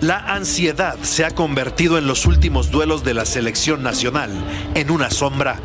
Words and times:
La 0.00 0.16
ansiedad 0.16 0.96
se 1.02 1.26
ha 1.26 1.30
convertido 1.30 1.98
en 1.98 2.06
los 2.06 2.24
últimos 2.24 2.70
duelos 2.70 3.04
de 3.04 3.12
la 3.12 3.26
selección 3.26 3.82
nacional 3.82 4.30
en 4.74 4.90
una 4.90 5.10
sombra, 5.10 5.56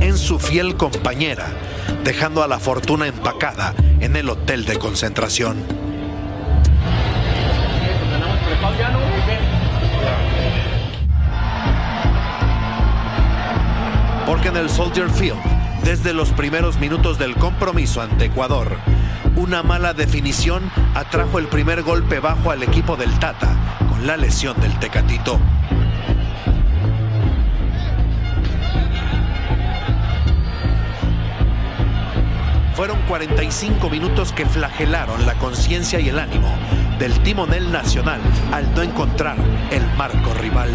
en 0.00 0.16
su 0.16 0.38
fiel 0.38 0.78
compañera, 0.78 1.46
dejando 2.02 2.42
a 2.42 2.48
la 2.48 2.58
fortuna 2.58 3.06
empacada 3.06 3.74
en 4.00 4.16
el 4.16 4.30
hotel 4.30 4.64
de 4.64 4.78
concentración. 4.78 5.58
Porque 14.26 14.48
en 14.48 14.56
el 14.56 14.70
Soldier 14.70 15.10
Field, 15.10 15.36
desde 15.84 16.14
los 16.14 16.30
primeros 16.30 16.78
minutos 16.78 17.18
del 17.18 17.34
compromiso 17.34 18.00
ante 18.00 18.24
Ecuador, 18.24 18.78
una 19.36 19.62
mala 19.62 19.92
definición 19.92 20.62
atrajo 20.94 21.38
el 21.38 21.48
primer 21.48 21.82
golpe 21.82 22.20
bajo 22.20 22.50
al 22.50 22.62
equipo 22.62 22.96
del 22.96 23.18
Tata 23.18 23.52
la 24.04 24.16
lesión 24.16 24.60
del 24.60 24.76
Tecatito. 24.80 25.38
Fueron 32.74 33.00
45 33.06 33.88
minutos 33.90 34.32
que 34.32 34.44
flagelaron 34.44 35.24
la 35.24 35.34
conciencia 35.34 36.00
y 36.00 36.08
el 36.08 36.18
ánimo 36.18 36.48
del 36.98 37.22
timonel 37.22 37.70
nacional 37.70 38.20
al 38.52 38.74
no 38.74 38.82
encontrar 38.82 39.36
el 39.70 39.86
marco 39.96 40.34
rival. 40.34 40.70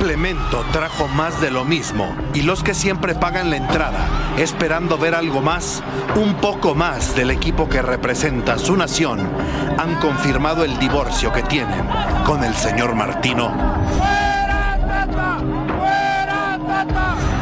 El 0.00 0.06
complemento 0.06 0.64
trajo 0.72 1.08
más 1.08 1.42
de 1.42 1.50
lo 1.50 1.66
mismo 1.66 2.16
y 2.32 2.40
los 2.40 2.62
que 2.62 2.72
siempre 2.72 3.14
pagan 3.14 3.50
la 3.50 3.56
entrada, 3.56 4.08
esperando 4.38 4.96
ver 4.96 5.14
algo 5.14 5.42
más, 5.42 5.82
un 6.16 6.36
poco 6.36 6.74
más 6.74 7.14
del 7.14 7.30
equipo 7.30 7.68
que 7.68 7.82
representa 7.82 8.56
su 8.56 8.78
nación, 8.78 9.28
han 9.76 9.96
confirmado 9.96 10.64
el 10.64 10.78
divorcio 10.78 11.30
que 11.34 11.42
tienen 11.42 11.86
con 12.24 12.42
el 12.44 12.54
señor 12.54 12.94
Martino. 12.94 13.52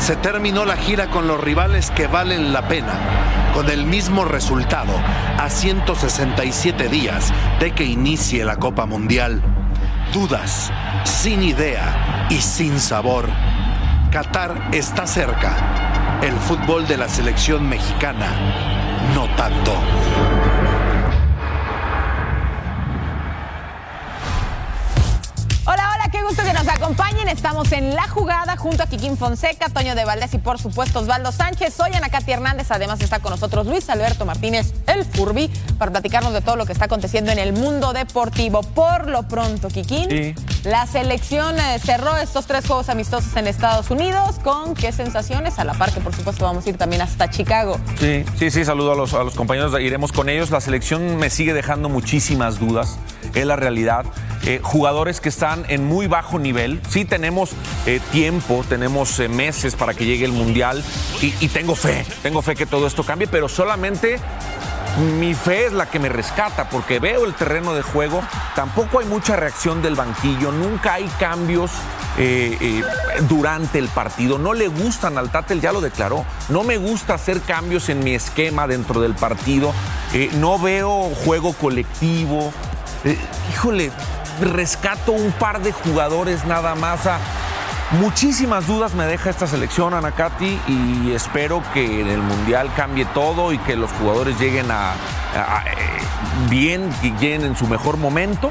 Se 0.01 0.17
terminó 0.17 0.65
la 0.65 0.77
gira 0.77 1.11
con 1.11 1.29
los 1.29 1.41
rivales 1.41 1.93
que 1.93 2.09
valen 2.09 2.53
la 2.53 2.67
pena, 2.67 3.53
con 3.55 3.71
el 3.71 3.87
mismo 3.87 4.25
resultado 4.25 4.95
a 5.39 5.49
167 5.49 6.89
días 6.89 7.33
de 7.61 7.71
que 7.71 7.85
inicie 7.85 8.45
la 8.45 8.57
Copa 8.57 8.85
Mundial. 8.85 9.41
Dudas, 10.13 10.73
sin 11.05 11.43
idea 11.43 11.98
y 12.31 12.41
sin 12.41 12.79
sabor. 12.79 13.29
Qatar 14.11 14.71
está 14.73 15.07
cerca. 15.07 16.21
El 16.23 16.35
fútbol 16.35 16.87
de 16.87 16.97
la 16.97 17.09
selección 17.09 17.69
mexicana, 17.69 18.27
no 19.15 19.29
tanto. 19.37 19.73
Hola, 25.65 25.91
hola, 25.95 26.09
qué 26.11 26.23
gusto 26.23 26.43
que 26.43 26.53
nos 26.55 26.67
acompañen. 26.67 27.29
Estamos 27.29 27.71
en 27.73 27.95
La 27.95 28.09
Jugada 28.09 28.57
junto 28.57 28.83
a 28.83 28.87
Kikín 28.87 29.19
Fonseca, 29.19 29.69
Toño 29.69 29.95
de 29.95 30.05
Valdés 30.05 30.33
y 30.35 30.39
por 30.39 30.59
supuesto 30.59 31.01
Osvaldo 31.01 31.31
Sánchez. 31.31 31.75
Soy 31.75 31.93
Ana 31.95 32.09
Katy 32.09 32.33
Hernández. 32.33 32.71
Además 32.71 33.01
está 33.01 33.21
con 33.21 33.33
nosotros 33.33 33.67
Luis 33.67 33.89
Alberto 33.91 34.25
Martínez, 34.25 34.73
el 34.87 35.05
Furby, 35.05 35.49
para 35.79 35.91
platicarnos 35.93 36.33
de 36.33 36.41
todo 36.41 36.57
lo 36.57 36.65
que 36.65 36.73
está 36.73 36.87
aconteciendo 36.87 37.31
en 37.31 37.39
el 37.39 37.53
mundo 37.53 37.93
deportivo. 37.93 38.63
Por 38.63 39.09
lo 39.09 39.29
pronto, 39.29 39.69
Kikín, 39.69 40.09
Sí. 40.09 40.35
La 40.65 40.87
selección 40.87 41.59
eh, 41.59 41.79
cerró 41.79 42.17
estos 42.17 42.47
tres 42.47 42.67
juegos 42.67 42.89
amistosos 42.89 43.37
en 43.37 43.47
Estados 43.47 43.91
Unidos. 43.91 44.39
¿Con 44.43 44.75
qué 44.75 44.93
sensaciones? 44.93 45.59
A 45.59 45.65
la 45.65 45.75
par 45.75 45.93
que 45.93 46.01
por 46.01 46.15
supuesto 46.15 46.45
vamos 46.45 46.67
a 46.67 46.71
ir 46.71 46.77
también 46.77 47.03
hasta 47.03 47.31
Chicago. 47.31 47.79
Sí, 47.99 48.25
sí, 48.39 48.51
sí, 48.51 48.65
saludo 48.65 48.93
a 48.93 49.25
los, 49.25 49.35
compañeros, 49.35 49.79
iremos 49.81 50.13
con 50.13 50.29
ellos. 50.29 50.51
La 50.51 50.61
selección 50.61 51.17
me 51.17 51.31
sigue 51.31 51.55
dejando 51.55 51.89
muchísimas 51.89 52.59
dudas, 52.59 52.99
es 53.35 53.47
la 53.47 53.57
realidad. 53.57 54.05
Eh, 54.45 54.61
jugadores 54.63 55.21
que 55.21 55.29
están 55.29 55.65
en 55.69 55.85
muy 55.85 56.07
bajo 56.07 56.39
nivel, 56.39 56.81
sí 56.89 57.05
tenemos 57.05 57.51
eh, 57.87 58.01
tiempo, 58.13 58.65
tenemos 58.69 59.19
meses 59.29 59.75
para 59.75 59.95
que 59.95 60.07
llegue 60.07 60.25
el 60.25 60.33
Mundial 60.33 60.83
y 61.21 61.49
tengo 61.49 61.75
fe, 61.75 62.07
tengo 62.23 62.41
fe 62.41 62.55
que 62.55 62.65
todo 62.65 62.87
esto 62.87 63.05
cambie, 63.05 63.27
pero 63.27 63.49
solamente 63.49 64.19
mi 64.99 65.35
fe 65.35 65.67
es 65.67 65.73
la 65.73 65.87
que 65.87 65.99
me 65.99 66.09
rescata 66.09 66.69
porque 66.69 66.99
veo 66.99 67.25
el 67.25 67.35
terreno 67.35 67.75
de 67.75 67.83
juego, 67.83 68.23
tampoco 68.55 69.01
hay 69.01 69.07
mucha 69.07 69.37
reacción 69.37 69.83
del 69.83 69.95
banquillo, 69.95 70.51
nunca 70.53 70.95
hay 70.95 71.07
cambios 71.19 71.71
eh, 72.17 72.57
eh, 72.61 72.83
durante 73.29 73.79
el 73.79 73.89
partido. 73.89 74.39
No 74.39 74.55
le 74.55 74.67
gustan 74.69 75.19
al 75.19 75.31
Tata, 75.31 75.55
él 75.55 75.61
ya 75.61 75.73
lo 75.73 75.81
declaró. 75.81 76.25
No 76.49 76.65
me 76.65 76.77
gusta 76.77 77.15
hacer 77.15 77.41
cambios 77.41 77.89
en 77.89 78.03
mi 78.03 78.15
esquema 78.15 78.67
dentro 78.67 79.01
del 79.01 79.15
partido. 79.15 79.73
Eh, 80.13 80.31
no 80.35 80.59
veo 80.59 81.11
juego 81.25 81.53
colectivo. 81.53 82.53
Híjole, 83.53 83.93
rescato 84.41 85.13
un 85.13 85.31
par 85.33 85.63
de 85.63 85.71
jugadores 85.71 86.45
nada 86.45 86.75
más 86.75 87.07
a 87.07 87.19
Muchísimas 87.93 88.67
dudas 88.67 88.93
me 88.93 89.07
deja 89.07 89.31
esta 89.31 89.47
selección, 89.47 89.95
Anacati, 89.95 90.61
y 90.69 91.13
espero 91.13 91.63
que 91.73 92.03
en 92.03 92.09
el 92.09 92.19
Mundial 92.19 92.71
cambie 92.77 93.07
todo 93.07 93.51
y 93.55 93.59
que 93.59 93.77
los 93.77 93.91
jugadores 93.93 94.39
lleguen 94.39 94.71
a, 94.71 94.93
eh, 94.93 96.51
bien, 96.51 96.91
que 97.01 97.13
lleguen 97.13 97.47
en 97.47 97.57
su 97.57 97.67
mejor 97.67 97.97
momento 97.97 98.51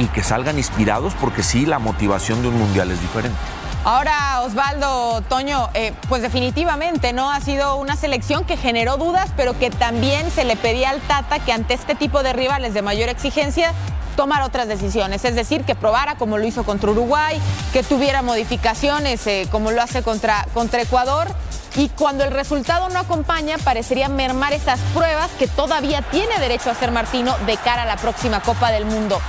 y 0.00 0.06
que 0.06 0.24
salgan 0.24 0.58
inspirados, 0.58 1.14
porque 1.20 1.44
sí, 1.44 1.64
la 1.64 1.78
motivación 1.78 2.42
de 2.42 2.48
un 2.48 2.58
Mundial 2.58 2.90
es 2.90 3.00
diferente. 3.00 3.38
Ahora, 3.84 4.40
Osvaldo, 4.40 5.20
Toño, 5.28 5.68
eh, 5.74 5.92
pues 6.08 6.20
definitivamente 6.22 7.12
no 7.12 7.30
ha 7.30 7.40
sido 7.40 7.76
una 7.76 7.94
selección 7.94 8.42
que 8.42 8.56
generó 8.56 8.96
dudas, 8.96 9.30
pero 9.36 9.56
que 9.56 9.70
también 9.70 10.28
se 10.32 10.44
le 10.44 10.56
pedía 10.56 10.90
al 10.90 11.00
Tata 11.02 11.38
que 11.38 11.52
ante 11.52 11.74
este 11.74 11.94
tipo 11.94 12.24
de 12.24 12.32
rivales 12.32 12.74
de 12.74 12.82
mayor 12.82 13.10
exigencia 13.10 13.72
tomar 14.16 14.42
otras 14.42 14.66
decisiones, 14.66 15.24
es 15.24 15.34
decir, 15.34 15.64
que 15.64 15.74
probara 15.74 16.16
como 16.16 16.38
lo 16.38 16.46
hizo 16.46 16.64
contra 16.64 16.90
Uruguay, 16.90 17.40
que 17.72 17.82
tuviera 17.82 18.22
modificaciones 18.22 19.26
eh, 19.26 19.46
como 19.52 19.70
lo 19.70 19.82
hace 19.82 20.02
contra, 20.02 20.46
contra 20.54 20.82
Ecuador. 20.82 21.28
Y 21.76 21.90
cuando 21.90 22.24
el 22.24 22.30
resultado 22.30 22.88
no 22.88 22.98
acompaña, 22.98 23.58
parecería 23.58 24.08
mermar 24.08 24.54
esas 24.54 24.80
pruebas 24.94 25.30
que 25.38 25.46
todavía 25.46 26.00
tiene 26.02 26.38
derecho 26.38 26.70
a 26.70 26.72
hacer 26.72 26.90
Martino 26.90 27.36
de 27.44 27.58
cara 27.58 27.82
a 27.82 27.86
la 27.86 27.96
próxima 27.96 28.40
Copa 28.40 28.70
del 28.72 28.86
Mundo. 28.86 29.20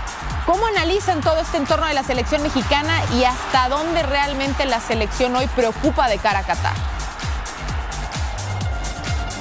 ¿Cómo 0.46 0.66
analizan 0.66 1.20
todo 1.20 1.42
este 1.42 1.58
entorno 1.58 1.88
de 1.88 1.94
la 1.94 2.04
selección 2.04 2.42
mexicana 2.42 3.02
y 3.20 3.26
hasta 3.26 3.68
dónde 3.68 4.02
realmente 4.02 4.66
la 4.66 4.80
selección 4.80 5.36
hoy 5.36 5.46
preocupa 5.48 6.08
de 6.08 6.18
cara 6.20 6.40
a 6.40 6.44
Qatar? 6.44 6.74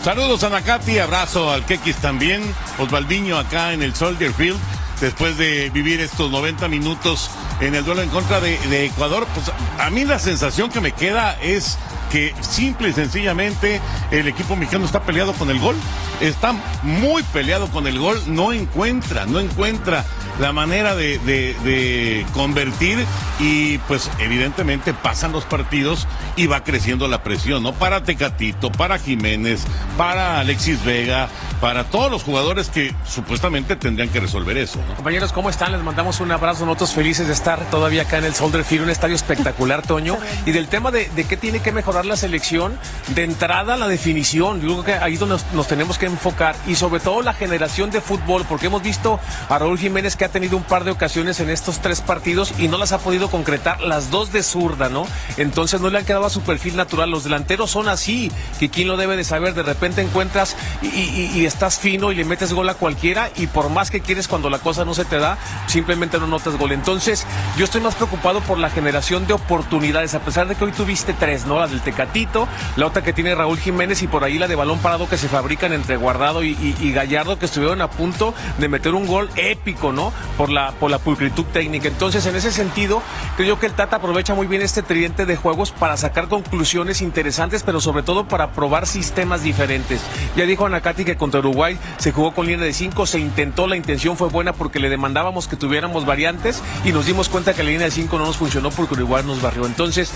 Saludos 0.03 0.43
a 0.43 0.51
Nakati, 0.51 0.99
abrazo 0.99 1.51
al 1.51 1.65
Kekis 1.65 1.97
también, 1.97 2.43
Osvaldiño 2.79 3.39
acá 3.39 3.73
en 3.73 3.83
el 3.83 3.95
Soldier 3.95 4.33
Field, 4.33 4.59
después 5.01 5.37
de 5.37 5.71
vivir 5.71 6.01
estos 6.01 6.31
90 6.31 6.69
minutos 6.69 7.31
en 7.61 7.75
el 7.75 7.85
duelo 7.85 8.03
en 8.03 8.11
contra 8.11 8.41
de, 8.41 8.85
Ecuador, 8.85 9.27
pues 9.35 9.51
a 9.79 9.91
mí 9.91 10.05
la 10.05 10.19
sensación 10.19 10.71
que 10.71 10.81
me 10.81 10.93
queda 10.93 11.39
es 11.41 11.79
que 12.17 12.35
simple 12.41 12.89
y 12.89 12.93
sencillamente 12.95 13.79
el 14.11 14.27
equipo 14.27 14.57
mexicano 14.57 14.87
está 14.87 15.03
peleado 15.03 15.35
con 15.35 15.51
el 15.51 15.59
gol, 15.61 15.77
está 16.23 16.55
muy 16.83 17.23
peleado 17.25 17.69
con 17.69 17.87
el 17.87 17.99
gol, 17.99 18.19
no 18.27 18.55
encuentra, 18.55 19.27
no 19.27 19.39
encuentra 19.39 20.03
la 20.41 20.51
manera 20.53 20.95
de, 20.95 21.19
de- 21.19 21.55
de 21.65 22.25
convertir 22.33 23.05
y 23.39 23.77
pues 23.79 24.11
evidentemente 24.19 24.95
pasan 24.95 25.33
los 25.33 25.45
partidos 25.45 26.07
y 26.37 26.47
va 26.47 26.65
creciendo 26.65 27.07
la 27.07 27.23
presión, 27.23 27.63
¿no? 27.63 27.73
Para 27.75 28.03
Tecatito, 28.03 28.73
para 28.73 28.99
Jiménez, 28.99 29.63
para 29.99 30.41
Alexis 30.41 30.83
Vega, 30.85 31.29
para 31.61 31.85
todos 31.85 32.11
los 32.11 32.23
jugadores 32.23 32.69
que 32.71 32.95
supuestamente 33.07 33.77
tendrían 33.77 34.09
que 34.09 34.21
resolver 34.21 34.57
eso, 34.57 34.79
¿no? 34.89 34.95
Compañeros, 34.95 35.33
¿cómo 35.35 35.51
están? 35.51 35.73
Les 35.73 35.83
mandamos 35.83 36.21
un 36.21 36.31
abrazo. 36.33 36.65
Nosotros 36.65 36.93
felices 36.95 37.27
de 37.27 37.35
estar 37.35 37.61
todavía 37.71 38.03
acá 38.03 38.19
en 38.19 38.25
el 38.25 38.35
Soldier 38.35 38.65
Field, 38.65 38.85
un 38.85 38.91
estadio 38.91 39.15
espectacular, 39.17 39.83
Toño. 39.83 40.17
Y 40.47 40.53
del 40.53 40.69
tema 40.69 40.91
de, 40.91 41.11
de 41.15 41.25
qué 41.25 41.37
tiene 41.37 41.61
que 41.61 41.73
mejorar 41.73 42.05
la 42.07 42.17
selección, 42.17 42.79
de 43.09 43.25
entrada 43.25 43.77
la 43.77 43.89
definición. 43.89 44.61
Yo 44.61 44.85
ahí 45.01 45.15
es 45.15 45.21
donde 45.21 45.39
nos, 45.53 45.67
tenemos 45.67 45.99
que 45.99 46.07
enfocar. 46.07 46.57
Y 46.67 46.77
sobre 46.77 47.01
todo 47.01 47.23
la 47.23 47.35
generación 47.35 47.91
de 47.91 48.01
fútbol, 48.01 48.45
porque 48.49 48.67
hemos 48.67 48.83
visto 48.83 49.21
a 49.49 49.59
Raúl 49.59 49.79
Jiménez 49.79 50.17
que 50.17 50.25
ha 50.25 50.29
tenido 50.29 50.57
un 50.57 50.63
par 50.63 50.85
de 50.85 50.91
ocasiones 50.91 51.41
en 51.41 51.51
estos 51.51 51.81
tres 51.81 52.01
partidos 52.01 52.55
y 52.59 52.69
no 52.69 52.79
las 52.79 52.93
ha 52.93 52.99
podido 52.99 53.31
concretar, 53.31 53.81
las 53.81 54.11
dos 54.11 54.33
de 54.33 54.43
zurda, 54.43 54.89
¿no? 54.89 55.07
Entonces 55.37 55.81
no 55.81 55.91
le 55.91 55.99
han 55.99 56.05
quedado 56.05 56.27
a 56.27 56.31
su 56.31 56.43
perfil 56.43 56.77
natural. 56.77 57.11
Los 57.11 57.25
delanteros 57.25 57.71
son 57.71 57.89
así, 57.89 58.31
que 58.59 58.71
quien 58.71 58.89
lo 58.89 58.97
debe 58.97 59.17
de 59.17 59.25
saber, 59.25 59.55
de 59.55 59.63
repente 59.63 60.03
encuentras 60.03 60.57
y 60.83 61.45
estás 61.45 61.79
fino 61.79 62.13
y 62.13 62.15
le 62.15 62.25
metes 62.25 62.53
gol 62.53 62.69
a 62.69 62.75
cualquiera 62.75 63.31
y 63.37 63.47
por 63.47 63.69
más 63.71 63.91
que 63.91 64.01
quieres 64.01 64.29
cuando 64.29 64.51
la 64.51 64.59
cosa 64.59 64.85
no 64.85 64.95
se 64.95 65.05
te 65.05 65.19
da, 65.19 65.39
simplemente 65.67 66.19
no 66.19 66.27
notas 66.27 66.57
gol. 66.57 66.73
Entonces 66.73 67.27
yo 67.57 67.65
estoy 67.65 67.81
más 67.81 67.95
preocupado 67.95 68.41
por 68.41 68.59
la 68.59 68.71
generación 68.71 69.27
de 69.27 69.35
oportunidades, 69.35 70.15
a 70.15 70.21
pesar 70.21 70.49
de 70.49 70.55
que 70.55 70.65
hoy 70.65 70.73
tuviste 70.73 71.13
tres, 71.13 71.47
¿no? 71.47 71.59
La 71.59 71.67
del 71.67 71.81
Tecatito, 71.87 72.49
la 72.75 72.87
otra 72.87 73.05
que 73.05 73.13
tiene 73.13 73.33
Raúl 73.37 73.59
Jiménez 73.59 74.03
y 74.03 74.09
por 74.09 74.25
ahí 74.25 74.41
la 74.41 74.49
de 74.49 74.57
balón 74.57 74.81
parado 74.81 75.09
que 75.09 75.17
se 75.17 75.29
fabrican 75.29 75.73
entre 75.73 75.97
Guardado 75.97 76.43
y, 76.43 76.57
Gallardo 76.93 77.39
que 77.39 77.47
estuvieron 77.47 77.81
a 77.81 77.91
punto 77.91 78.35
de 78.59 78.69
meter 78.69 78.95
un 78.95 79.07
gol 79.07 79.31
épico, 79.37 79.93
¿no? 79.93 80.13
Por 80.37 80.51
la, 80.51 80.73
por 80.73 80.91
la 80.91 80.99
pulcritud 80.99 81.45
técnica. 81.45 81.87
Entonces 81.87 82.27
en 82.27 82.35
ese 82.35 82.51
sentido 82.51 83.03
creo 83.37 83.61
que 83.61 83.67
el 83.67 83.73
Tata 83.73 83.97
aprovecha 83.97 84.35
muy 84.35 84.49
bien 84.49 84.63
este 84.63 84.83
tridente 84.83 85.27
de 85.27 85.37
juegos 85.37 85.71
para 85.71 85.97
sacar 85.97 86.27
conclusiones 86.27 87.03
interesantes, 87.03 87.63
pero 87.63 87.81
sobre 87.81 88.03
todo 88.03 88.27
para 88.27 88.51
probar 88.51 88.89
sistemas 88.89 89.45
diferentes. 89.45 90.01
Ya 90.35 90.45
dijo 90.45 90.67
Anacati 90.67 91.05
que 91.05 91.17
contra 91.17 91.39
Uruguay 91.39 91.79
se 91.99 92.11
jugó 92.11 92.35
con 92.35 92.47
línea 92.47 92.67
de 92.67 92.73
5, 92.73 93.07
se 93.07 93.21
intentó, 93.21 93.69
la 93.69 93.77
intención 93.77 94.17
fue 94.17 94.29
buena 94.29 94.53
porque 94.53 94.81
le 94.81 94.89
demandábamos 94.89 95.47
que 95.47 95.55
tuviéramos 95.55 96.05
variantes 96.05 96.63
y 96.85 96.91
nos 96.91 97.07
dimos 97.07 97.29
cuenta 97.29 97.55
que 97.55 97.63
la 97.63 97.71
línea 97.71 97.87
de 97.87 97.93
5 97.93 98.19
no 98.19 98.27
nos 98.27 98.39
funcionó 98.39 98.71
porque 98.71 98.95
Uruguay 98.95 99.23
nos 99.25 99.41
barrió. 99.41 99.67
Entonces 99.67 100.11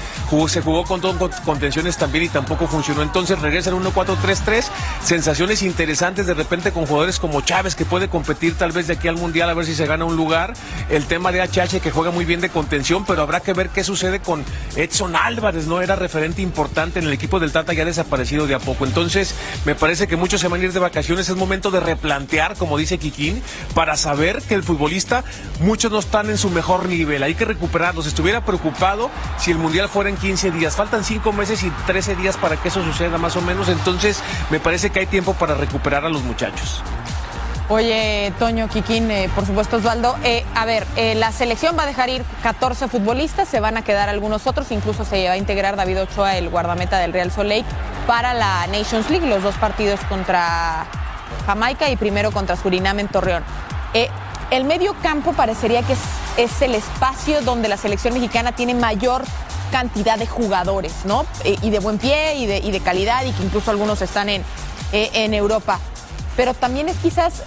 se 0.49 0.63
jugó 0.63 0.85
con 0.85 1.01
todo 1.01 1.31
con 1.45 1.60
contenciones 1.61 1.99
también 1.99 2.25
y 2.25 2.29
tampoco 2.31 2.67
funcionó. 2.67 3.03
Entonces 3.03 3.39
regresa 3.39 3.69
el 3.69 3.77
1-4-3-3, 3.77 4.65
sensaciones 5.05 5.63
interesantes 5.63 6.27
de 6.27 6.33
repente 6.33 6.73
con 6.73 6.87
jugadores 6.87 7.19
como 7.19 7.43
Chávez 7.43 7.75
que 7.75 7.85
puede 7.85 8.09
competir 8.09 8.55
tal 8.55 8.73
vez 8.73 8.87
de 8.87 8.95
aquí 8.95 9.09
al 9.09 9.17
Mundial 9.17 9.51
a 9.51 9.53
ver 9.53 9.67
si 9.67 9.75
se 9.75 9.85
gana 9.85 10.07
un 10.07 10.17
lugar. 10.17 10.55
El 10.89 11.05
tema 11.05 11.33
de 11.33 11.43
HH 11.43 11.81
que 11.83 11.91
juega 11.91 12.13
muy 12.13 12.25
bien 12.25 12.41
de 12.41 12.49
contención, 12.49 13.05
pero 13.05 13.21
habrá 13.21 13.41
que 13.41 13.53
ver 13.53 13.69
qué 13.69 13.85
sucede 13.85 14.21
con 14.21 14.43
Edson 14.75 15.15
Álvarez, 15.15 15.67
¿no? 15.67 15.83
Era 15.83 15.97
referente 15.97 16.41
importante 16.41 16.99
en 16.99 17.05
el 17.05 17.13
equipo 17.13 17.39
del 17.39 17.53
Tata, 17.53 17.75
ya 17.75 17.83
ha 17.83 17.85
desaparecido 17.85 18.47
de 18.47 18.55
a 18.55 18.59
poco. 18.59 18.87
Entonces, 18.87 19.35
me 19.67 19.75
parece 19.75 20.09
que 20.09 20.17
muchos 20.17 20.41
se 20.41 20.49
van 20.49 20.63
a 20.63 20.65
ir 20.65 20.73
de 20.73 20.81
vacaciones, 20.81 21.29
es 21.29 21.37
momento 21.37 21.71
de 21.71 21.81
replantear, 21.81 22.57
como 22.57 22.79
dice 22.79 22.97
Kikín, 22.97 23.43
para 23.75 23.99
saber 23.99 24.41
que 24.41 24.55
el 24.55 24.63
futbolista, 24.63 25.25
muchos 25.61 25.93
no 25.93 25.99
están 25.99 26.31
en 26.31 26.39
su 26.39 26.49
mejor 26.49 26.89
nivel, 26.89 27.23
hay 27.23 27.35
que 27.35 27.45
recuperarlos. 27.45 28.07
Estuviera 28.07 28.47
preocupado 28.47 29.11
si 29.39 29.51
el 29.51 29.59
Mundial 29.59 29.91
fuera 29.91 30.09
en 30.09 30.17
15 30.17 30.53
días, 30.53 30.75
faltan 30.75 31.05
5 31.05 31.33
meses 31.35 31.50
y 31.51 31.71
13 31.87 32.17
días 32.17 32.37
para 32.37 32.57
que 32.57 32.69
eso 32.69 32.83
suceda 32.85 33.19
más 33.19 33.37
o 33.37 33.41
menos, 33.41 33.69
entonces 33.69 34.23
me 34.51 34.61
parece 34.61 34.91
que 34.91 35.01
hay 35.01 35.07
tiempo 35.07 35.35
para 35.35 35.55
recuperar 35.55 36.05
a 36.05 36.09
los 36.09 36.23
muchachos. 36.23 36.83
Oye, 37.69 38.33
Toño, 38.39 38.69
Kikín, 38.69 39.11
eh, 39.11 39.31
por 39.35 39.47
supuesto, 39.47 39.77
Osvaldo. 39.77 40.17
Eh, 40.25 40.45
a 40.57 40.65
ver, 40.65 40.87
eh, 40.97 41.15
la 41.15 41.31
selección 41.31 41.77
va 41.79 41.85
a 41.85 41.87
dejar 41.87 42.09
ir 42.09 42.25
14 42.43 42.89
futbolistas, 42.89 43.49
se 43.49 43.61
van 43.61 43.77
a 43.77 43.83
quedar 43.83 44.09
algunos 44.09 44.47
otros, 44.47 44.71
incluso 44.73 45.05
se 45.05 45.27
va 45.27 45.35
a 45.35 45.37
integrar 45.37 45.77
David 45.77 46.03
Ochoa, 46.03 46.37
el 46.37 46.49
guardameta 46.49 46.99
del 46.99 47.13
Real 47.13 47.31
Salt 47.31 47.49
Lake, 47.49 47.67
para 48.09 48.35
la 48.35 48.67
Nations 48.67 49.09
League, 49.09 49.27
los 49.27 49.43
dos 49.43 49.55
partidos 49.57 50.01
contra 50.09 50.87
Jamaica 51.47 51.89
y 51.91 51.97
primero 51.97 52.33
contra 52.33 52.57
Surinam 52.57 52.99
en 52.99 53.09
Torreón. 53.09 53.45
El 54.51 54.65
medio 54.65 54.97
campo 55.01 55.33
parecería 55.33 55.83
que 55.83 55.95
es 56.37 56.63
el 56.63 56.75
espacio 56.75 57.41
donde 57.43 57.69
la 57.69 57.77
selección 57.77 58.15
mexicana 58.15 58.51
tiene 58.51 58.75
mayor 58.75 59.23
cantidad 59.71 60.19
de 60.19 60.27
jugadores, 60.27 60.93
¿no? 61.05 61.25
Eh, 61.45 61.57
y 61.63 61.71
de 61.71 61.79
buen 61.79 61.99
pie 61.99 62.37
y 62.37 62.47
de, 62.47 62.81
calidad, 62.81 63.25
y 63.25 63.33
que 63.33 63.43
incluso 63.43 63.71
algunos 63.71 64.03
están 64.03 64.29
en, 64.29 64.43
eh, 64.93 65.11
en 65.15 65.35
Europa. 65.35 65.79
Pero 66.37 66.55
también 66.55 66.89
es 66.89 66.97
quizás 66.99 67.43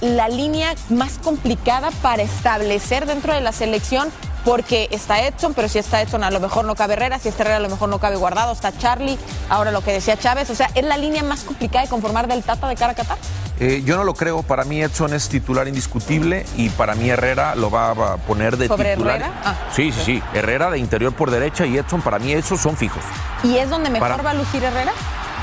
la 0.00 0.28
línea 0.28 0.74
más 0.90 1.18
complicada 1.18 1.90
para 2.02 2.22
establecer 2.22 3.06
dentro 3.06 3.32
de 3.32 3.40
la 3.40 3.52
selección, 3.52 4.10
porque 4.48 4.88
está 4.92 5.20
Edson, 5.20 5.52
pero 5.52 5.68
si 5.68 5.78
está 5.78 6.00
Edson 6.00 6.24
a 6.24 6.30
lo 6.30 6.40
mejor 6.40 6.64
no 6.64 6.74
cabe 6.74 6.94
Herrera, 6.94 7.18
si 7.18 7.28
está 7.28 7.42
Herrera 7.42 7.58
a 7.58 7.60
lo 7.60 7.68
mejor 7.68 7.90
no 7.90 7.98
cabe 7.98 8.16
Guardado, 8.16 8.52
está 8.52 8.76
Charlie, 8.76 9.18
ahora 9.50 9.70
lo 9.72 9.82
que 9.82 9.92
decía 9.92 10.16
Chávez, 10.16 10.48
o 10.48 10.54
sea, 10.54 10.70
es 10.74 10.84
la 10.84 10.96
línea 10.96 11.22
más 11.22 11.40
complicada 11.40 11.84
de 11.84 11.90
conformar 11.90 12.28
del 12.28 12.42
Tata 12.42 12.66
de 12.66 12.74
cara 12.74 12.92
a 12.92 12.94
Qatar. 12.94 13.18
Eh, 13.60 13.82
yo 13.84 13.96
no 13.96 14.04
lo 14.04 14.14
creo. 14.14 14.42
Para 14.44 14.62
mí 14.64 14.80
Edson 14.80 15.12
es 15.12 15.28
titular 15.28 15.66
indiscutible 15.68 16.46
y 16.56 16.68
para 16.70 16.94
mí 16.94 17.10
Herrera 17.10 17.56
lo 17.56 17.70
va 17.70 17.90
a 17.90 18.16
poner 18.18 18.56
de 18.56 18.68
¿Sobre 18.68 18.92
titular. 18.94 19.16
Herrera? 19.16 19.34
Ah, 19.44 19.54
sí, 19.74 19.90
sí, 19.92 20.00
sí. 20.04 20.22
Herrera 20.32 20.70
de 20.70 20.78
interior 20.78 21.12
por 21.12 21.30
derecha 21.30 21.66
y 21.66 21.76
Edson 21.76 22.00
para 22.00 22.18
mí 22.18 22.32
esos 22.32 22.60
son 22.60 22.76
fijos. 22.76 23.02
¿Y 23.42 23.58
es 23.58 23.68
donde 23.68 23.90
mejor 23.90 24.08
Para- 24.10 24.22
va 24.22 24.30
a 24.30 24.34
lucir 24.34 24.62
Herrera? 24.62 24.92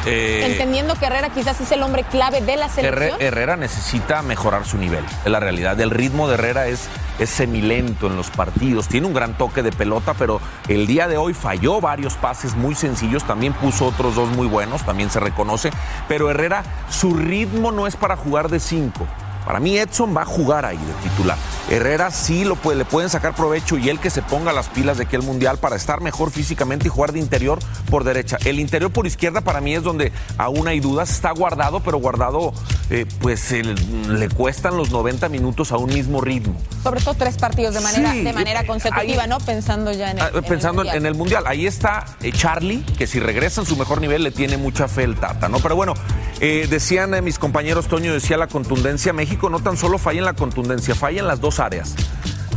Eh, 0.05 0.45
Entendiendo 0.45 0.95
que 0.95 1.05
Herrera 1.05 1.29
quizás 1.29 1.59
es 1.61 1.71
el 1.71 1.81
hombre 1.83 2.03
clave 2.03 2.41
de 2.41 2.55
la 2.55 2.69
selección. 2.69 3.19
Herrera 3.19 3.55
necesita 3.55 4.21
mejorar 4.21 4.65
su 4.65 4.77
nivel. 4.77 5.03
Es 5.23 5.31
la 5.31 5.39
realidad. 5.39 5.79
El 5.79 5.89
ritmo 5.91 6.27
de 6.27 6.35
Herrera 6.35 6.67
es, 6.67 6.87
es 7.19 7.29
semilento 7.29 8.07
en 8.07 8.15
los 8.15 8.29
partidos. 8.29 8.87
Tiene 8.87 9.07
un 9.07 9.13
gran 9.13 9.37
toque 9.37 9.63
de 9.63 9.71
pelota, 9.71 10.13
pero 10.13 10.39
el 10.67 10.87
día 10.87 11.07
de 11.07 11.17
hoy 11.17 11.33
falló 11.33 11.81
varios 11.81 12.15
pases 12.15 12.55
muy 12.55 12.75
sencillos. 12.75 13.23
También 13.25 13.53
puso 13.53 13.87
otros 13.87 14.15
dos 14.15 14.29
muy 14.29 14.47
buenos, 14.47 14.85
también 14.85 15.09
se 15.09 15.19
reconoce. 15.19 15.71
Pero 16.07 16.29
Herrera, 16.29 16.63
su 16.89 17.15
ritmo 17.15 17.71
no 17.71 17.87
es 17.87 17.95
para 17.95 18.15
jugar 18.15 18.49
de 18.49 18.59
cinco. 18.59 19.07
Para 19.45 19.59
mí 19.59 19.77
Edson 19.77 20.15
va 20.15 20.23
a 20.23 20.25
jugar 20.25 20.65
ahí 20.65 20.77
de 20.77 21.09
titular. 21.09 21.37
Herrera 21.69 22.11
sí 22.11 22.43
lo 22.45 22.55
puede, 22.55 22.77
le 22.79 22.85
pueden 22.85 23.09
sacar 23.09 23.35
provecho 23.35 23.77
y 23.77 23.89
él 23.89 23.99
que 23.99 24.09
se 24.09 24.21
ponga 24.21 24.51
las 24.53 24.67
pilas 24.69 24.97
de 24.97 25.03
aquí 25.05 25.15
al 25.15 25.23
Mundial 25.23 25.57
para 25.57 25.75
estar 25.75 26.01
mejor 26.01 26.31
físicamente 26.31 26.87
y 26.87 26.89
jugar 26.89 27.11
de 27.11 27.19
interior 27.19 27.59
por 27.89 28.03
derecha. 28.03 28.37
El 28.45 28.59
interior 28.59 28.91
por 28.91 29.07
izquierda 29.07 29.41
para 29.41 29.61
mí 29.61 29.73
es 29.75 29.83
donde 29.83 30.11
aún 30.37 30.67
hay 30.67 30.79
dudas. 30.79 31.09
Está 31.11 31.31
guardado, 31.31 31.79
pero 31.81 31.97
guardado 31.97 32.53
eh, 32.89 33.05
pues 33.21 33.51
le 33.51 34.29
cuestan 34.29 34.77
los 34.77 34.91
90 34.91 35.29
minutos 35.29 35.71
a 35.71 35.77
un 35.77 35.89
mismo 35.93 36.21
ritmo. 36.21 36.55
Sobre 36.83 37.01
todo 37.01 37.13
tres 37.15 37.37
partidos 37.37 37.73
de 37.73 37.81
manera, 37.81 38.11
Sí, 38.11 38.23
de 38.23 38.33
manera 38.33 38.65
consecutiva, 38.65 39.23
ahí- 39.23 39.29
¿no? 39.29 39.39
Pensando 39.39 39.91
ya 39.91 40.11
en 40.11 40.17
el, 40.19 40.23
Ah, 40.23 40.29
en 40.31 40.35
el 40.37 40.43
Pensando 40.43 40.83
en, 40.83 41.05
el 41.05 41.15
Mundial. 41.15 41.43
Ahí 41.47 41.65
está 41.65 42.05
eh, 42.21 42.31
Charlie, 42.31 42.83
que 42.97 43.07
si 43.07 43.19
regresa 43.19 43.61
en 43.61 43.67
su 43.67 43.75
mejor 43.75 44.01
nivel 44.01 44.23
le 44.23 44.31
tiene 44.31 44.57
mucha 44.57 44.87
fe 44.87 45.03
el 45.03 45.15
Tata, 45.15 45.49
¿no? 45.49 45.59
Pero 45.59 45.75
bueno, 45.75 45.93
eh, 46.39 46.67
decían 46.69 47.11
mis 47.23 47.39
compañeros, 47.39 47.87
Toño 47.87 48.13
decía 48.13 48.37
la 48.37 48.47
contundencia. 48.47 49.13
México 49.13 49.34
no 49.43 49.59
tan 49.59 49.77
solo 49.77 49.97
falla 49.97 50.19
en 50.19 50.25
la 50.25 50.33
contundencia, 50.33 50.95
falla 50.95 51.19
en 51.19 51.27
las 51.27 51.41
dos 51.41 51.59
áreas. 51.59 51.95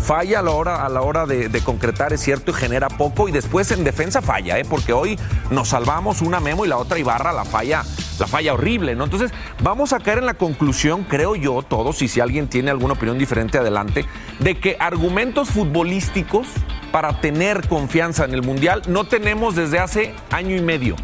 falla 0.01 0.39
a 0.39 0.43
la 0.43 0.53
hora, 0.53 0.87
a 0.87 0.89
la 0.89 1.03
hora 1.03 1.27
de, 1.27 1.51
de 1.51 1.61
concretar, 1.61 2.15
es 2.15 2.23
cierto, 2.23 2.51
y 2.51 2.55
genera 2.55 2.89
poco. 2.89 3.29
Y 3.29 3.33
después 3.33 3.71
en 3.73 3.85
defensa 3.85 4.23
falla, 4.23 4.59
¿eh? 4.59 4.65
porque 4.65 4.95
hoy 4.95 5.19
nos 5.51 5.69
salvamos 5.69 6.23
una 6.23 6.41
Memo 6.41 6.65
y 6.65 6.69
la 6.69 6.79
otra 6.79 6.99
Ibarra 6.99 7.33
la 7.33 7.45
falla, 7.45 7.85
la 8.19 8.27
falla 8.27 8.55
horrible, 8.55 8.95
¿no? 8.95 9.05
Entonces, 9.05 9.31
vamos 9.63 9.93
a 9.93 10.01
caer 10.01 10.19
en 10.19 10.27
la 10.27 10.35
conclusión, 10.35 11.05
creo 11.05 11.37
yo, 11.37 11.63
todos, 11.63 12.01
y 12.01 12.09
si 12.09 12.21
alguien 12.21 12.49
tiene 12.49 12.71
alguna 12.71 12.95
opinión 12.95 13.19
diferente, 13.19 13.59
adelante, 13.59 14.07
de 14.39 14.59
que 14.59 14.77
argumentos 14.81 15.51
futbolísticos 15.51 16.47
para 16.91 17.21
tener 17.21 17.69
confianza 17.69 18.25
en 18.25 18.33
el 18.33 18.43
Mundial 18.43 18.83
no 18.89 19.05
tenemos 19.05 19.57
desde 19.57 19.79
hace 19.79 20.15
año 20.31 20.57
y 20.57 20.63
medio. 20.63 20.97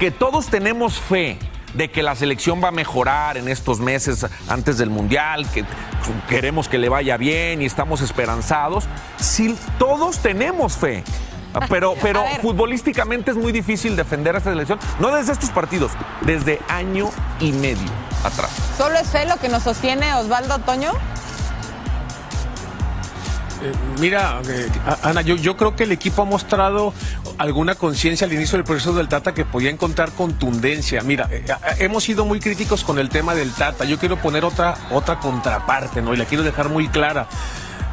Que 0.00 0.10
todos 0.10 0.48
tenemos 0.48 0.98
fe 0.98 1.38
de 1.74 1.90
que 1.90 2.02
la 2.02 2.14
selección 2.14 2.62
va 2.62 2.68
a 2.68 2.72
mejorar 2.72 3.36
en 3.36 3.48
estos 3.48 3.80
meses 3.80 4.26
antes 4.48 4.78
del 4.78 4.90
Mundial, 4.90 5.46
que 5.50 5.64
queremos 6.28 6.68
que 6.68 6.78
le 6.78 6.88
vaya 6.88 7.16
bien 7.16 7.62
y 7.62 7.66
estamos 7.66 8.00
esperanzados. 8.00 8.84
Sí, 9.18 9.56
todos 9.78 10.18
tenemos 10.18 10.76
fe. 10.76 11.04
Pero, 11.68 11.94
pero 12.02 12.24
futbolísticamente 12.40 13.32
es 13.32 13.36
muy 13.36 13.52
difícil 13.52 13.96
defender 13.96 14.34
a 14.34 14.38
esta 14.38 14.50
selección, 14.50 14.78
no 14.98 15.14
desde 15.14 15.32
estos 15.32 15.50
partidos, 15.50 15.92
desde 16.22 16.60
año 16.68 17.10
y 17.40 17.52
medio 17.52 17.90
atrás. 18.24 18.50
¿Solo 18.76 18.98
es 18.98 19.08
fe 19.08 19.26
lo 19.26 19.36
que 19.38 19.48
nos 19.48 19.64
sostiene 19.64 20.14
Osvaldo 20.14 20.58
Toño? 20.60 20.92
Eh, 23.62 23.72
mira, 23.98 24.40
eh, 24.48 24.68
Ana, 25.02 25.20
yo, 25.20 25.36
yo 25.36 25.56
creo 25.56 25.76
que 25.76 25.84
el 25.84 25.92
equipo 25.92 26.22
ha 26.22 26.24
mostrado 26.24 26.94
alguna 27.38 27.74
conciencia 27.74 28.26
al 28.26 28.32
inicio 28.32 28.56
del 28.56 28.64
proceso 28.64 28.92
del 28.94 29.08
Tata 29.08 29.34
que 29.34 29.44
podía 29.44 29.70
encontrar 29.70 30.12
contundencia. 30.12 31.02
Mira, 31.02 31.28
eh, 31.30 31.44
hemos 31.78 32.04
sido 32.04 32.24
muy 32.24 32.40
críticos 32.40 32.84
con 32.84 32.98
el 32.98 33.08
tema 33.08 33.34
del 33.34 33.52
Tata. 33.52 33.84
Yo 33.84 33.98
quiero 33.98 34.16
poner 34.16 34.44
otra, 34.44 34.76
otra 34.90 35.18
contraparte, 35.20 36.02
¿no? 36.02 36.14
Y 36.14 36.16
la 36.16 36.24
quiero 36.24 36.42
dejar 36.42 36.68
muy 36.68 36.88
clara. 36.88 37.28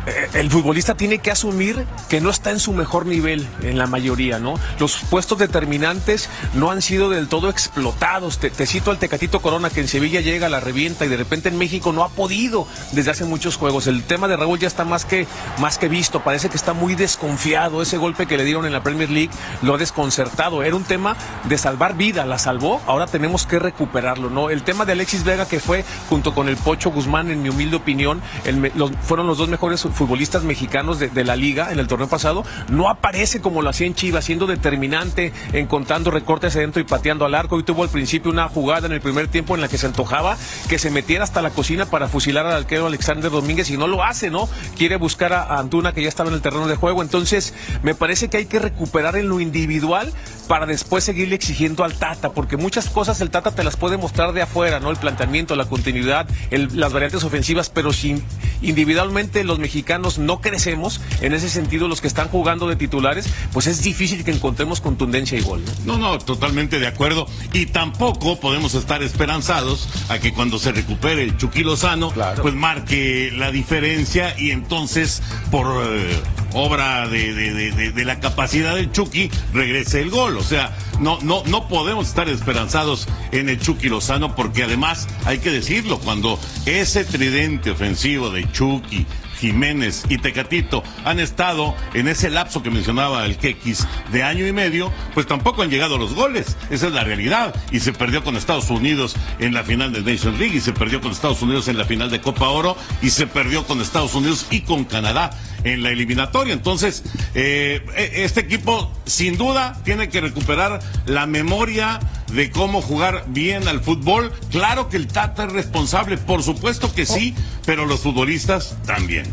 Eh, 0.08 0.30
el 0.36 0.50
futbolista 0.50 0.96
tiene 0.96 1.20
que 1.20 1.32
asumir 1.32 1.86
que 2.08 2.22
no 2.22 2.30
está 2.30 2.52
en 2.52 2.60
su 2.60 2.72
mejor 2.72 3.06
nivel 3.06 3.46
en 3.62 3.78
la 3.78 3.88
mayoría, 3.88 4.40
¿no? 4.40 4.56
Los 4.80 5.00
puestos 5.10 5.38
determinantes 5.38 6.30
no 6.54 6.72
han 6.72 6.82
sido 6.82 7.10
del 7.10 7.28
todo 7.28 7.50
explotados. 7.50 8.40
Te, 8.40 8.66
cito 8.66 8.92
al 8.92 9.00
Tecatito 9.00 9.42
Corona 9.42 9.70
que 9.70 9.82
en 9.82 9.90
Sevilla 9.90 10.22
llega, 10.22 10.48
la 10.48 10.62
revienta 10.62 11.06
y 11.06 11.10
de 11.10 11.18
repente 11.18 11.50
en 11.50 11.58
México 11.58 11.92
no 11.92 12.04
ha 12.04 12.10
podido 12.10 12.68
desde 12.94 13.12
hace 13.12 13.26
muchos 13.26 13.58
juegos. 13.58 13.88
El 13.88 14.04
tema 14.04 14.30
de 14.30 14.38
Raúl 14.38 14.60
ya 14.60 14.68
está 14.68 14.86
más 14.86 15.04
que, 15.04 15.28
más 15.60 15.78
que 15.78 15.90
visto, 15.90 16.24
parece 16.24 16.48
que 16.48 16.56
está 16.56 16.72
muy 16.72 16.96
desconfiado. 16.96 17.82
Ese 17.82 17.98
golpe 17.98 18.28
que 18.28 18.38
le 18.38 18.46
dieron 18.46 18.66
en 18.66 18.72
la 18.72 18.84
Premier 18.84 19.10
League 19.10 19.32
lo 19.62 19.76
ha 19.76 19.78
desconcertado. 19.78 20.64
Era 20.64 20.76
un 20.78 20.86
tema 20.86 21.18
de 21.44 21.58
salvar 21.58 21.98
vida, 21.98 22.26
la 22.26 22.40
salvó, 22.40 22.82
ahora 22.88 23.08
tenemos 23.08 23.46
que 23.46 23.60
recuperarlo, 23.60 24.30
¿no? 24.30 24.50
El 24.50 24.64
tema 24.64 24.86
de 24.86 24.94
Alexis 24.94 25.26
Vega 25.26 25.48
que 25.48 25.60
fue 25.60 25.84
junto 26.10 26.34
con 26.34 26.48
el 26.48 26.56
Pocho 26.56 26.92
Guzmán, 26.92 27.30
en 27.30 27.42
mi 27.42 27.50
humilde 27.50 27.76
opinión, 27.76 28.22
fueron 29.02 29.28
los 29.28 29.38
dos 29.38 29.50
mejores 29.50 29.82
futbolistas 29.98 30.44
mexicanos 30.44 31.00
de, 31.00 31.24
la 31.24 31.36
liga 31.36 31.72
en 31.72 31.80
el 31.80 31.88
torneo 31.88 32.08
pasado, 32.08 32.46
no 32.70 32.90
aparece 32.90 33.42
como 33.42 33.62
lo 33.62 33.70
hacía 33.70 33.88
en 33.88 33.96
Chivas, 33.96 34.26
siendo 34.26 34.46
determinante, 34.48 35.34
encontrando 35.54 36.12
recortes 36.12 36.56
adentro 36.56 36.82
y 36.82 36.86
pateando 36.86 37.26
al 37.26 37.36
arco. 37.36 37.60
Y 37.60 37.64
tuvo 37.64 37.84
al 37.84 37.90
principio 37.90 38.32
una 38.32 38.48
jugada 38.48 38.88
en 38.88 38.94
el 38.94 39.02
primer 39.02 39.28
tiempo 39.28 39.56
en 39.56 39.62
la 39.62 39.68
que 39.68 39.78
se 39.78 39.88
antojaba 39.88 40.38
que 40.70 40.80
se 40.80 40.92
metiera 40.92 41.24
hasta 41.24 41.42
la 41.42 41.50
cocina 41.50 41.86
para 41.86 42.08
fusilar 42.08 42.46
al 42.46 42.54
arquero 42.54 42.88
Alexander 42.88 43.32
Domínguez 43.32 43.70
y 43.70 43.78
no 43.78 43.88
lo 43.88 44.04
hace, 44.04 44.30
¿no? 44.30 44.48
Quiere 44.78 44.98
buscar 44.98 45.34
a 45.34 45.58
Antuna 45.58 45.94
que 45.94 46.02
ya 46.02 46.10
estaba 46.10 46.30
en 46.30 46.36
el 46.36 46.42
terreno 46.42 46.68
de 46.68 46.76
juego. 46.76 47.02
Entonces, 47.02 47.54
me 47.84 47.96
parece 47.96 48.30
que 48.30 48.38
hay 48.38 48.46
que 48.46 48.60
recuperar 48.60 49.16
en 49.16 49.30
lo 49.30 49.40
individual 49.40 50.14
para 50.48 50.66
después 50.66 51.04
seguirle 51.04 51.36
exigiendo 51.36 51.84
al 51.84 51.94
Tata, 51.94 52.32
porque 52.32 52.58
muchas 52.58 52.90
cosas 52.90 53.22
el 53.22 53.30
Tata 53.30 53.52
te 53.52 53.64
las 53.64 53.78
puede 53.78 53.98
mostrar 53.98 54.34
de 54.34 54.42
afuera, 54.42 54.80
¿no? 54.80 54.90
El 54.90 54.98
planteamiento, 54.98 55.56
la 55.56 55.66
continuidad, 55.66 56.28
las 56.52 56.94
variantes 56.94 57.24
ofensivas, 57.24 57.70
pero 57.70 57.94
si 57.94 58.22
individualmente 58.62 59.44
los 59.44 59.60
mexicanos 59.60 60.18
no 60.18 60.42
crecemos, 60.42 61.02
en 61.22 61.34
ese 61.34 61.50
sentido 61.50 61.88
los 61.88 62.02
que 62.02 62.08
están 62.08 62.30
jugando 62.30 62.68
de 62.68 62.76
titulares, 62.76 63.28
pues 63.54 63.68
es 63.68 63.84
difícil 63.84 64.24
que 64.24 64.32
encontremos 64.32 64.82
contundencia 64.82 65.38
y 65.38 65.42
gol, 65.42 65.64
¿no? 65.86 65.98
No, 65.98 66.18
totalmente 66.18 66.80
de 66.80 66.88
acuerdo. 66.88 67.28
Y 67.54 67.68
tampoco 67.68 68.40
podemos 68.40 68.74
estar 68.74 69.04
esperanzados 69.04 69.90
a 70.10 70.20
que 70.20 70.34
cuando 70.34 70.60
se 70.60 70.72
recupere 70.72 71.24
el 71.24 71.38
Chucky 71.38 71.64
Lozano, 71.64 72.14
pues 72.42 72.54
marque 72.54 73.32
la 73.36 73.52
diferencia 73.52 74.38
y 74.40 74.52
entonces 74.52 75.22
por 75.52 75.68
eh, 75.86 76.20
obra 76.58 77.08
de, 77.08 78.04
la 78.04 78.20
capacidad 78.20 78.76
del 78.76 78.92
Chucky 78.92 79.30
regrese 79.54 80.02
el 80.02 80.10
gol. 80.10 80.38
O 80.38 80.44
sea, 80.44 80.76
no, 81.00 81.20
no, 81.22 81.44
no 81.46 81.68
podemos 81.68 82.08
estar 82.08 82.28
esperanzados 82.30 83.08
en 83.32 83.50
el 83.50 83.60
Chucky 83.60 83.90
Lozano 83.90 84.36
porque 84.36 84.64
además 84.64 85.08
hay 85.26 85.38
que 85.38 85.52
decirlo, 85.52 86.00
cuando 86.00 86.40
ese 86.66 87.06
tridente 87.06 87.72
ofensivo 87.72 88.30
de 88.32 88.52
Chucky, 88.52 89.06
Jiménez 89.40 90.04
y 90.10 90.18
Tecatito 90.18 90.84
han 91.06 91.20
estado 91.20 91.76
en 91.94 92.08
ese 92.08 92.30
lapso 92.30 92.64
que 92.64 92.70
mencionaba 92.70 93.26
el 93.26 93.38
Kekis 93.38 93.88
de 94.12 94.24
año 94.24 94.48
y 94.48 94.54
medio, 94.54 94.92
pues 95.14 95.28
tampoco 95.28 95.62
han 95.62 95.70
llegado 95.70 95.98
los 95.98 96.14
goles. 96.14 96.58
Esa 96.70 96.88
es 96.88 96.94
la 96.94 97.04
realidad. 97.04 97.56
Y 97.72 97.80
se 97.80 97.94
perdió 97.94 98.24
con 98.24 98.36
Estados 98.36 98.70
Unidos 98.70 99.16
en 99.40 99.54
la 99.54 99.64
final 99.64 99.92
de 99.92 100.02
Nation 100.02 100.38
League, 100.38 100.58
y 100.58 100.62
se 100.62 100.74
perdió 100.74 101.02
con 101.02 101.12
Estados 101.12 101.42
Unidos 101.42 101.68
en 101.68 101.78
la 101.78 101.86
final 101.86 102.10
de 102.10 102.22
Copa 102.22 102.48
Oro, 102.50 102.78
y 103.02 103.10
se 103.10 103.28
perdió 103.28 103.66
con 103.66 103.82
Estados 103.82 104.14
Unidos 104.16 104.48
y 104.50 104.62
con 104.62 104.86
Canadá 104.86 105.30
en 105.64 105.84
la 105.84 105.90
eliminatoria. 105.90 106.54
Entonces, 106.54 107.04
eh, 107.36 107.86
e, 107.96 108.24
este 108.24 108.42
equipo 108.42 108.92
sin 109.06 109.38
duda 109.38 109.80
tiene 109.84 110.10
que 110.10 110.22
recuperar 110.22 110.80
la 111.06 111.26
memoria 111.28 112.00
de 112.32 112.52
cómo 112.52 112.82
jugar 112.82 113.24
bien 113.28 113.68
al 113.68 113.82
fútbol. 113.82 114.32
Claro 114.52 114.90
que 114.90 114.98
el 114.98 115.08
Tata 115.08 115.46
es 115.46 115.54
responsable, 115.54 116.18
por 116.18 116.44
supuesto 116.44 116.94
que 116.94 117.06
sí, 117.06 117.36
pero 117.66 117.86
los 117.86 118.02
futbolistas 118.02 118.76
también. 118.86 119.26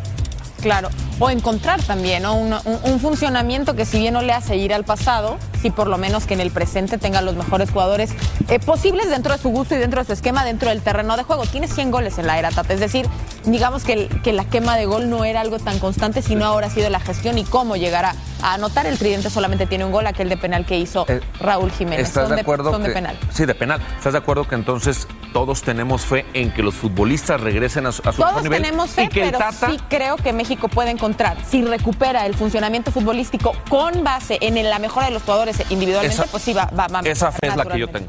Claro, 0.61 0.89
o 1.19 1.29
encontrar 1.29 1.83
también 1.83 2.25
un, 2.25 2.55
funcionamiento 3.01 3.77
que 3.77 3.85
si 3.85 3.99
bien 3.99 4.15
no 4.15 4.23
le 4.23 4.33
hace 4.33 4.57
ir 4.57 4.73
al 4.73 4.85
pasado, 4.85 5.39
sí 5.64 5.71
por 5.71 5.87
lo 5.87 5.97
menos 5.97 6.26
que 6.26 6.35
en 6.35 6.40
el 6.40 6.50
presente 6.50 6.99
tenga 6.99 7.23
los 7.23 7.37
mejores 7.37 7.71
jugadores 7.71 8.11
eh, 8.49 8.59
posibles 8.59 9.09
dentro 9.09 9.33
de 9.33 9.38
su 9.38 9.49
gusto 9.49 9.75
y 9.75 9.78
dentro 9.78 10.02
de 10.02 10.06
su 10.06 10.12
esquema, 10.12 10.44
dentro 10.44 10.68
del 10.68 10.83
terreno 10.83 11.16
de 11.16 11.23
juego. 11.23 11.47
Tiene 11.47 11.68
100 11.68 11.90
goles 11.90 12.18
en 12.18 12.26
la 12.26 12.38
era 12.38 12.50
Tata, 12.50 12.75
es 12.75 12.80
decir, 12.80 13.06
digamos 13.44 13.85
que, 13.85 14.09
que 14.23 14.35
la 14.35 14.44
quema 14.44 14.76
de 14.76 14.85
gol 14.85 15.09
no 15.09 15.25
era 15.25 15.40
algo 15.40 15.59
tan 15.59 15.78
constante, 15.78 16.21
sino 16.21 16.44
ahora 16.44 16.66
ha 16.66 16.71
sido 16.71 16.90
la 16.90 17.00
gestión 17.00 17.38
y 17.38 17.44
cómo 17.44 17.76
llegará 17.76 18.14
a 18.42 18.54
anotar. 18.54 18.87
El 18.87 18.99
tridente 18.99 19.30
solamente 19.30 19.66
tiene 19.66 19.87
un 19.87 19.92
gol, 19.92 20.06
aquel 20.06 20.28
de 20.28 20.37
penal 20.37 20.66
que 20.66 20.78
hizo 20.78 21.06
eh, 21.09 21.23
Raúl 21.40 21.71
Jiménez. 21.71 22.09
¿Estás 22.09 22.28
de 22.28 22.42
acuerdo? 22.42 22.71
Son 22.71 22.83
de 22.83 22.90
penal. 22.90 23.18
Sí, 23.33 23.47
de 23.47 23.54
penal. 23.54 23.80
¿Estás 23.97 24.12
de 24.12 24.18
acuerdo 24.18 24.47
que 24.47 24.56
entonces 24.56 25.09
todos 25.33 25.62
tenemos 25.62 26.02
fe 26.02 26.26
en 26.35 26.52
que 26.52 26.62
los 26.62 26.75
futbolistas 26.75 27.40
regresen 27.40 27.87
a 27.87 27.92
su, 27.92 28.06
a 28.06 28.12
su 28.12 28.21
todos 28.21 28.42
nivel? 28.42 28.61
tenemos 28.61 28.90
fe, 28.90 29.09
pero 29.12 29.38
sí 29.66 29.80
creo 29.88 30.16
que 30.16 30.35
México 30.35 30.68
puede 30.68 30.90
encontrar, 30.90 31.38
si 31.49 31.62
recupera 31.64 32.26
el 32.26 32.35
funcionamiento 32.35 32.92
futbolístico 32.92 33.54
con 33.71 34.04
base 34.04 34.38
en 34.42 34.62
la 34.62 34.78
mejora 34.78 35.06
de 35.06 35.12
los 35.12 35.23
jugadores 35.23 35.54
individualmente, 35.71 36.23
pues 36.31 36.43
sí 36.43 36.53
va, 36.53 36.67
va, 36.67 36.89
va 36.89 37.01
Esa 37.01 37.33
fe 37.33 37.49
es 37.49 37.57
la 37.57 37.65
que 37.65 37.79
yo 37.79 37.89
tengo 37.89 38.09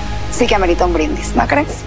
sí 0.31 0.47
que 0.47 0.55
amerita 0.55 0.85
un 0.85 0.93
brindis, 0.93 1.35
¿no 1.35 1.47
crees? 1.47 1.83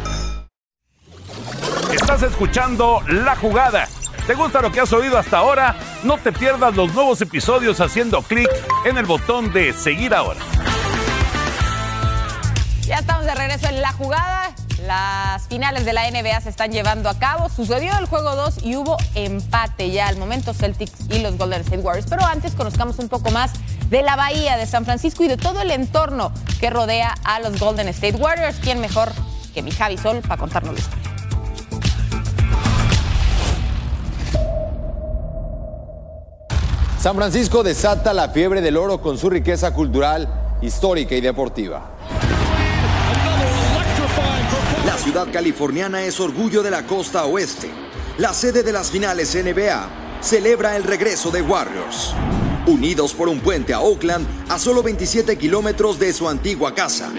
Estás 1.93 2.23
escuchando 2.23 3.01
La 3.09 3.37
Jugada. 3.37 3.89
¿Te 4.27 4.35
gusta 4.35 4.63
lo 4.63 4.73
que 4.73 4.81
has 4.81 4.93
oído 4.93 5.19
hasta 5.19 5.39
ahora? 5.39 5.77
No 6.03 6.17
te 6.17 6.33
pierdas 6.33 6.75
los 6.75 6.95
nuevos 6.95 7.21
episodios 7.21 7.81
haciendo 7.81 8.23
clic 8.23 8.49
en 8.85 8.97
el 8.97 9.05
botón 9.05 9.53
de 9.53 9.73
seguir 9.73 10.15
ahora. 10.15 10.41
Ya 12.87 12.97
estamos 12.97 13.27
de 13.27 13.35
regreso 13.35 13.69
en 13.69 13.81
la 13.83 13.93
jugada. 13.93 14.55
Las 14.87 15.47
finales 15.49 15.87
de 15.87 15.95
la 15.95 16.11
NBA 16.11 16.43
se 16.43 16.51
están 16.51 16.71
llevando 16.71 17.09
a 17.09 17.19
cabo. 17.19 17.49
Sucedió 17.49 17.97
el 17.99 18.05
juego 18.05 18.37
2 18.37 18.65
y 18.65 18.77
hubo 18.77 18.99
empate 19.15 19.91
ya 19.91 20.09
al 20.09 20.19
momento 20.19 20.53
Celtics 20.53 20.93
y 21.09 21.21
los 21.21 21.39
Golden 21.39 21.63
State 21.63 21.79
Warriors. 21.79 22.07
Pero 22.09 22.25
antes 22.25 22.53
conozcamos 22.53 22.99
un 22.99 23.09
poco 23.09 23.31
más 23.31 23.53
de 23.89 24.03
la 24.03 24.15
bahía 24.17 24.59
de 24.59 24.67
San 24.67 24.85
Francisco 24.85 25.25
y 25.25 25.29
de 25.29 25.39
todo 25.39 25.63
el 25.63 25.71
entorno 25.71 26.33
que 26.61 26.69
rodea 26.69 27.15
a 27.25 27.41
los 27.41 27.59
Golden 27.59 27.89
State 27.89 28.17
Warriors. 28.17 28.57
¿Quién 28.61 28.81
mejor 28.81 29.11
que 29.55 29.63
mi 29.63 29.71
Javi 29.71 29.97
Sol 29.97 30.21
para 30.21 30.37
contarnos 30.37 30.75
la 30.75 30.81
historia? 30.81 31.11
San 37.01 37.17
Francisco 37.17 37.63
desata 37.63 38.13
la 38.13 38.31
fiebre 38.31 38.61
del 38.61 38.77
oro 38.77 39.01
con 39.01 39.17
su 39.17 39.31
riqueza 39.31 39.73
cultural, 39.73 40.29
histórica 40.61 41.15
y 41.15 41.21
deportiva. 41.23 41.94
Ciudad 45.05 45.31
californiana 45.31 46.03
es 46.05 46.19
orgullo 46.19 46.63
de 46.63 46.71
la 46.71 46.87
costa 46.87 47.27
oeste. 47.27 47.69
La 48.17 48.33
sede 48.33 48.63
de 48.63 48.73
las 48.73 48.91
finales 48.91 49.35
NBA 49.35 50.19
celebra 50.23 50.77
el 50.77 50.83
regreso 50.83 51.31
de 51.31 51.43
Warriors. 51.43 52.15
Unidos 52.67 53.13
por 53.13 53.29
un 53.29 53.41
puente 53.41 53.75
a 53.75 53.81
Oakland, 53.81 54.27
a 54.49 54.59
solo 54.59 54.83
27 54.83 55.37
kilómetros 55.37 55.99
de 55.99 56.11
su 56.15 56.27
antigua 56.27 56.75
casa. 56.75 57.13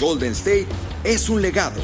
Golden 0.00 0.32
State 0.32 0.66
es 1.04 1.28
un 1.28 1.40
legado. 1.40 1.80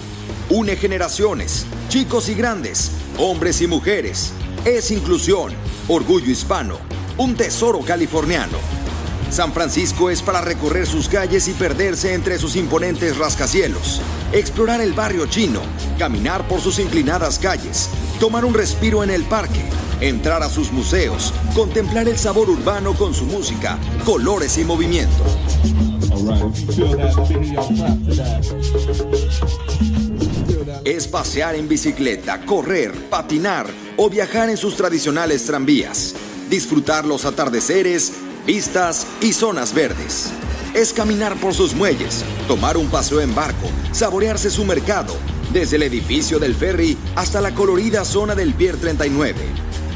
Une 0.50 0.74
generaciones, 0.74 1.64
chicos 1.88 2.28
y 2.28 2.34
grandes, 2.34 2.90
hombres 3.18 3.60
y 3.60 3.68
mujeres. 3.68 4.32
Es 4.64 4.90
inclusión, 4.90 5.52
orgullo 5.86 6.28
hispano, 6.28 6.76
un 7.18 7.36
tesoro 7.36 7.82
californiano. 7.82 8.77
San 9.30 9.52
Francisco 9.52 10.08
es 10.10 10.22
para 10.22 10.40
recorrer 10.40 10.86
sus 10.86 11.08
calles 11.08 11.48
y 11.48 11.52
perderse 11.52 12.14
entre 12.14 12.38
sus 12.38 12.56
imponentes 12.56 13.18
rascacielos, 13.18 14.00
explorar 14.32 14.80
el 14.80 14.94
barrio 14.94 15.26
chino, 15.26 15.60
caminar 15.98 16.48
por 16.48 16.60
sus 16.60 16.78
inclinadas 16.78 17.38
calles, 17.38 17.90
tomar 18.18 18.44
un 18.44 18.54
respiro 18.54 19.04
en 19.04 19.10
el 19.10 19.24
parque, 19.24 19.62
entrar 20.00 20.42
a 20.42 20.48
sus 20.48 20.72
museos, 20.72 21.34
contemplar 21.54 22.08
el 22.08 22.18
sabor 22.18 22.48
urbano 22.48 22.94
con 22.94 23.12
su 23.12 23.26
música, 23.26 23.78
colores 24.04 24.56
y 24.56 24.64
movimiento. 24.64 25.24
Es 30.84 31.06
pasear 31.06 31.54
en 31.54 31.68
bicicleta, 31.68 32.46
correr, 32.46 32.92
patinar 33.10 33.66
o 33.98 34.08
viajar 34.08 34.48
en 34.48 34.56
sus 34.56 34.74
tradicionales 34.74 35.44
tranvías, 35.44 36.14
disfrutar 36.48 37.04
los 37.04 37.26
atardeceres, 37.26 38.12
vistas 38.48 39.06
y 39.20 39.34
zonas 39.34 39.74
verdes. 39.74 40.30
Es 40.72 40.94
caminar 40.94 41.36
por 41.36 41.52
sus 41.52 41.74
muelles, 41.74 42.24
tomar 42.46 42.78
un 42.78 42.88
paseo 42.88 43.20
en 43.20 43.34
barco, 43.34 43.68
saborearse 43.92 44.48
su 44.48 44.64
mercado, 44.64 45.14
desde 45.52 45.76
el 45.76 45.82
edificio 45.82 46.38
del 46.38 46.54
ferry 46.54 46.96
hasta 47.14 47.42
la 47.42 47.54
colorida 47.54 48.06
zona 48.06 48.34
del 48.34 48.54
Pier 48.54 48.78
39, 48.78 49.38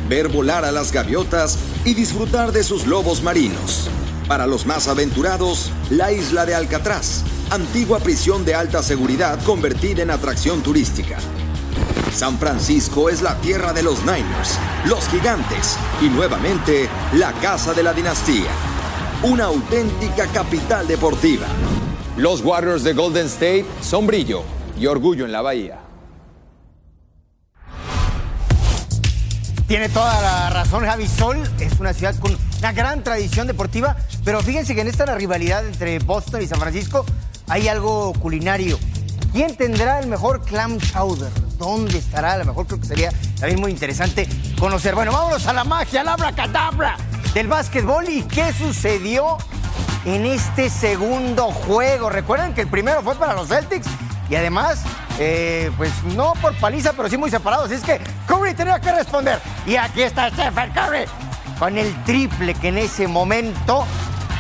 ver 0.07 0.29
volar 0.29 0.67
a 0.67 0.71
las 0.71 0.93
gaviotas 0.93 1.57
y 1.87 1.95
disfrutar 1.95 2.53
de 2.53 2.63
sus 2.63 2.87
lobos 2.87 3.23
marinos. 3.23 3.89
Para 4.29 4.47
los 4.47 4.67
más 4.67 4.87
aventurados, 4.87 5.71
la 5.89 6.13
isla 6.13 6.45
de 6.45 6.55
Alcatraz, 6.55 7.23
antigua 7.49 8.01
prisión 8.01 8.45
de 8.45 8.55
alta 8.55 8.83
seguridad 8.83 9.43
convertida 9.45 10.03
en 10.03 10.11
atracción 10.11 10.63
turística. 10.63 11.17
San 12.15 12.39
Francisco 12.39 13.09
es 13.09 13.23
la 13.23 13.41
tierra 13.41 13.73
de 13.73 13.83
los 13.83 14.01
Niners, 14.01 14.59
los 14.85 15.09
gigantes 15.09 15.79
y 16.03 16.11
nuevamente 16.11 16.91
la 17.15 17.31
casa 17.35 17.75
de 17.75 17.83
la 17.83 17.93
dinastía. 17.93 18.51
Una 19.23 19.45
auténtica 19.45 20.27
capital 20.29 20.87
deportiva. 20.87 21.47
Los 22.17 22.43
Warriors 22.43 22.85
de 22.85 22.95
Golden 22.95 23.27
State 23.27 23.67
son 23.83 24.07
brillo 24.07 24.43
y 24.79 24.87
orgullo 24.87 25.27
en 25.27 25.33
la 25.33 25.43
bahía. 25.43 25.79
Tiene 29.67 29.91
toda 29.91 30.21
la 30.23 30.51
razón 30.51 30.85
Javi 30.85 31.07
Sol, 31.07 31.43
es 31.61 31.79
una 31.81 31.93
ciudad 31.93 32.15
con 32.19 32.37
una 32.59 32.73
gran 32.73 33.05
tradición 33.05 33.47
deportiva, 33.47 33.97
pero 34.25 34.41
fíjense 34.41 34.75
que 34.75 34.81
en 34.81 34.89
esta 34.89 35.05
rivalidad 35.15 35.67
entre 35.67 35.99
Boston 35.99 36.43
y 36.43 36.47
San 36.47 36.61
Francisco 36.61 37.05
hay 37.47 37.69
algo 37.69 38.15
culinario. 38.15 38.79
¿Quién 39.33 39.55
tendrá 39.57 39.99
el 40.01 40.07
mejor 40.09 40.43
clam 40.43 40.79
chowder? 40.79 41.31
¿Dónde 41.63 41.99
estará? 41.99 42.33
A 42.33 42.39
lo 42.39 42.45
mejor 42.47 42.67
creo 42.67 42.81
que 42.81 42.89
sería 42.89 43.13
también 43.39 43.61
muy 43.61 43.71
interesante 43.71 44.29
conocer. 44.59 44.97
Bueno, 44.97 45.13
vámonos 45.13 45.47
a 45.47 45.53
la 45.53 45.63
magia, 45.63 46.03
la 46.03 46.15
abracadabra 46.15 46.97
del 47.35 47.47
básquetbol 47.47 48.09
y 48.09 48.23
qué 48.25 48.53
sucedió 48.53 49.39
en 50.05 50.27
este 50.27 50.69
segundo 50.69 51.53
juego. 51.53 52.11
Recuerden 52.11 52.53
que 52.53 52.63
el 52.63 52.67
primero 52.67 53.01
fue 53.03 53.15
para 53.15 53.35
los 53.35 53.47
Celtics 53.47 53.87
y 54.29 54.35
además, 54.35 54.83
eh, 55.21 55.71
pues 55.77 55.93
no 56.17 56.33
por 56.43 56.53
paliza, 56.57 56.95
pero 56.95 57.09
sí 57.09 57.17
muy 57.17 57.31
separados. 57.31 57.67
Así 57.67 57.75
es 57.75 57.83
que 57.83 58.01
Curry 58.27 58.55
tenía 58.55 58.81
que 58.81 58.91
responder. 58.91 59.39
Y 59.65 59.77
aquí 59.77 60.03
está 60.03 60.31
Stephen 60.31 60.73
Curry 60.73 61.05
con 61.61 61.79
el 61.79 61.95
triple 62.03 62.55
que 62.55 62.69
en 62.69 62.79
ese 62.79 63.07
momento 63.07 63.87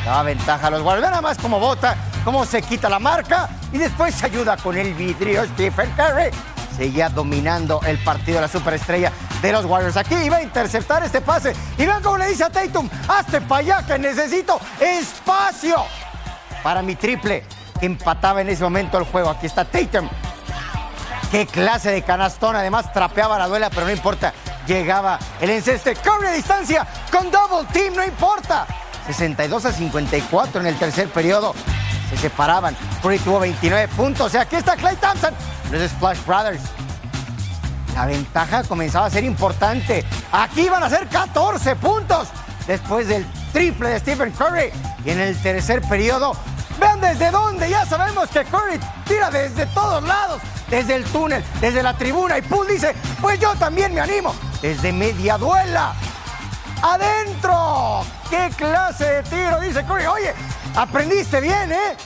daba 0.04 0.24
ventaja 0.24 0.66
a 0.66 0.70
los 0.70 0.82
Warriors. 0.82 1.08
Nada 1.08 1.22
más 1.22 1.38
como 1.38 1.60
bota, 1.60 1.96
cómo 2.24 2.44
se 2.44 2.62
quita 2.62 2.88
la 2.88 2.98
marca 2.98 3.48
y 3.72 3.78
después 3.78 4.12
se 4.12 4.26
ayuda 4.26 4.56
con 4.56 4.76
el 4.76 4.92
vidrio 4.94 5.44
Stephen 5.44 5.88
Curry. 5.92 6.51
Seguía 6.82 7.08
dominando 7.08 7.80
el 7.86 7.96
partido 7.98 8.38
de 8.38 8.40
la 8.40 8.48
superestrella 8.48 9.12
de 9.40 9.52
los 9.52 9.64
Warriors. 9.66 9.96
Aquí 9.96 10.16
iba 10.16 10.38
a 10.38 10.42
interceptar 10.42 11.04
este 11.04 11.20
pase. 11.20 11.54
Y 11.78 11.86
vean 11.86 12.02
cómo 12.02 12.18
le 12.18 12.26
dice 12.26 12.42
a 12.42 12.50
Tatum, 12.50 12.90
hazte 13.06 13.40
para 13.40 13.60
allá 13.60 13.86
que 13.86 14.00
necesito 14.00 14.58
espacio 14.80 15.76
para 16.60 16.82
mi 16.82 16.96
triple. 16.96 17.44
Empataba 17.80 18.40
en 18.40 18.48
ese 18.48 18.64
momento 18.64 18.98
el 18.98 19.04
juego. 19.04 19.30
Aquí 19.30 19.46
está 19.46 19.64
Tatum. 19.64 20.08
Qué 21.30 21.46
clase 21.46 21.92
de 21.92 22.02
canastón. 22.02 22.56
Además 22.56 22.92
trapeaba 22.92 23.38
la 23.38 23.46
duela, 23.46 23.70
pero 23.70 23.86
no 23.86 23.92
importa. 23.92 24.34
Llegaba 24.66 25.20
el 25.40 25.50
enceste. 25.50 25.94
Curry 25.94 26.26
a 26.26 26.32
distancia 26.32 26.84
con 27.12 27.30
double 27.30 27.64
team, 27.72 27.94
no 27.94 28.04
importa. 28.04 28.66
62 29.06 29.66
a 29.66 29.72
54 29.72 30.60
en 30.60 30.66
el 30.66 30.76
tercer 30.76 31.08
periodo. 31.10 31.54
Se 32.12 32.28
separaban. 32.28 32.76
Curry 33.02 33.18
tuvo 33.18 33.40
29 33.40 33.88
puntos. 33.88 34.34
Y 34.34 34.36
aquí 34.36 34.56
está 34.56 34.76
Clay 34.76 34.96
Thompson. 34.96 35.34
Los 35.70 35.90
Splash 35.90 36.18
Brothers. 36.26 36.62
La 37.94 38.06
ventaja 38.06 38.62
comenzaba 38.64 39.06
a 39.06 39.10
ser 39.10 39.24
importante. 39.24 40.04
Aquí 40.30 40.68
van 40.68 40.82
a 40.82 40.90
ser 40.90 41.08
14 41.08 41.76
puntos 41.76 42.28
después 42.66 43.08
del 43.08 43.26
triple 43.52 43.90
de 43.90 43.98
Stephen 43.98 44.30
Curry. 44.32 44.70
Y 45.04 45.10
en 45.10 45.20
el 45.20 45.36
tercer 45.40 45.80
periodo, 45.82 46.34
vean 46.78 47.00
desde 47.00 47.30
dónde. 47.30 47.68
Ya 47.70 47.86
sabemos 47.86 48.28
que 48.28 48.44
Curry 48.44 48.78
tira 49.06 49.30
desde 49.30 49.66
todos 49.66 50.02
lados. 50.04 50.40
Desde 50.68 50.96
el 50.96 51.04
túnel, 51.04 51.42
desde 51.60 51.82
la 51.82 51.94
tribuna. 51.94 52.38
Y 52.38 52.42
Poole 52.42 52.74
dice, 52.74 52.94
pues 53.20 53.38
yo 53.40 53.54
también 53.56 53.94
me 53.94 54.00
animo. 54.00 54.34
Desde 54.60 54.92
media 54.92 55.38
duela. 55.38 55.94
¡Adentro! 56.82 58.04
¡Qué 58.28 58.50
clase 58.56 59.04
de 59.04 59.22
tiro! 59.22 59.60
Dice 59.60 59.84
Curry. 59.84 60.06
Oye, 60.06 60.34
aprendiste 60.74 61.40
bien, 61.40 61.72
¿eh? 61.72 61.96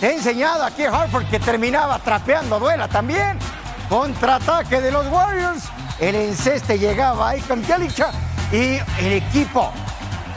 Te 0.00 0.08
he 0.08 0.14
enseñado 0.14 0.64
aquí 0.64 0.84
a 0.84 0.90
Hartford 0.90 1.26
que 1.26 1.40
terminaba 1.40 1.98
trapeando 1.98 2.58
duela 2.58 2.88
también. 2.88 3.38
Contraataque 3.88 4.80
de 4.80 4.90
los 4.90 5.06
Warriors. 5.08 5.64
El 5.98 6.14
enceste 6.14 6.78
llegaba 6.78 7.30
ahí 7.30 7.40
con 7.40 7.66
Bielicha. 7.66 8.10
Y 8.52 8.78
el 9.04 9.12
equipo 9.12 9.72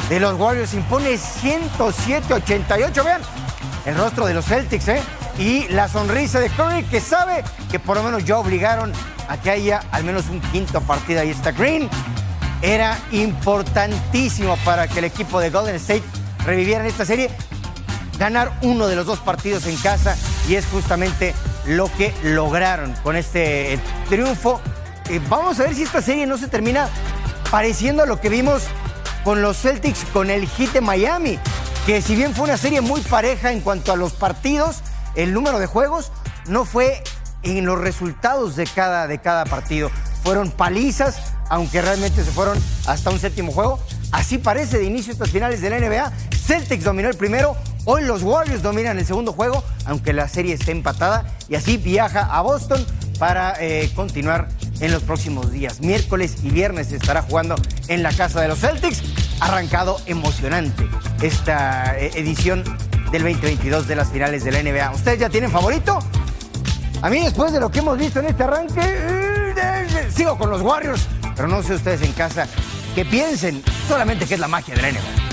de 0.07 0.19
los 0.19 0.39
Warriors 0.39 0.73
impone 0.73 1.15
107-88. 1.15 3.03
Vean 3.03 3.21
el 3.85 3.95
rostro 3.95 4.25
de 4.25 4.33
los 4.33 4.45
Celtics, 4.45 4.87
¿eh? 4.87 5.01
Y 5.37 5.67
la 5.69 5.87
sonrisa 5.87 6.39
de 6.39 6.49
Curry 6.49 6.83
que 6.83 6.99
sabe 6.99 7.43
que 7.71 7.79
por 7.79 7.97
lo 7.97 8.03
menos 8.03 8.25
ya 8.25 8.37
obligaron 8.37 8.91
a 9.27 9.37
que 9.37 9.51
haya 9.51 9.81
al 9.91 10.03
menos 10.03 10.29
un 10.29 10.41
quinto 10.41 10.81
partido. 10.81 11.21
Ahí 11.21 11.29
está 11.29 11.51
Green. 11.51 11.89
Era 12.61 12.97
importantísimo 13.11 14.57
para 14.65 14.87
que 14.87 14.99
el 14.99 15.05
equipo 15.05 15.39
de 15.39 15.49
Golden 15.49 15.75
State 15.75 16.03
reviviera 16.45 16.81
en 16.81 16.87
esta 16.87 17.05
serie. 17.05 17.29
Ganar 18.19 18.51
uno 18.61 18.87
de 18.87 18.95
los 18.95 19.05
dos 19.05 19.19
partidos 19.19 19.65
en 19.65 19.77
casa 19.77 20.17
y 20.47 20.55
es 20.55 20.65
justamente 20.65 21.33
lo 21.65 21.89
que 21.95 22.13
lograron 22.23 22.93
con 23.01 23.15
este 23.15 23.73
eh, 23.73 23.79
triunfo. 24.09 24.59
Eh, 25.09 25.21
vamos 25.29 25.59
a 25.59 25.63
ver 25.63 25.75
si 25.75 25.83
esta 25.83 26.01
serie 26.01 26.27
no 26.27 26.37
se 26.37 26.47
termina 26.47 26.89
pareciendo 27.49 28.03
a 28.03 28.05
lo 28.05 28.19
que 28.19 28.29
vimos 28.29 28.63
con 29.23 29.41
los 29.41 29.57
Celtics, 29.57 30.05
con 30.13 30.29
el 30.29 30.47
Heat 30.47 30.73
de 30.73 30.81
Miami, 30.81 31.39
que 31.85 32.01
si 32.01 32.15
bien 32.15 32.35
fue 32.35 32.45
una 32.45 32.57
serie 32.57 32.81
muy 32.81 33.01
pareja 33.01 33.51
en 33.51 33.61
cuanto 33.61 33.91
a 33.91 33.95
los 33.95 34.13
partidos, 34.13 34.81
el 35.15 35.33
número 35.33 35.59
de 35.59 35.65
juegos 35.65 36.11
no 36.47 36.65
fue 36.65 37.03
en 37.43 37.65
los 37.65 37.79
resultados 37.79 38.55
de 38.55 38.65
cada, 38.67 39.07
de 39.07 39.19
cada 39.19 39.45
partido. 39.45 39.89
Fueron 40.23 40.51
palizas, 40.51 41.33
aunque 41.49 41.81
realmente 41.81 42.23
se 42.23 42.31
fueron 42.31 42.57
hasta 42.85 43.09
un 43.09 43.19
séptimo 43.19 43.51
juego. 43.51 43.79
Así 44.11 44.37
parece 44.37 44.77
de 44.77 44.85
inicio 44.85 45.13
estas 45.13 45.29
finales 45.29 45.61
de 45.61 45.69
la 45.69 45.79
NBA. 45.79 46.11
Celtics 46.45 46.83
dominó 46.83 47.09
el 47.09 47.15
primero, 47.17 47.55
hoy 47.85 48.03
los 48.03 48.23
Warriors 48.23 48.61
dominan 48.61 48.97
el 48.99 49.05
segundo 49.05 49.33
juego, 49.33 49.63
aunque 49.85 50.13
la 50.13 50.27
serie 50.27 50.53
está 50.53 50.71
empatada, 50.71 51.25
y 51.47 51.55
así 51.55 51.77
viaja 51.77 52.21
a 52.21 52.41
Boston 52.41 52.85
para 53.19 53.55
eh, 53.59 53.91
continuar 53.95 54.47
en 54.79 54.91
los 54.91 55.03
próximos 55.03 55.51
días. 55.51 55.81
Miércoles 55.81 56.37
y 56.43 56.49
viernes 56.49 56.91
estará 56.91 57.21
jugando 57.21 57.55
en 57.87 58.01
la 58.01 58.11
casa 58.11 58.41
de 58.41 58.47
los 58.47 58.59
Celtics. 58.59 59.03
Arrancado 59.41 59.97
emocionante 60.05 60.87
esta 61.21 61.97
eh, 61.97 62.11
edición 62.15 62.63
del 63.11 63.23
2022 63.23 63.87
de 63.87 63.95
las 63.95 64.09
finales 64.09 64.43
de 64.43 64.51
la 64.51 64.63
NBA. 64.63 64.91
¿Ustedes 64.91 65.19
ya 65.19 65.29
tienen 65.29 65.51
favorito? 65.51 65.99
A 67.01 67.09
mí, 67.09 67.21
después 67.21 67.53
de 67.53 67.59
lo 67.59 67.71
que 67.71 67.79
hemos 67.79 67.97
visto 67.97 68.19
en 68.19 68.27
este 68.27 68.43
arranque, 68.43 68.81
eh, 68.81 70.09
sigo 70.13 70.37
con 70.37 70.49
los 70.49 70.61
Warriors, 70.61 71.07
pero 71.35 71.47
no 71.47 71.63
sé 71.63 71.75
ustedes 71.75 72.01
en 72.01 72.11
casa 72.13 72.47
que 72.95 73.05
piensen 73.05 73.63
solamente 73.87 74.25
que 74.25 74.33
es 74.33 74.39
la 74.39 74.47
magia 74.47 74.75
de 74.75 74.81
la 74.81 74.91
NBA. 74.91 75.28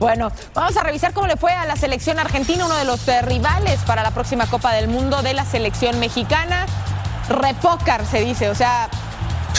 Bueno, 0.00 0.32
vamos 0.54 0.74
a 0.78 0.82
revisar 0.82 1.12
cómo 1.12 1.26
le 1.26 1.36
fue 1.36 1.52
a 1.52 1.66
la 1.66 1.76
selección 1.76 2.18
argentina, 2.18 2.64
uno 2.64 2.74
de 2.74 2.86
los 2.86 3.06
eh, 3.06 3.20
rivales 3.20 3.80
para 3.80 4.02
la 4.02 4.12
próxima 4.12 4.46
Copa 4.46 4.72
del 4.72 4.88
Mundo 4.88 5.20
de 5.20 5.34
la 5.34 5.44
selección 5.44 6.00
mexicana. 6.00 6.64
Repócar 7.28 8.06
se 8.06 8.22
dice, 8.22 8.48
o 8.48 8.54
sea, 8.54 8.88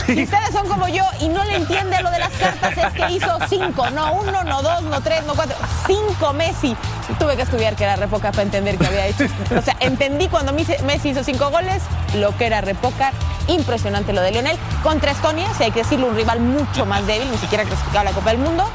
si 0.04 0.24
ustedes 0.24 0.52
son 0.52 0.68
como 0.68 0.88
yo 0.88 1.04
y 1.20 1.28
no 1.28 1.44
le 1.44 1.58
entiende 1.58 2.02
lo 2.02 2.10
de 2.10 2.18
las 2.18 2.32
cartas, 2.32 2.76
es 2.76 2.92
que 2.92 3.12
hizo 3.12 3.38
cinco, 3.50 3.92
no 3.92 4.14
uno, 4.14 4.44
no 4.44 4.64
dos, 4.64 4.82
no 4.82 5.00
tres, 5.02 5.24
no 5.28 5.36
cuatro, 5.36 5.56
cinco 5.86 6.34
Messi. 6.34 6.76
Tuve 7.20 7.36
que 7.36 7.44
estudiar 7.44 7.76
que 7.76 7.84
era 7.84 7.96
repócar 7.96 8.32
para 8.32 8.42
entender 8.42 8.80
que 8.80 8.88
había 8.88 9.06
hecho. 9.06 9.26
O 9.56 9.62
sea, 9.62 9.76
entendí 9.80 10.28
cuando 10.28 10.54
Messi 10.54 11.10
hizo 11.10 11.24
cinco 11.24 11.52
goles 11.52 11.84
lo 12.16 12.36
que 12.36 12.48
era 12.48 12.62
repócar. 12.62 13.14
Impresionante 13.46 14.12
lo 14.12 14.22
de 14.22 14.32
Lionel. 14.32 14.58
Contra 14.82 15.12
Estonia, 15.12 15.54
si 15.54 15.66
hay 15.66 15.72
que 15.72 15.84
decirlo, 15.84 16.08
un 16.08 16.16
rival 16.16 16.40
mucho 16.40 16.88
más 16.88 17.06
débil, 17.06 17.30
ni 17.30 17.38
siquiera 17.38 17.64
clasificado 17.64 18.00
a 18.00 18.04
la 18.06 18.12
Copa 18.12 18.32
del 18.32 18.40
Mundo 18.40 18.68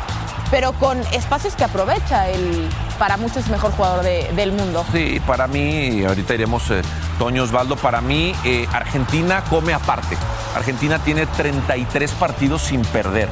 pero 0.51 0.73
con 0.75 0.99
espacios 1.13 1.55
que 1.55 1.65
aprovecha 1.65 2.29
el 2.29 2.69
para 2.99 3.17
muchos 3.17 3.49
mejor 3.49 3.73
jugador 3.73 4.03
de- 4.05 4.31
del 4.35 4.53
mundo. 4.53 4.85
Sí, 4.93 5.21
para 5.27 5.47
mí, 5.47 6.03
ahorita 6.05 6.35
iremos, 6.35 6.71
eh, 6.71 6.81
Toño 7.19 7.43
Osvaldo, 7.43 7.77
para 7.77 8.01
mí 8.01 8.35
eh, 8.45 8.67
Argentina 8.73 9.43
come 9.51 9.75
aparte. 9.75 10.17
Argentina 10.55 10.99
tiene 10.99 11.27
33 11.27 12.13
partidos 12.13 12.63
sin 12.63 12.83
perder. 12.83 13.29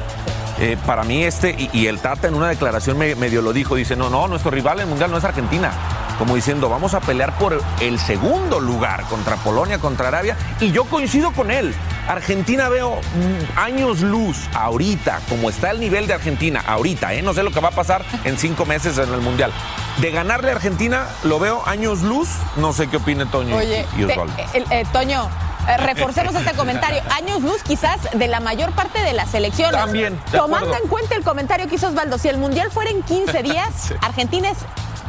Eh, 0.59 0.77
para 0.85 1.03
mí 1.03 1.23
este, 1.23 1.49
y, 1.51 1.69
y 1.73 1.87
el 1.87 1.99
Tata 1.99 2.27
en 2.27 2.35
una 2.35 2.47
declaración 2.47 2.97
me- 2.97 3.15
medio 3.15 3.41
lo 3.41 3.51
dijo, 3.53 3.75
dice, 3.75 3.95
no, 3.95 4.09
no, 4.09 4.27
nuestro 4.27 4.51
rival 4.51 4.77
en 4.77 4.83
el 4.83 4.89
Mundial 4.89 5.11
no 5.11 5.17
es 5.17 5.23
Argentina. 5.23 5.71
Como 6.17 6.33
diciendo, 6.35 6.69
vamos 6.69 6.93
a 6.93 7.01
pelear 7.01 7.37
por 7.37 7.61
el 7.81 7.99
segundo 7.99 8.59
lugar 8.61 9.03
contra 9.09 9.35
Polonia, 9.35 9.79
contra 9.79 10.07
Arabia, 10.07 10.37
y 10.61 10.71
yo 10.71 10.85
coincido 10.85 11.31
con 11.33 11.51
él. 11.51 11.73
Argentina 12.07 12.69
veo 12.69 12.95
mm, 12.97 13.59
años 13.59 14.01
luz 14.01 14.37
ahorita, 14.53 15.21
como 15.29 15.49
está 15.49 15.71
el 15.71 15.79
nivel 15.79 16.07
de 16.07 16.13
Argentina 16.13 16.63
ahorita, 16.65 17.13
¿eh? 17.13 17.21
no 17.21 17.33
sé 17.33 17.43
lo 17.43 17.51
que 17.51 17.59
va 17.59 17.69
a 17.69 17.71
pasar 17.71 18.03
en 18.23 18.37
cinco 18.37 18.65
meses 18.65 18.97
en 18.97 19.13
el 19.13 19.21
Mundial. 19.21 19.51
De 19.97 20.11
ganarle 20.11 20.51
a 20.51 20.55
Argentina 20.55 21.07
lo 21.23 21.39
veo 21.39 21.63
años 21.65 22.01
luz, 22.01 22.29
no 22.57 22.73
sé 22.73 22.87
qué 22.87 22.97
opine 22.97 23.25
Toño 23.25 23.55
y- 23.55 23.65
Oye, 23.65 23.85
y 23.97 24.03
te- 24.05 24.11
Osvaldo. 24.13 24.33
el- 24.53 24.65
eh, 24.71 24.85
Toño, 24.91 25.29
eh, 25.67 25.77
reforcemos 25.77 26.35
este 26.35 26.53
comentario. 26.53 27.01
Años 27.15 27.41
luz 27.41 27.63
quizás 27.63 27.97
de 28.13 28.27
la 28.27 28.39
mayor 28.39 28.71
parte 28.73 29.01
de 29.01 29.13
la 29.13 29.25
selección. 29.25 29.71
También, 29.71 30.19
Tomando 30.31 30.67
acuerdo. 30.67 30.83
en 30.83 30.89
cuenta 30.89 31.15
el 31.15 31.23
comentario 31.23 31.67
que 31.67 31.75
hizo 31.75 31.87
Osvaldo, 31.87 32.17
si 32.19 32.27
el 32.27 32.37
Mundial 32.37 32.69
fuera 32.71 32.91
en 32.91 33.01
15 33.03 33.41
días, 33.43 33.69
Sí. 33.87 33.93
Argentina 34.01 34.49
es 34.49 34.57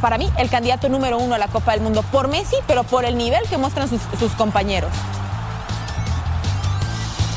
para 0.01 0.17
mí 0.17 0.31
el 0.37 0.49
candidato 0.49 0.89
número 0.89 1.17
uno 1.17 1.35
a 1.35 1.37
la 1.37 1.47
Copa 1.47 1.73
del 1.73 1.81
Mundo 1.81 2.01
por 2.03 2.27
Messi, 2.27 2.55
pero 2.65 2.83
por 2.83 3.03
el 3.05 3.17
nivel 3.17 3.43
que 3.49 3.57
muestran 3.57 3.87
sus, 3.89 4.01
sus 4.19 4.31
compañeros. 4.33 4.91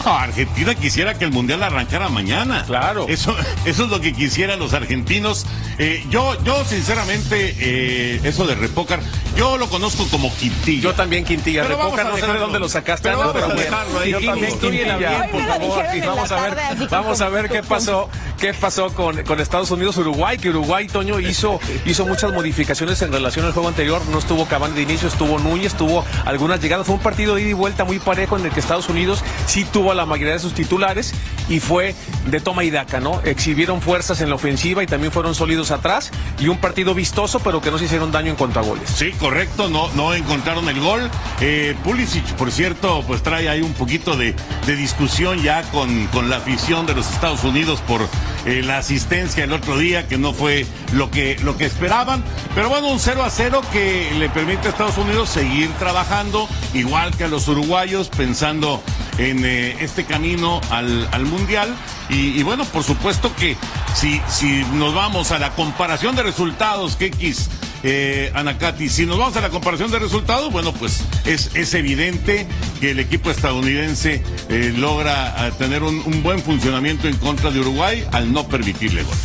No, 0.04 0.12
Argentina 0.16 0.74
quisiera 0.74 1.14
que 1.18 1.24
el 1.26 1.30
Mundial 1.32 1.62
arrancara 1.62 2.08
mañana. 2.08 2.64
Claro. 2.66 3.06
Eso, 3.08 3.34
eso 3.64 3.84
es 3.84 3.90
lo 3.90 4.00
que 4.00 4.12
quisieran 4.12 4.58
los 4.58 4.72
argentinos. 4.72 5.46
Eh, 5.78 6.04
yo, 6.10 6.42
yo 6.44 6.64
sinceramente, 6.64 7.54
eh, 7.58 8.20
eso 8.24 8.46
de 8.46 8.54
Repócar, 8.54 9.00
yo 9.36 9.56
lo 9.58 9.68
conozco 9.68 10.06
como 10.10 10.34
Quintilla. 10.34 10.82
Yo 10.82 10.94
también 10.94 11.24
Quintilla. 11.24 11.62
Pero 11.62 11.76
Repócar, 11.76 12.06
no 12.06 12.16
sé 12.16 12.26
de 12.26 12.38
dónde 12.38 12.58
lo 12.58 12.68
sacaste. 12.68 13.08
Pero 13.10 13.16
no, 13.24 13.32
vamos 13.32 13.32
pero 13.34 13.44
a 13.44 13.48
bueno. 13.48 13.62
dejarlo 13.62 13.98
ahí. 14.00 14.10
Yo 14.12 14.20
también 14.20 14.58
Quintilla, 14.58 14.96
bien, 14.96 15.12
por 15.30 15.46
favor. 15.46 15.84
vamos 16.06 16.32
a 16.32 16.40
ver, 16.40 16.88
vamos 16.90 17.20
a 17.20 17.24
con- 17.26 17.34
ver 17.34 17.48
qué 17.50 17.58
con- 17.60 17.68
pasó, 17.68 18.10
qué 18.38 18.54
pasó 18.54 18.94
con, 18.94 19.22
con 19.24 19.40
Estados 19.40 19.70
Unidos 19.70 19.96
Uruguay, 19.98 20.38
que 20.38 20.48
Uruguay 20.50 20.86
Toño 20.88 21.20
hizo 21.20 21.60
hizo 21.84 22.06
muchas 22.06 22.32
modificaciones 22.32 23.00
en 23.02 23.12
relación 23.12 23.44
al 23.46 23.52
juego 23.52 23.68
anterior. 23.68 24.02
No 24.10 24.18
estuvo 24.18 24.46
Cavani 24.46 24.74
de 24.74 24.82
inicio, 24.82 25.08
estuvo 25.08 25.38
Núñez, 25.38 25.74
tuvo 25.74 26.04
algunas 26.24 26.60
llegadas. 26.60 26.86
Fue 26.86 26.96
un 26.96 27.02
partido 27.02 27.34
de 27.34 27.42
ida 27.42 27.50
y 27.50 27.54
vuelta 27.54 27.84
muy 27.84 27.98
parejo 27.98 28.36
en 28.38 28.46
el 28.46 28.50
que 28.52 28.60
Estados 28.60 28.88
Unidos 28.88 29.22
sí 29.46 29.64
tuvo 29.64 29.89
a 29.90 29.94
la 29.94 30.06
mayoría 30.06 30.34
de 30.34 30.38
sus 30.38 30.54
titulares 30.54 31.12
y 31.48 31.60
fue 31.60 31.94
de 32.26 32.40
toma 32.40 32.64
y 32.64 32.70
daca, 32.70 33.00
¿no? 33.00 33.20
Exhibieron 33.24 33.80
fuerzas 33.80 34.20
en 34.20 34.28
la 34.28 34.36
ofensiva 34.36 34.82
y 34.82 34.86
también 34.86 35.12
fueron 35.12 35.34
sólidos 35.34 35.70
atrás 35.70 36.10
y 36.38 36.48
un 36.48 36.58
partido 36.58 36.94
vistoso, 36.94 37.40
pero 37.40 37.60
que 37.60 37.70
no 37.70 37.78
se 37.78 37.86
hicieron 37.86 38.12
daño 38.12 38.30
en 38.30 38.36
contragoles. 38.36 38.88
Sí, 38.90 39.12
correcto, 39.12 39.68
no, 39.68 39.88
no 39.94 40.14
encontraron 40.14 40.68
el 40.68 40.80
gol. 40.80 41.10
Eh, 41.40 41.74
Pulisic, 41.84 42.24
por 42.34 42.52
cierto, 42.52 43.02
pues 43.06 43.22
trae 43.22 43.48
ahí 43.48 43.62
un 43.62 43.72
poquito 43.72 44.16
de, 44.16 44.34
de 44.66 44.76
discusión 44.76 45.42
ya 45.42 45.62
con, 45.70 46.06
con 46.08 46.30
la 46.30 46.36
afición 46.36 46.86
de 46.86 46.94
los 46.94 47.10
Estados 47.10 47.44
Unidos 47.44 47.80
por 47.86 48.00
eh, 48.46 48.62
la 48.62 48.78
asistencia 48.78 49.44
el 49.44 49.52
otro 49.52 49.76
día, 49.78 50.06
que 50.08 50.18
no 50.18 50.32
fue 50.32 50.66
lo 50.92 51.10
que, 51.10 51.36
lo 51.42 51.56
que 51.56 51.66
esperaban. 51.66 52.22
Pero 52.54 52.68
bueno, 52.68 52.88
un 52.88 52.98
0 52.98 53.22
a 53.22 53.30
0 53.30 53.62
que 53.72 54.10
le 54.18 54.28
permite 54.28 54.68
a 54.68 54.70
Estados 54.70 54.98
Unidos 54.98 55.28
seguir 55.28 55.70
trabajando, 55.78 56.48
igual 56.74 57.16
que 57.16 57.24
a 57.24 57.28
los 57.28 57.48
uruguayos, 57.48 58.08
pensando 58.08 58.82
en 59.18 59.44
eh, 59.44 59.76
este 59.80 60.04
camino 60.04 60.60
al, 60.70 61.08
al 61.12 61.24
Mundial. 61.26 61.74
Y, 62.08 62.42
bueno, 62.42 62.64
por 62.64 62.82
supuesto 62.82 63.34
que 63.36 63.56
si, 63.94 64.20
si 64.28 64.64
nos 64.74 64.94
vamos 64.94 65.30
a 65.30 65.38
la 65.38 65.50
comparación 65.50 66.16
de 66.16 66.22
resultados, 66.22 66.96
que 66.96 67.06
X 67.06 67.48
eh, 67.82 68.30
Anacati, 68.34 68.88
si 68.88 69.06
nos 69.06 69.18
vamos 69.18 69.36
a 69.36 69.40
la 69.40 69.50
comparación 69.50 69.90
de 69.90 69.98
resultados, 69.98 70.52
bueno, 70.52 70.72
pues 70.72 71.04
es, 71.24 71.50
es 71.54 71.72
evidente 71.74 72.46
que 72.80 72.90
el 72.90 72.98
equipo 72.98 73.30
estadounidense 73.30 74.22
eh, 74.48 74.74
logra 74.76 75.46
eh, 75.46 75.52
tener 75.58 75.82
un, 75.82 76.00
un 76.04 76.22
buen 76.22 76.42
funcionamiento 76.42 77.08
en 77.08 77.16
contra 77.16 77.50
de 77.50 77.60
Uruguay 77.60 78.04
al 78.12 78.32
no 78.32 78.46
permitirle 78.48 79.02
gol. 79.02 79.16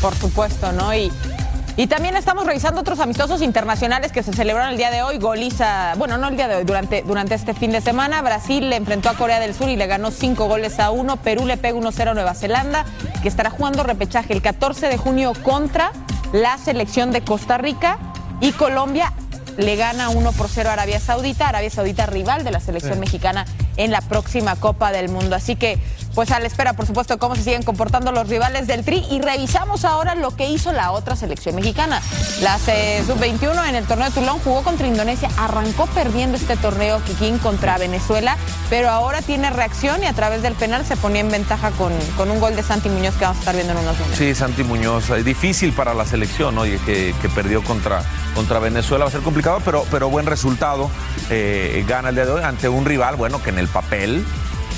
Por 0.00 0.14
supuesto, 0.16 0.72
¿no? 0.72 0.94
Y, 0.94 1.12
y 1.80 1.86
también 1.86 2.14
estamos 2.14 2.44
revisando 2.44 2.82
otros 2.82 3.00
amistosos 3.00 3.40
internacionales 3.40 4.12
que 4.12 4.22
se 4.22 4.34
celebraron 4.34 4.72
el 4.72 4.76
día 4.76 4.90
de 4.90 5.02
hoy. 5.02 5.16
Goliza, 5.16 5.94
bueno, 5.96 6.18
no 6.18 6.28
el 6.28 6.36
día 6.36 6.46
de 6.46 6.56
hoy, 6.56 6.64
durante, 6.64 7.00
durante 7.00 7.34
este 7.34 7.54
fin 7.54 7.72
de 7.72 7.80
semana. 7.80 8.20
Brasil 8.20 8.68
le 8.68 8.76
enfrentó 8.76 9.08
a 9.08 9.14
Corea 9.14 9.40
del 9.40 9.54
Sur 9.54 9.70
y 9.70 9.76
le 9.76 9.86
ganó 9.86 10.10
cinco 10.10 10.46
goles 10.46 10.78
a 10.78 10.90
uno. 10.90 11.16
Perú 11.16 11.46
le 11.46 11.56
pega 11.56 11.78
1-0 11.78 12.10
a 12.10 12.12
Nueva 12.12 12.34
Zelanda, 12.34 12.84
que 13.22 13.28
estará 13.28 13.48
jugando 13.48 13.82
repechaje 13.82 14.34
el 14.34 14.42
14 14.42 14.90
de 14.90 14.98
junio 14.98 15.32
contra 15.42 15.92
la 16.34 16.58
selección 16.58 17.12
de 17.12 17.22
Costa 17.22 17.56
Rica. 17.56 17.96
Y 18.42 18.52
Colombia 18.52 19.14
le 19.56 19.76
gana 19.76 20.10
1 20.10 20.32
por 20.32 20.50
0 20.50 20.68
a 20.68 20.74
Arabia 20.74 21.00
Saudita. 21.00 21.48
Arabia 21.48 21.70
Saudita 21.70 22.04
rival 22.04 22.44
de 22.44 22.50
la 22.50 22.60
selección 22.60 22.92
Sí. 22.94 23.00
mexicana 23.00 23.46
en 23.78 23.90
la 23.90 24.02
próxima 24.02 24.54
Copa 24.56 24.92
del 24.92 25.08
Mundo. 25.08 25.34
Así 25.34 25.56
que, 25.56 25.78
pues 26.14 26.30
a 26.30 26.40
la 26.40 26.46
espera, 26.46 26.72
por 26.72 26.86
supuesto, 26.86 27.14
de 27.14 27.18
cómo 27.18 27.36
se 27.36 27.42
siguen 27.44 27.62
comportando 27.62 28.12
los 28.12 28.28
rivales 28.28 28.66
del 28.66 28.84
Tri. 28.84 29.04
Y 29.10 29.20
revisamos 29.20 29.84
ahora 29.84 30.14
lo 30.14 30.34
que 30.36 30.48
hizo 30.48 30.72
la 30.72 30.90
otra 30.92 31.16
selección 31.16 31.54
mexicana. 31.54 32.00
La 32.42 32.58
eh, 32.66 33.02
Sub-21 33.06 33.68
en 33.68 33.74
el 33.74 33.84
torneo 33.86 34.08
de 34.08 34.14
Toulon 34.14 34.38
jugó 34.40 34.62
contra 34.62 34.86
Indonesia. 34.86 35.28
Arrancó 35.38 35.86
perdiendo 35.86 36.36
este 36.36 36.56
torneo 36.56 37.02
Kikín 37.04 37.38
contra 37.38 37.78
Venezuela, 37.78 38.36
pero 38.68 38.90
ahora 38.90 39.22
tiene 39.22 39.50
reacción 39.50 40.02
y 40.02 40.06
a 40.06 40.12
través 40.12 40.42
del 40.42 40.54
penal 40.54 40.84
se 40.84 40.96
ponía 40.96 41.20
en 41.20 41.30
ventaja 41.30 41.70
con, 41.72 41.92
con 42.16 42.30
un 42.30 42.40
gol 42.40 42.56
de 42.56 42.62
Santi 42.62 42.88
Muñoz 42.88 43.14
que 43.14 43.24
vamos 43.24 43.38
a 43.38 43.40
estar 43.40 43.54
viendo 43.54 43.72
en 43.72 43.78
unos 43.78 43.94
minutos. 43.98 44.18
Sí, 44.18 44.34
Santi 44.34 44.64
Muñoz, 44.64 45.10
eh, 45.10 45.22
difícil 45.22 45.72
para 45.72 45.94
la 45.94 46.04
selección, 46.06 46.58
oye, 46.58 46.78
que, 46.84 47.14
que 47.22 47.28
perdió 47.28 47.62
contra, 47.62 48.02
contra 48.34 48.58
Venezuela, 48.58 49.04
va 49.04 49.08
a 49.08 49.12
ser 49.12 49.22
complicado, 49.22 49.60
pero, 49.64 49.84
pero 49.90 50.08
buen 50.10 50.26
resultado. 50.26 50.90
eh, 51.30 51.84
gana 51.86 52.10
el 52.10 52.14
día 52.14 52.26
de 52.26 52.32
hoy 52.32 52.42
ante 52.42 52.68
un 52.68 52.84
rival, 52.84 53.16
bueno, 53.16 53.42
que 53.42 53.50
en 53.50 53.58
el 53.58 53.68
papel 53.68 54.24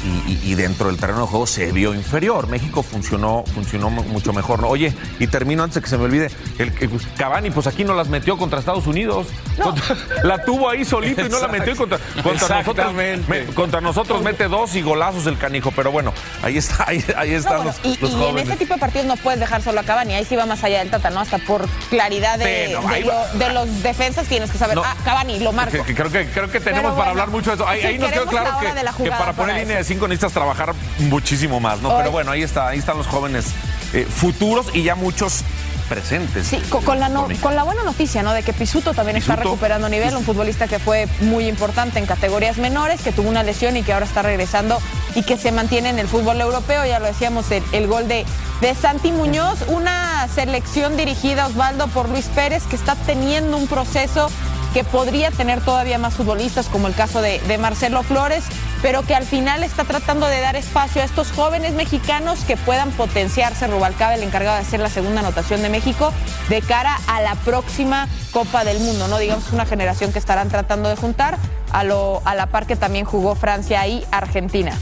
y, 0.04 0.38
y- 0.50 0.54
dentro 0.54 0.88
del 0.88 0.96
terreno 0.98 1.20
de 1.22 1.26
juego 1.26 1.46
se 1.46 1.72
vio 1.72 1.94
inferior. 1.94 2.46
México 2.48 2.82
funcionó, 2.82 3.44
funcionó 3.54 3.88
mu- 3.90 4.02
mucho 4.04 4.32
mejor. 4.32 4.60
¿no? 4.60 4.68
Oye, 4.68 4.92
y 5.18 5.26
termino 5.26 5.62
antes 5.62 5.76
de 5.76 5.80
que 5.82 5.88
se 5.88 5.96
me 5.98 6.04
olvide, 6.04 6.30
el, 6.58 6.72
el 6.80 6.90
Cavani, 7.16 7.50
pues 7.50 7.66
aquí 7.66 7.84
no 7.84 7.94
las 7.94 8.08
metió 8.08 8.36
contra 8.36 8.58
Estados 8.58 8.86
Unidos. 8.86 9.28
Contra- 9.60 9.96
la 10.24 10.42
tuvo 10.44 10.68
ahí 10.68 10.84
solito 10.84 11.24
y 11.24 11.28
no 11.28 11.38
la 11.40 11.48
metió 11.48 11.76
contra, 11.76 11.98
contra 12.22 12.58
nosotros. 12.58 12.92
Me- 12.94 13.44
contra 13.54 13.80
nosotros 13.80 14.22
mete 14.22 14.48
dos 14.48 14.74
y 14.74 14.82
golazos 14.82 15.26
el 15.26 15.38
canijo, 15.38 15.70
pero 15.74 15.90
bueno, 15.92 16.12
ahí 16.42 16.58
está, 16.58 16.84
ahí, 16.88 17.04
ahí 17.16 17.30
No, 17.30 17.36
están 17.38 17.56
bueno, 17.64 17.74
los, 17.84 17.96
y, 17.96 18.00
los 18.00 18.10
y 18.10 18.14
en 18.14 18.20
jóvenes. 18.20 18.42
este 18.44 18.56
tipo 18.56 18.74
de 18.74 18.80
partidos 18.80 19.06
no 19.06 19.16
puedes 19.16 19.40
dejar 19.40 19.62
solo 19.62 19.80
a 19.80 19.82
Cavani, 19.84 20.14
ahí 20.14 20.24
sí 20.24 20.36
va 20.36 20.46
más 20.46 20.62
allá 20.64 20.80
del 20.80 20.90
Tata, 20.90 21.10
¿no? 21.10 21.20
Hasta 21.20 21.38
por 21.38 21.68
claridad 21.90 22.38
de, 22.38 22.66
Sí, 22.68 22.72
no, 22.72 22.88
de 22.88 23.00
lo- 23.02 23.38
de 23.38 23.52
los 23.52 23.82
defensas 23.82 24.26
tienes 24.26 24.50
que 24.50 24.58
saber, 24.58 24.76
No. 24.76 24.82
ah, 24.84 24.96
Cavani, 25.04 25.38
lo 25.40 25.52
marco. 25.52 25.72
Que- 25.72 25.82
que 25.82 25.94
creo, 25.94 26.10
que, 26.10 26.26
creo 26.26 26.50
que 26.50 26.60
tenemos 26.60 26.92
Pero 26.92 26.96
para 26.96 27.10
bueno, 27.10 27.10
hablar 27.10 27.28
mucho 27.28 27.50
de 27.50 27.56
eso. 27.56 27.68
Ahí, 27.68 27.80
sí, 27.80 27.86
ahí 27.86 27.98
nos 27.98 28.10
quedó 28.12 28.26
claro 28.26 28.50
que, 28.96 29.10
para 29.10 29.32
poner 29.32 29.56
línea 29.56 29.78
de 29.78 29.84
cinco 29.92 30.09
necesitas 30.09 30.33
trabajar 30.33 30.74
muchísimo 30.98 31.61
más, 31.61 31.81
¿no? 31.81 31.90
Hoy- 31.90 31.96
Pero 31.98 32.11
bueno, 32.11 32.31
ahí 32.33 32.42
está, 32.42 32.68
ahí 32.68 32.78
están 32.78 32.96
los 32.98 33.07
jóvenes 33.07 33.46
eh, 33.92 34.07
futuros 34.09 34.66
y 34.74 34.83
ya 34.83 34.94
muchos 34.94 35.42
presentes. 35.88 36.46
Sí, 36.46 36.57
con, 36.70 36.83
con 36.85 37.00
la 37.00 37.09
no- 37.09 37.28
con 37.40 37.55
la 37.55 37.64
buena 37.64 37.83
noticia, 37.83 38.22
¿no? 38.22 38.33
De 38.33 38.42
que 38.42 38.52
Pisuto 38.52 38.94
también 38.94 39.16
está 39.18 39.37
recuperando 39.37 39.88
nivel, 39.88 40.16
un 40.16 40.24
futbolista 40.24 40.66
que 40.68 40.78
fue 40.78 41.07
muy 41.20 41.46
importante 41.48 41.98
en 41.98 42.07
categorías 42.07 42.57
menores, 42.57 43.02
que 43.02 43.12
tuvo 43.12 43.28
una 43.28 43.42
lesión 43.42 43.76
y 43.76 43.83
que 43.83 43.92
ahora 43.92 44.07
está 44.07 44.22
regresando 44.22 44.81
y 45.14 45.22
que 45.22 45.37
se 45.37 45.52
mantiene 45.52 45.90
en 45.90 45.98
el 45.98 46.09
fútbol 46.09 46.40
europeo. 46.40 46.87
Ya 46.87 46.98
lo 46.98 47.07
decíamos, 47.07 47.50
el, 47.50 47.62
el 47.72 47.87
gol 47.87 48.09
de, 48.09 48.24
de 48.62 48.74
Santi 48.74 49.12
Muñoz, 49.12 49.59
una 49.68 50.26
selección 50.35 50.96
dirigida, 50.96 51.46
Osvaldo, 51.46 51.88
por 51.88 52.09
Luis 52.09 52.26
Pérez, 52.35 52.62
que 52.64 52.76
está 52.76 52.94
teniendo 52.94 53.57
un 53.59 53.66
proceso 53.66 54.31
que 54.72 54.85
podría 54.85 55.31
tener 55.31 55.61
todavía 55.61 55.98
más 55.98 56.14
futbolistas, 56.14 56.66
como 56.68 56.87
el 56.87 56.94
caso 56.94 57.20
de, 57.20 57.40
de 57.40 57.59
Marcelo 57.59 58.02
Flores, 58.02 58.44
pero 58.82 59.02
que 59.02 59.14
al 59.14 59.24
final 59.24 59.62
está 59.62 59.84
tratando 59.84 60.26
de 60.26 60.40
dar 60.40 60.56
espacio 60.56 61.00
a 61.00 61.04
estos 61.04 61.30
jóvenes 61.30 61.72
mexicanos 61.72 62.40
que 62.40 62.56
puedan 62.56 62.90
potenciarse. 62.90 63.68
Rubalcaba, 63.68 64.14
el 64.14 64.22
encargado 64.22 64.56
de 64.56 64.62
hacer 64.62 64.80
la 64.80 64.90
segunda 64.90 65.20
anotación 65.20 65.62
de 65.62 65.68
México, 65.68 66.12
de 66.48 66.60
cara 66.60 66.98
a 67.06 67.22
la 67.22 67.36
próxima 67.36 68.08
Copa 68.32 68.64
del 68.64 68.80
Mundo, 68.80 69.08
¿no? 69.08 69.18
Digamos, 69.18 69.52
una 69.52 69.64
generación 69.64 70.12
que 70.12 70.18
estarán 70.18 70.48
tratando 70.48 70.88
de 70.88 70.96
juntar 70.96 71.38
a, 71.72 71.84
lo, 71.84 72.20
a 72.24 72.34
la 72.34 72.46
par 72.46 72.66
que 72.66 72.76
también 72.76 73.04
jugó 73.04 73.36
Francia 73.36 73.86
y 73.86 74.04
Argentina. 74.10 74.76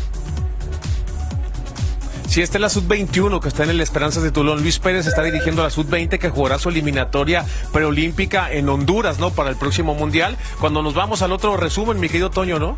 Si 2.30 2.40
esta 2.42 2.58
es 2.58 2.62
la 2.62 2.68
Sub-21 2.68 3.40
que 3.40 3.48
está 3.48 3.64
en 3.64 3.70
el 3.70 3.80
Esperanzas 3.80 4.22
de 4.22 4.30
Tulón, 4.30 4.62
Luis 4.62 4.78
Pérez 4.78 5.08
está 5.08 5.24
dirigiendo 5.24 5.64
la 5.64 5.70
Sub-20 5.70 6.16
que 6.20 6.30
jugará 6.30 6.60
su 6.60 6.68
eliminatoria 6.68 7.44
preolímpica 7.72 8.52
en 8.52 8.68
Honduras, 8.68 9.18
¿no? 9.18 9.30
Para 9.30 9.50
el 9.50 9.56
próximo 9.56 9.96
Mundial. 9.96 10.36
Cuando 10.60 10.80
nos 10.80 10.94
vamos 10.94 11.22
al 11.22 11.32
otro 11.32 11.56
resumen, 11.56 11.98
mi 11.98 12.08
querido 12.08 12.30
Toño, 12.30 12.60
¿no? 12.60 12.76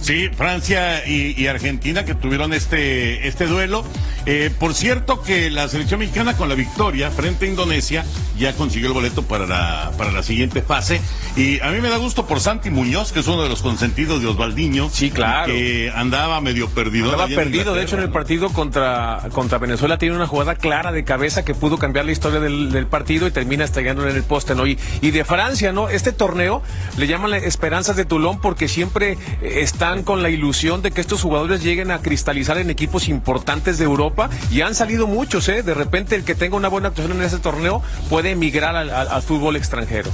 Sí, 0.00 0.28
Francia 0.34 1.06
y, 1.06 1.40
y 1.40 1.46
Argentina 1.46 2.04
que 2.04 2.14
tuvieron 2.14 2.52
este, 2.52 3.26
este 3.28 3.46
duelo. 3.46 3.84
Eh, 4.26 4.50
por 4.58 4.74
cierto 4.74 5.22
que 5.22 5.50
la 5.50 5.66
selección 5.68 6.00
mexicana 6.00 6.36
con 6.36 6.48
la 6.48 6.54
victoria 6.54 7.10
frente 7.10 7.46
a 7.46 7.48
Indonesia 7.48 8.04
ya 8.38 8.54
consiguió 8.54 8.88
el 8.88 8.94
boleto 8.94 9.22
para 9.22 9.46
la, 9.46 9.92
para 9.96 10.12
la 10.12 10.22
siguiente 10.22 10.62
fase. 10.62 11.00
Y 11.36 11.60
a 11.60 11.70
mí 11.70 11.80
me 11.80 11.88
da 11.88 11.96
gusto 11.96 12.26
por 12.26 12.40
Santi 12.40 12.70
Muñoz, 12.70 13.12
que 13.12 13.20
es 13.20 13.26
uno 13.26 13.42
de 13.42 13.48
los 13.48 13.62
consentidos 13.62 14.20
de 14.20 14.28
Osvaldiño. 14.28 14.88
Sí, 14.90 15.10
claro. 15.10 15.46
Que 15.52 15.92
andaba 15.94 16.40
medio 16.40 16.68
perdido. 16.68 17.12
En 17.26 17.34
perdido, 17.34 17.74
de 17.74 17.82
hecho, 17.82 17.96
en 17.96 18.02
el 18.02 18.10
partido 18.10 18.50
contra, 18.50 19.28
contra 19.32 19.58
Venezuela 19.58 19.98
tiene 19.98 20.16
una 20.16 20.26
jugada 20.26 20.54
clara 20.54 20.92
de 20.92 21.04
cabeza 21.04 21.44
que 21.44 21.54
pudo 21.54 21.78
cambiar 21.78 22.04
la 22.06 22.12
historia 22.12 22.40
del, 22.40 22.72
del 22.72 22.86
partido 22.86 23.26
y 23.26 23.30
termina 23.30 23.64
estrellándole 23.64 24.10
en 24.10 24.16
el 24.16 24.24
poste, 24.24 24.54
¿no? 24.54 24.66
Y, 24.66 24.78
y 25.00 25.10
de 25.10 25.24
Francia, 25.24 25.72
¿no? 25.72 25.88
Este 25.88 26.12
torneo 26.12 26.62
le 26.96 27.06
llaman 27.06 27.34
Esperanzas 27.34 27.96
de 27.96 28.04
Toulon 28.04 28.40
porque 28.40 28.68
siempre 28.68 29.12
eh, 29.42 29.60
están 29.90 30.04
con 30.04 30.22
la 30.22 30.28
ilusión 30.30 30.82
de 30.82 30.92
que 30.92 31.00
estos 31.00 31.20
jugadores 31.20 31.64
lleguen 31.64 31.90
a 31.90 31.98
cristalizar 31.98 32.58
en 32.58 32.70
equipos 32.70 33.08
importantes 33.08 33.76
de 33.76 33.84
Europa 33.86 34.30
y 34.52 34.60
han 34.60 34.76
salido 34.76 35.08
muchos, 35.08 35.48
¿eh? 35.48 35.64
De 35.64 35.74
repente 35.74 36.14
el 36.14 36.22
que 36.22 36.36
tenga 36.36 36.56
una 36.56 36.68
buena 36.68 36.88
actuación 36.88 37.16
en 37.18 37.24
ese 37.24 37.38
torneo 37.40 37.82
puede 38.08 38.30
emigrar 38.30 38.76
al, 38.76 38.88
al- 38.90 39.08
al 39.08 39.22
fútbol 39.22 39.56
extranjero. 39.56 40.08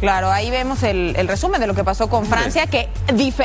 Claro, 0.00 0.30
ahí 0.30 0.50
vemos 0.50 0.82
el, 0.82 1.14
el 1.16 1.28
resumen 1.28 1.60
de 1.60 1.66
lo 1.66 1.74
que 1.74 1.84
pasó 1.84 2.08
con 2.08 2.24
Francia, 2.24 2.68
que 2.68 2.88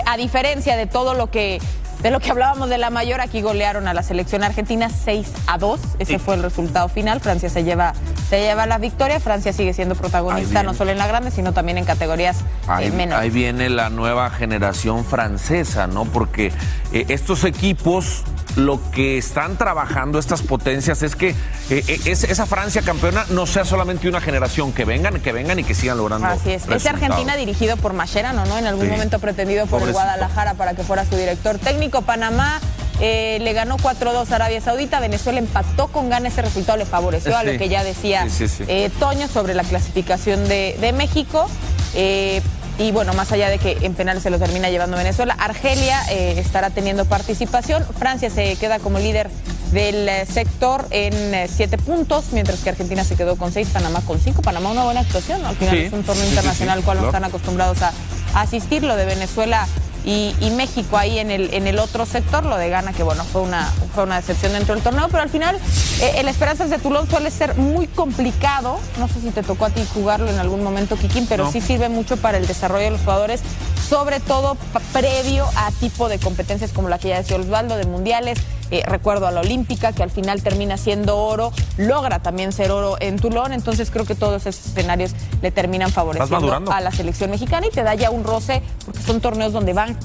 a 0.06 0.15
diferencia 0.17 0.78
de 0.78 0.86
todo 0.88 1.15
lo 1.15 1.30
que 1.30 1.60
de 2.04 2.12
lo 2.12 2.20
que 2.20 2.30
hablábamos 2.32 2.70
de 2.70 2.78
la 2.78 2.89
mayor, 2.89 3.22
aquí 3.22 3.42
golearon 3.42 3.88
a 3.88 3.94
la 3.94 4.04
selección 4.04 4.44
argentina 4.44 4.89
6 4.89 5.28
a 5.48 5.58
2. 5.58 5.80
Ese 6.00 6.20
fue 6.20 6.36
el 6.36 6.44
resultado 6.44 6.89
final. 6.89 7.22
Francia 7.22 7.50
se 7.50 7.63
lleva, 7.63 7.94
se 8.30 8.42
lleva 8.42 8.66
la 8.66 8.78
victoria. 8.78 9.20
Francia 9.22 9.54
sigue 9.54 9.74
siendo 9.74 9.96
protagonista 9.96 10.63
no 10.63 10.74
solo 10.74 10.92
en 10.92 10.98
la 10.98 11.08
grande, 11.08 11.32
sino 11.32 11.54
también 11.54 11.78
en 11.78 11.86
categorías 11.86 12.38
eh, 12.82 12.92
menores. 12.92 13.24
ahí 13.24 13.30
viene 13.30 13.70
la 13.70 13.89
nueva 13.89 14.30
generación 14.30 15.06
francesa, 15.06 15.88
¿no? 15.88 16.06
Porque 16.06 16.52
eh, 16.92 17.06
estos 17.08 17.44
equipos 17.46 18.24
lo 18.56 18.80
que 18.92 19.18
están 19.18 19.58
trabajando 19.58 20.20
estas 20.20 20.44
potencias 20.44 21.02
es 21.02 21.16
que 21.16 21.30
eh, 21.72 22.00
es- 22.06 22.24
esa 22.24 22.46
Francia 22.46 22.84
campeona 22.84 23.26
no 23.30 23.48
sea 23.48 23.66
solamente 23.66 24.08
una 24.08 24.22
generación, 24.22 24.74
que 24.74 24.86
vengan, 24.86 25.20
que 25.22 25.32
vengan 25.32 25.58
y 25.58 25.63
que 25.63 25.74
sigan 25.74 25.98
logrando. 25.98 26.28
Así 26.28 26.52
es. 26.52 26.68
Resultados. 26.68 27.02
Argentina 27.02 27.36
dirigido 27.36 27.78
por 27.78 27.94
Mascherano, 27.94 28.46
¿no? 28.46 28.58
En 28.60 28.68
algún 28.68 28.86
Sí. 28.86 28.92
momento 28.92 29.18
pretendido 29.20 29.66
por 29.68 29.82
el. 29.82 29.94
Guadalajara 29.94 30.54
para 30.54 30.74
que 30.76 30.84
fuera 30.84 31.04
su 31.06 31.16
director 31.16 31.58
técnico. 31.58 31.93
Panamá 32.02 32.60
eh, 33.00 33.38
le 33.42 33.54
ganó 33.54 33.78
4-2 33.78 34.32
a 34.32 34.36
Arabia 34.36 34.62
Saudita. 34.62 35.00
Venezuela 35.00 35.40
empató 35.40 35.88
con 35.88 36.10
gana. 36.10 36.28
Ese 36.28 36.42
resultado 36.42 36.78
le 36.78 36.86
favoreció 36.86 37.38
a 37.38 37.44
lo 37.44 37.58
que 37.58 37.70
ya 37.70 37.84
decía 37.84 38.24
Sí, 38.30 38.48
sí, 38.48 38.58
sí. 38.58 38.64
eh, 38.68 38.90
Toño 39.00 39.28
sobre 39.28 39.54
la 39.54 39.64
clasificación 39.64 40.48
de, 40.48 40.78
de 40.80 40.94
México. 40.94 41.48
Eh, 41.96 42.42
y 42.80 42.92
bueno, 42.92 43.14
más 43.14 43.32
allá 43.32 43.50
de 43.50 43.60
que 43.60 43.78
en 43.82 43.94
penales 43.94 44.24
se 44.24 44.32
lo 44.32 44.40
termina 44.40 44.70
llevando 44.72 44.98
Venezuela, 44.98 45.36
Argelia 45.38 46.02
estará 46.12 46.72
teniendo 46.72 47.06
participación. 47.06 47.86
Francia 48.00 48.32
se 48.32 48.56
queda 48.56 48.80
como 48.80 48.98
líder 48.98 49.30
del 49.72 50.10
sector 50.28 50.88
en 50.90 51.48
siete 51.48 51.78
puntos, 51.78 52.26
mientras 52.32 52.62
que 52.62 52.70
Argentina 52.72 53.04
se 53.04 53.16
quedó 53.16 53.36
con 53.36 53.52
seis, 53.52 53.68
Panamá 53.72 54.02
con 54.02 54.20
cinco. 54.20 54.42
Panamá 54.42 54.72
una 54.72 54.86
buena 54.86 55.02
actuación, 55.02 55.44
¿no? 55.44 55.50
al 55.50 55.56
final 55.56 55.78
es 55.78 55.94
un 55.94 56.04
torneo 56.04 56.26
internacional 56.26 56.80
al 56.80 56.84
cual 56.84 57.00
no 57.02 57.06
están 57.08 57.24
acostumbrados 57.24 57.78
a 57.84 57.92
asistir. 58.34 58.82
Lo 58.84 58.96
de 58.96 59.06
Venezuela 59.06 59.68
y, 60.06 60.36
y 60.42 60.50
México 60.52 60.98
ahí 60.98 61.20
en 61.20 61.32
el, 61.32 61.54
en 61.54 61.68
el 61.68 61.80
otro 61.80 62.06
sector, 62.06 62.46
lo 62.46 62.58
de 62.58 62.70
Ghana, 62.70 62.94
que 62.94 63.04
bueno, 63.04 63.24
fue 63.24 63.42
una, 63.42 63.72
fue 63.96 64.04
una 64.04 64.18
decepción 64.18 64.52
dentro 64.54 64.76
del 64.76 64.84
torneo, 64.84 65.08
pero 65.10 65.24
al 65.24 65.30
final 65.30 65.56
eh, 66.02 66.13
el 66.18 66.28
Esperanzas 66.28 66.70
de 66.70 66.78
Toulon 66.80 67.10
suele 67.10 67.32
ser 67.32 67.56
muy 67.56 67.88
complicado. 67.88 68.80
No 69.00 69.08
sé 69.08 69.22
si 69.22 69.30
te 69.32 69.44
tocó 69.44 69.66
a 69.66 69.70
ti 69.70 69.82
jugarlo 69.94 70.30
en 70.30 70.39
algún 70.39 70.63
momento, 70.63 70.96
Kikín, 70.98 71.26
pero 71.28 71.46
No. 71.46 71.52
sí 71.52 71.62
sirve 71.62 71.89
mucho 71.89 72.18
para 72.18 72.38
el 72.38 72.48
desarrollo 72.48 72.86
de 72.86 72.92
los 72.92 73.02
jugadores, 73.02 73.42
sobre 73.89 74.20
todo 74.20 74.58
previo 74.92 75.46
a 75.56 75.72
tipo 75.72 76.10
de 76.10 76.20
competencias 76.20 76.72
como 76.72 76.89
la 76.89 77.00
que 77.00 77.10
ya 77.10 77.18
decía 77.18 77.38
Osvaldo, 77.38 77.76
de 77.78 77.86
mundiales. 77.86 78.39
Eh, 78.74 78.82
recuerdo 78.88 79.28
a 79.28 79.32
la 79.32 79.42
Olímpica, 79.42 79.92
que 79.92 80.02
al 80.02 80.10
final 80.10 80.42
termina 80.42 80.78
siendo 80.78 81.20
oro, 81.20 81.52
logra 81.78 82.18
también 82.24 82.52
ser 82.52 82.72
oro 82.72 82.98
en 83.00 83.20
Toulon, 83.20 83.54
entonces 83.54 83.92
creo 83.92 84.04
que 84.04 84.16
todos 84.16 84.48
esos 84.48 84.66
escenarios 84.66 85.12
le 85.44 85.52
terminan 85.52 85.92
favoreciendo 85.92 86.72
a 86.72 86.82
la 86.82 86.92
selección 86.92 87.30
mexicana 87.30 87.68
y 87.68 87.70
te 87.70 87.84
da 87.84 87.94
ya 87.94 88.10
un 88.10 88.24
roce, 88.24 88.64
porque 88.84 89.00
son 89.04 89.22
torneos 89.22 89.54
donde 89.54 89.74
van 89.74 89.96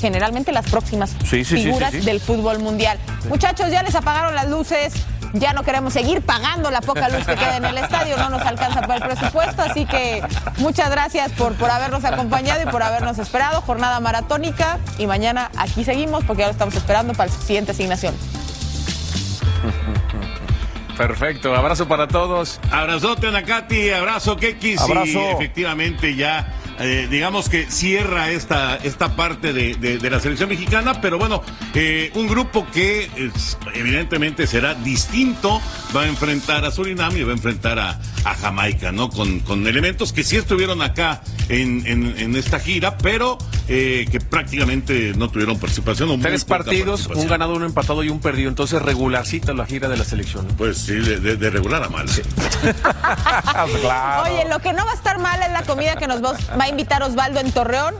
generalmente 0.00 0.50
las 0.50 0.68
próximas 0.68 1.10
Sí, 1.24 1.44
sí, 1.44 1.58
sí, 1.58 1.62
figuras 1.62 1.92
sí. 1.92 2.00
del 2.00 2.18
fútbol 2.18 2.58
mundial. 2.58 2.98
Muchachos, 3.28 3.70
ya 3.70 3.84
les 3.84 3.94
apagaron 3.94 4.34
las 4.34 4.48
luces. 4.48 4.94
Ya 5.32 5.52
no 5.52 5.62
queremos 5.62 5.92
seguir 5.92 6.22
pagando 6.22 6.70
la 6.70 6.80
poca 6.80 7.08
luz 7.08 7.24
que 7.26 7.34
queda 7.34 7.56
en 7.56 7.64
el 7.64 7.78
estadio, 7.78 8.16
no 8.16 8.30
nos 8.30 8.42
alcanza 8.42 8.80
para 8.82 8.96
el 8.96 9.02
presupuesto, 9.02 9.62
así 9.62 9.84
que 9.84 10.22
muchas 10.58 10.90
gracias 10.90 11.32
por, 11.32 11.54
por 11.54 11.70
habernos 11.70 12.04
acompañado 12.04 12.62
y 12.62 12.66
por 12.66 12.82
habernos 12.82 13.18
esperado. 13.18 13.60
Jornada 13.60 14.00
maratónica 14.00 14.78
y 14.98 15.06
mañana 15.06 15.50
aquí 15.56 15.84
seguimos 15.84 16.24
porque 16.24 16.40
ya 16.40 16.46
lo 16.46 16.52
estamos 16.52 16.74
esperando 16.74 17.14
para 17.14 17.30
la 17.30 17.38
siguiente 17.38 17.72
asignación. 17.72 18.14
Perfecto, 20.98 21.54
abrazo 21.54 21.86
para 21.86 22.08
todos. 22.08 22.58
Abrazote, 22.72 23.28
Anacati, 23.28 23.90
abrazo, 23.90 24.36
Kekis. 24.36 24.80
Abrazo. 24.80 25.20
Y 25.20 25.24
efectivamente 25.26 26.16
ya, 26.16 26.52
eh, 26.80 27.08
digamos 27.10 27.48
que 27.48 27.70
cierra 27.70 28.30
esta, 28.30 28.76
esta 28.76 29.16
parte 29.16 29.52
de, 29.52 29.74
de- 29.74 30.08
la 30.10 30.20
selección 30.20 30.48
mexicana, 30.48 31.00
pero 31.00 31.18
bueno, 31.18 31.42
eh, 31.74 32.10
un 32.14 32.26
grupo 32.28 32.66
que 32.72 33.10
evidentemente 33.74 34.46
será 34.46 34.74
distinto, 34.74 35.60
va 35.94 36.02
a 36.02 36.06
enfrentar 36.08 36.64
a 36.64 36.70
Surinam 36.70 37.16
y 37.16 37.22
va 37.22 37.30
a 37.32 37.34
enfrentar 37.34 37.78
a, 37.78 38.00
a 38.24 38.34
Jamaica, 38.34 38.92
¿no? 38.92 39.08
Con, 39.10 39.40
con 39.40 39.66
elementos 39.66 40.12
que 40.12 40.22
sí 40.24 40.36
estuvieron 40.36 40.82
acá 40.82 41.22
en- 41.48 41.84
en 41.86 42.36
esta 42.36 42.58
gira, 42.60 42.96
pero 42.98 43.38
eh, 43.68 44.06
que 44.10 44.18
prácticamente 44.20 45.12
no 45.16 45.30
tuvieron 45.30 45.58
participación. 45.58 46.20
Tres 46.20 46.44
partidos, 46.44 47.06
un 47.06 47.26
ganado, 47.28 47.54
un 47.54 47.64
empatado 47.64 48.02
y 48.02 48.08
un 48.08 48.20
perdido. 48.20 48.48
Entonces 48.48 48.80
regularcita 48.80 49.52
la 49.52 49.66
gira 49.66 49.88
de 49.88 49.96
la 49.96 50.04
selección. 50.04 50.46
Pues 50.56 50.78
sí, 50.78 50.94
de, 50.94 51.20
de- 51.20 51.36
de 51.36 51.50
regular 51.50 51.82
a 51.82 51.88
mal. 51.88 52.06
claro. 53.80 54.22
Oye, 54.32 54.48
lo 54.48 54.58
que 54.60 54.72
no 54.72 54.84
va 54.84 54.92
a 54.92 54.94
estar 54.94 55.18
mal 55.18 55.40
es 55.42 55.50
la 55.52 55.62
comida 55.62 55.96
que 55.96 56.06
nos 56.06 56.22
va 56.22 56.36
a 56.58 56.68
invitar 56.68 57.02
Osvaldo 57.02 57.40
en 57.40 57.52
Torreón. 57.52 57.94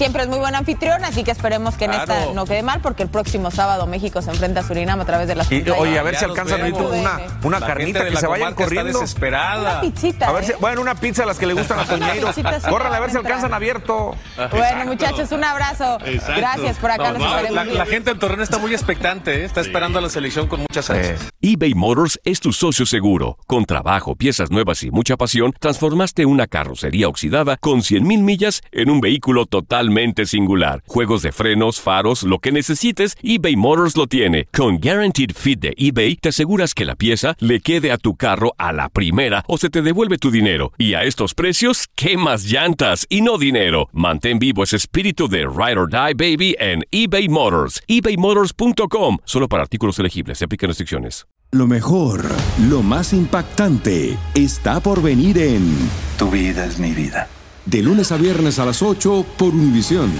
Siempre 0.00 0.22
es 0.22 0.28
muy 0.30 0.38
buen 0.38 0.54
anfitrión, 0.54 1.04
así 1.04 1.24
que 1.24 1.30
esperemos 1.30 1.74
que 1.74 1.84
en 1.84 1.92
esta 1.92 2.32
no 2.32 2.46
quede 2.46 2.62
mal, 2.62 2.80
porque 2.80 3.02
el 3.02 3.10
próximo 3.10 3.50
sábado 3.50 3.86
México 3.86 4.22
se 4.22 4.30
enfrenta 4.30 4.60
a 4.60 4.62
Surinam 4.62 4.98
a 4.98 5.04
través 5.04 5.28
de 5.28 5.34
las 5.34 5.52
Y, 5.52 5.62
oye, 5.68 5.98
a 5.98 6.02
ver 6.02 6.14
Ya 6.14 6.20
si 6.20 6.24
alcanzan 6.24 6.58
ahorita 6.62 6.78
vemos. 6.78 6.96
una, 6.98 7.20
una 7.42 7.60
La 7.60 7.66
carnita 7.66 8.08
que 8.08 8.16
se 8.16 8.26
vayan 8.26 8.54
corriendo. 8.54 8.98
desesperada. 8.98 9.72
Una 9.72 9.80
pizzita, 9.82 10.28
A 10.28 10.32
ver 10.32 10.44
si, 10.46 10.52
¿eh? 10.52 10.56
bueno, 10.58 10.80
una 10.80 10.94
pizza 10.94 11.24
a 11.24 11.26
las 11.26 11.38
que 11.38 11.44
le 11.44 11.52
gustan 11.52 11.80
a 11.80 11.84
Toñeiro. 11.84 12.28
pizzita 12.28 12.60
sí 12.60 12.66
Córranle 12.70 12.96
a 12.96 13.00
ver 13.00 13.10
si 13.10 13.18
alcanzan 13.18 13.52
abierto. 13.52 14.14
Bueno, 14.52 14.86
muchachos, 14.86 15.32
un 15.32 15.44
abrazo. 15.44 15.98
Exacto. 16.06 16.34
Gracias 16.40 16.78
por 16.78 16.90
acá, 16.92 17.12
Nos 17.12 17.52
La, 17.52 17.84
gente 17.84 18.12
en 18.12 18.18
Torreón 18.18 18.40
está 18.40 18.56
muy 18.56 18.72
expectante, 18.72 19.42
¿eh? 19.42 19.44
está 19.44 19.60
esperando 19.60 19.98
a 19.98 20.02
la 20.02 20.08
selección 20.08 20.48
con 20.48 20.60
muchas 20.60 20.88
ansias. 20.88 21.20
eBay 21.42 21.74
Motors 21.74 22.18
es 22.24 22.40
tu 22.40 22.54
socio 22.54 22.86
seguro. 22.86 23.36
Con 23.46 23.66
trabajo, 23.66 24.16
piezas 24.16 24.50
nuevas 24.50 24.82
y 24.82 24.90
mucha 24.90 25.18
pasión, 25.18 25.52
transformaste 25.60 26.24
una 26.24 26.46
carrocería 26.46 27.06
oxidada 27.06 27.58
con 27.58 27.80
100.000 27.80 28.00
millas 28.22 28.62
en 28.72 28.88
un 28.88 29.02
vehículo 29.02 29.44
totalmente 29.44 29.89
totalmente 29.90 30.26
singular. 30.26 30.82
Juegos 30.86 31.22
de 31.22 31.32
frenos, 31.32 31.80
faros, 31.80 32.22
lo 32.22 32.38
que 32.38 32.52
necesites, 32.52 33.16
eBay 33.22 33.56
Motors 33.56 33.96
lo 33.96 34.06
tiene. 34.06 34.46
Con 34.52 34.78
Guaranteed 34.78 35.32
Fit 35.34 35.60
de 35.60 35.72
eBay, 35.76 36.16
te 36.16 36.28
aseguras 36.28 36.74
que 36.74 36.84
la 36.84 36.96
pieza 36.96 37.34
le 37.40 37.60
quede 37.60 37.90
a 37.90 37.98
tu 37.98 38.14
carro 38.14 38.54
a 38.58 38.72
la 38.72 38.88
primera 38.88 39.44
o 39.48 39.56
se 39.58 39.70
te 39.70 39.82
devuelve 39.82 40.18
tu 40.18 40.30
dinero. 40.30 40.72
Y 40.78 40.94
a 40.94 41.04
estos 41.04 41.34
precios, 41.34 41.88
¿qué 41.96 42.16
más 42.16 42.44
llantas 42.44 43.06
y 43.08 43.20
no 43.20 43.38
dinero? 43.38 43.88
Mantén 43.92 44.38
vivo 44.38 44.62
ese 44.62 44.76
espíritu 44.76 45.28
de 45.28 45.40
Ride 45.40 45.78
or 45.78 45.88
Die 45.88 46.14
Baby 46.14 46.56
en 46.58 46.84
eBay 46.90 47.28
Motors. 47.28 47.80
ebaymotors.com. 47.88 49.18
Solo 49.24 49.48
para 49.48 49.62
artículos 49.62 49.98
elegibles. 49.98 50.38
Se 50.38 50.44
aplican 50.44 50.68
restricciones. 50.68 51.26
Lo 51.52 51.66
mejor, 51.66 52.26
lo 52.68 52.80
más 52.80 53.12
impactante, 53.12 54.16
está 54.36 54.78
por 54.78 55.02
venir 55.02 55.36
en 55.36 55.74
Tu 56.16 56.30
vida 56.30 56.64
es 56.64 56.78
mi 56.78 56.92
vida. 56.92 57.28
De 57.70 57.82
lunes 57.82 58.10
a 58.10 58.16
viernes 58.16 58.58
a 58.58 58.66
las 58.66 58.82
8 58.82 59.24
por 59.38 59.50
Univisión. 59.50 60.12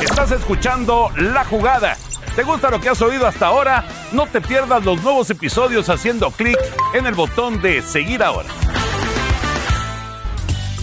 Estás 0.00 0.30
escuchando 0.30 1.10
La 1.16 1.44
Jugada. 1.44 1.96
¿Te 2.36 2.44
gusta 2.44 2.70
lo 2.70 2.80
que 2.80 2.88
has 2.88 3.02
oído 3.02 3.26
hasta 3.26 3.48
ahora? 3.48 3.84
No 4.12 4.28
te 4.28 4.40
pierdas 4.40 4.84
los 4.84 5.02
nuevos 5.02 5.28
episodios 5.30 5.88
haciendo 5.88 6.30
clic 6.30 6.56
en 6.94 7.06
el 7.06 7.14
botón 7.14 7.60
de 7.60 7.82
seguir 7.82 8.22
ahora. 8.22 8.48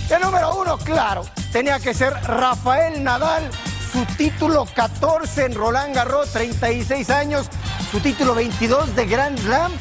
El 0.10 0.22
número 0.22 0.54
uno, 0.54 0.78
claro, 0.80 1.22
tenía 1.54 1.80
que 1.80 1.94
ser 1.94 2.12
Rafael 2.12 3.02
Nadal, 3.02 3.50
su 3.94 4.04
título 4.18 4.66
14 4.76 5.46
en 5.46 5.54
Roland 5.54 5.96
Garros, 5.96 6.34
36 6.34 7.10
años, 7.10 7.48
su 7.90 8.02
título 8.02 8.36
22 8.36 8.98
de 8.98 9.06
Grand 9.06 9.40
Slam. 9.40 9.72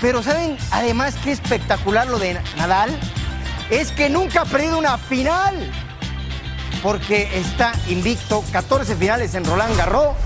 Pero 0.00 0.22
¿saben 0.22 0.56
además 0.70 1.16
qué 1.24 1.32
espectacular 1.32 2.06
lo 2.06 2.20
de 2.20 2.38
Nadal? 2.56 2.96
Es 3.70 3.92
que 3.92 4.08
nunca 4.08 4.42
ha 4.42 4.44
perdido 4.44 4.78
una 4.78 4.96
final. 4.98 5.54
Porque 6.82 7.28
está 7.36 7.72
invicto, 7.88 8.44
14 8.52 8.96
finales 8.96 9.34
en 9.34 9.44
Roland 9.44 9.76
Garros, 9.76 10.16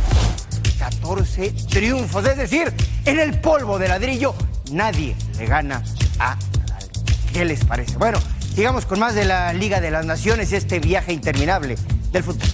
14 0.79 1.53
triunfos. 1.71 2.27
Es 2.27 2.37
decir, 2.37 2.73
en 3.05 3.19
el 3.19 3.41
polvo 3.41 3.79
de 3.79 3.89
ladrillo 3.89 4.35
nadie 4.71 5.17
le 5.39 5.47
gana 5.47 5.83
a 6.19 6.37
Nadal. 6.59 6.89
¿Qué 7.33 7.45
les 7.45 7.65
parece? 7.65 7.97
Bueno, 7.97 8.19
sigamos 8.55 8.87
con 8.87 8.99
más 8.99 9.15
de 9.15 9.25
la 9.25 9.53
Liga 9.53 9.81
de 9.81 9.91
las 9.91 10.05
Naciones 10.05 10.53
este 10.53 10.79
viaje 10.79 11.13
interminable 11.13 11.77
del 12.13 12.23
fútbol. 12.23 12.49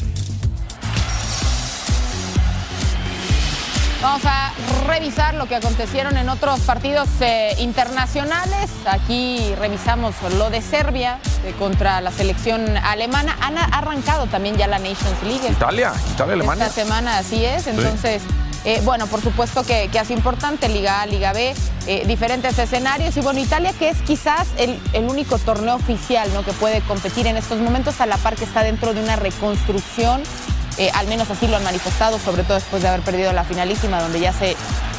Vamos 4.00 4.24
a 4.26 4.52
revisar 4.86 5.34
lo 5.34 5.46
que 5.46 5.56
acontecieron 5.56 6.16
en 6.16 6.28
otros 6.28 6.60
partidos 6.60 7.08
eh, 7.20 7.56
internacionales. 7.58 8.70
Aquí 8.86 9.52
revisamos 9.58 10.14
lo 10.38 10.50
de 10.50 10.62
Serbia 10.62 11.18
eh, 11.44 11.52
contra 11.58 12.00
la 12.00 12.12
selección 12.12 12.76
alemana. 12.76 13.36
Han 13.40 13.58
arrancado 13.58 14.26
también 14.26 14.56
ya 14.56 14.68
la 14.68 14.78
Nations 14.78 15.20
League. 15.24 15.48
Italia, 15.50 15.92
Italia, 16.12 16.34
Alemania. 16.34 16.66
Esta 16.66 16.84
semana, 16.84 17.18
así 17.18 17.44
es. 17.44 17.66
Entonces, 17.66 18.22
eh, 18.68 18.82
bueno, 18.84 19.06
por 19.06 19.22
supuesto 19.22 19.64
que, 19.64 19.88
que 19.90 19.98
es 19.98 20.10
importante, 20.10 20.68
Liga 20.68 21.00
A, 21.00 21.06
Liga 21.06 21.32
B, 21.32 21.54
eh, 21.86 22.04
diferentes 22.06 22.58
escenarios. 22.58 23.16
Y 23.16 23.20
bueno, 23.20 23.40
Italia 23.40 23.72
que 23.72 23.88
es 23.88 23.96
quizás 24.02 24.46
el, 24.58 24.78
único 25.08 25.38
torneo 25.38 25.76
oficial 25.76 26.30
¿no? 26.34 26.44
que 26.44 26.52
puede 26.52 26.82
competir 26.82 27.26
en 27.26 27.38
estos 27.38 27.58
momentos, 27.60 27.98
a 28.02 28.04
la 28.04 28.18
par 28.18 28.36
que 28.36 28.44
está 28.44 28.62
dentro 28.62 28.92
de 28.92 29.02
una 29.02 29.16
reconstrucción. 29.16 30.22
Eh, 30.76 30.90
al 30.92 31.06
menos 31.06 31.30
así 31.30 31.48
lo 31.48 31.56
han 31.56 31.64
manifestado, 31.64 32.18
sobre 32.18 32.42
todo 32.42 32.56
después 32.56 32.82
de 32.82 32.88
haber 32.88 33.00
perdido 33.00 33.32
la 33.32 33.42
finalísima, 33.42 34.02
donde 34.02 34.20
ya 34.20 34.34
se, 34.34 34.54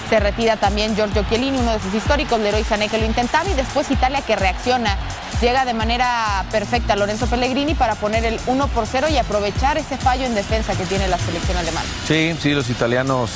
se 0.10 0.20
retira 0.20 0.58
también 0.58 0.96
Giorgio 0.96 1.24
Chiellini, 1.30 1.60
uno 1.60 1.74
de 1.74 1.80
sus 1.80 1.94
históricos, 1.94 2.40
Leroy 2.40 2.64
Sané 2.64 2.90
que 2.90 2.98
lo 2.98 3.06
intentaba, 3.06 3.48
y 3.52 3.54
después 3.54 3.92
Italia 3.92 4.24
que 4.24 4.36
reacciona. 4.36 4.98
Llega 5.42 5.64
de 5.64 5.74
manera 5.74 6.44
perfecta 6.52 6.96
Lorenzo 6.96 7.28
Pellegrini 7.28 7.76
para 7.76 7.96
poner 7.96 8.26
el 8.26 8.40
1 8.48 8.68
por 8.70 8.88
0 8.88 9.08
y 9.10 9.18
aprovechar 9.18 9.78
ese 9.78 9.96
fallo 9.96 10.26
en 10.26 10.36
defensa 10.36 10.76
que 10.76 10.86
tiene 10.86 11.08
la 11.08 11.18
selección 11.18 11.56
alemana. 11.56 11.88
Sí, 12.06 12.36
sí, 12.42 12.52
los 12.52 12.70
italianos 12.70 13.30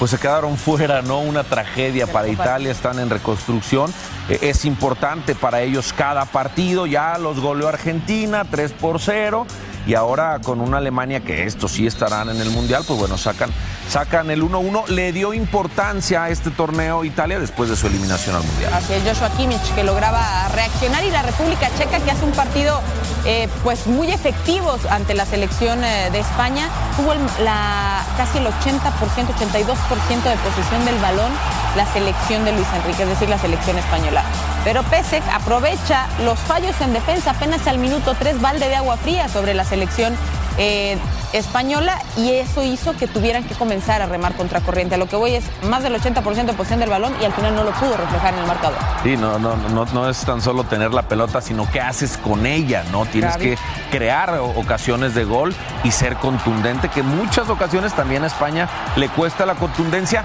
pues 0.00 0.12
se 0.12 0.18
quedaron 0.18 0.56
fuera, 0.56 1.02
¿no? 1.02 1.20
Una 1.20 1.44
tragedia 1.44 2.06
para 2.06 2.26
Italia, 2.26 2.72
están 2.72 2.98
en 3.00 3.10
reconstrucción. 3.10 3.92
Eh, 4.30 4.38
es 4.40 4.64
importante 4.64 5.34
para 5.34 5.60
ellos 5.60 5.92
cada 5.92 6.24
partido, 6.24 6.86
ya 6.86 7.18
los 7.18 7.38
goleó 7.38 7.68
Argentina 7.68 8.46
3 8.50 8.72
por 8.72 8.98
0 8.98 9.46
y 9.86 9.92
ahora 9.92 10.38
con 10.42 10.62
una 10.62 10.78
Alemania 10.78 11.20
que 11.20 11.44
estos 11.44 11.72
sí 11.72 11.86
estarán 11.86 12.30
en 12.30 12.40
el 12.40 12.48
Mundial, 12.48 12.82
pues 12.86 12.98
bueno, 12.98 13.18
sacan, 13.18 13.50
sacan 13.90 14.30
el 14.30 14.42
1-1. 14.42 14.86
Le 14.88 15.12
dio 15.12 15.34
importancia 15.34 16.24
a 16.24 16.30
este 16.30 16.50
torneo 16.50 17.04
Italia 17.04 17.40
después 17.40 17.68
de 17.68 17.76
su 17.76 17.88
eliminación 17.88 18.36
al 18.36 18.44
Mundial. 18.44 18.72
Así 18.72 18.94
es, 18.94 19.02
Joshua 19.02 19.28
Kimmich 19.36 19.74
que 19.74 19.82
lograba 19.82 20.48
reaccionar 20.48 21.02
y 21.04 21.10
la 21.10 21.22
República 21.22 21.68
Checa 21.76 21.98
que 21.98 22.10
hace 22.10 22.24
un 22.24 22.32
partido 22.32 22.80
eh, 23.24 23.48
pues 23.64 23.86
muy 23.86 24.10
efectivo 24.10 24.76
ante 24.90 25.14
la 25.14 25.26
selección 25.26 25.82
eh, 25.82 26.10
de 26.12 26.20
España. 26.20 26.68
Tuvo 26.96 27.14
la, 27.42 28.04
casi 28.16 28.38
el 28.38 28.46
80%, 28.46 28.50
82% 28.80 30.22
de 30.22 30.36
posesión 30.36 30.84
del 30.84 30.98
balón 31.00 31.32
la 31.76 31.86
selección 31.92 32.44
de 32.44 32.52
Luis 32.52 32.66
Enrique, 32.74 33.02
es 33.04 33.08
decir, 33.08 33.28
la 33.28 33.38
selección 33.38 33.78
española. 33.78 34.24
Pero 34.64 34.82
Pesek 34.84 35.22
aprovecha 35.32 36.06
los 36.24 36.38
fallos 36.38 36.78
en 36.80 36.92
defensa 36.92 37.30
apenas 37.30 37.66
al 37.66 37.78
minuto 37.78 38.14
3 38.18 38.40
balde 38.40 38.68
de 38.68 38.76
agua 38.76 38.96
fría 38.96 39.28
sobre 39.28 39.54
la 39.54 39.64
selección 39.64 40.14
eh, 40.58 40.98
española 41.32 41.98
y 42.16 42.32
eso 42.32 42.62
hizo 42.62 42.96
que 42.96 43.06
tuvieran 43.06 43.44
que 43.44 43.54
comenzar 43.54 44.02
a 44.02 44.06
remar 44.06 44.34
contra 44.34 44.60
corriente. 44.60 44.96
A 44.96 44.98
lo 44.98 45.06
que 45.06 45.16
voy 45.16 45.34
es 45.34 45.44
más 45.68 45.82
del 45.82 45.94
80% 45.94 46.44
de 46.44 46.52
posesión 46.52 46.80
del 46.80 46.90
balón 46.90 47.12
y 47.20 47.24
al 47.24 47.32
final 47.32 47.54
no 47.54 47.64
lo 47.64 47.70
pudo 47.72 47.96
reflejar 47.96 48.34
en 48.34 48.40
el 48.40 48.46
marcador. 48.46 48.78
Sí, 49.02 49.16
no, 49.16 49.38
no, 49.38 49.56
no, 49.56 49.84
no 49.86 50.08
es 50.08 50.18
tan 50.24 50.40
solo 50.40 50.64
tener 50.64 50.92
la 50.92 51.02
pelota, 51.02 51.40
sino 51.40 51.70
qué 51.70 51.80
haces 51.80 52.16
con 52.16 52.46
ella, 52.46 52.84
¿no? 52.90 53.06
Tienes 53.06 53.32
Gaby. 53.34 53.44
que 53.44 53.58
crear 53.90 54.38
ocasiones 54.56 55.14
de 55.14 55.24
gol 55.24 55.54
y 55.84 55.90
ser 55.90 56.16
contundente, 56.16 56.88
que 56.88 57.02
muchas 57.02 57.48
ocasiones 57.48 57.94
también 57.94 58.24
a 58.24 58.26
España 58.26 58.68
le 58.96 59.08
cuesta 59.08 59.46
la 59.46 59.54
contundencia, 59.54 60.24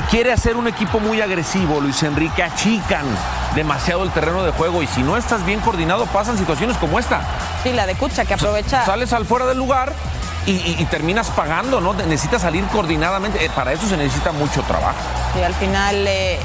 que 0.00 0.04
quiere 0.08 0.32
hacer 0.32 0.56
un 0.56 0.68
equipo 0.68 1.00
muy 1.00 1.20
agresivo, 1.20 1.80
Luis 1.80 2.02
Enrique, 2.04 2.40
achican 2.42 3.04
demasiado 3.56 4.04
el 4.04 4.10
terreno 4.10 4.44
de 4.44 4.52
juego 4.52 4.80
y 4.82 4.86
si 4.86 5.02
no 5.02 5.16
estás 5.16 5.44
bien 5.44 5.58
coordinado 5.60 6.06
pasan 6.06 6.38
situaciones 6.38 6.76
como 6.76 6.98
esta. 7.00 7.20
Sí, 7.64 7.72
la 7.72 7.84
de 7.86 7.94
Kucha 7.96 8.24
que 8.24 8.34
aprovecha. 8.34 8.84
Sales 8.84 9.12
al 9.12 9.24
fuera 9.26 9.46
del 9.46 9.58
lugar 9.58 9.92
y, 10.46 10.52
y- 10.52 10.76
y 10.78 10.84
terminas 10.84 11.30
pagando, 11.30 11.80
¿no? 11.80 11.94
Necesitas 11.94 12.42
salir 12.42 12.64
coordinadamente, 12.66 13.44
Eh, 13.44 13.50
para 13.54 13.72
eso 13.72 13.88
se 13.88 13.96
necesita 13.96 14.30
mucho 14.30 14.62
trabajo. 14.62 14.94
Y 15.38 15.42
al 15.42 15.54
final 15.54 16.06
eh, 16.06 16.38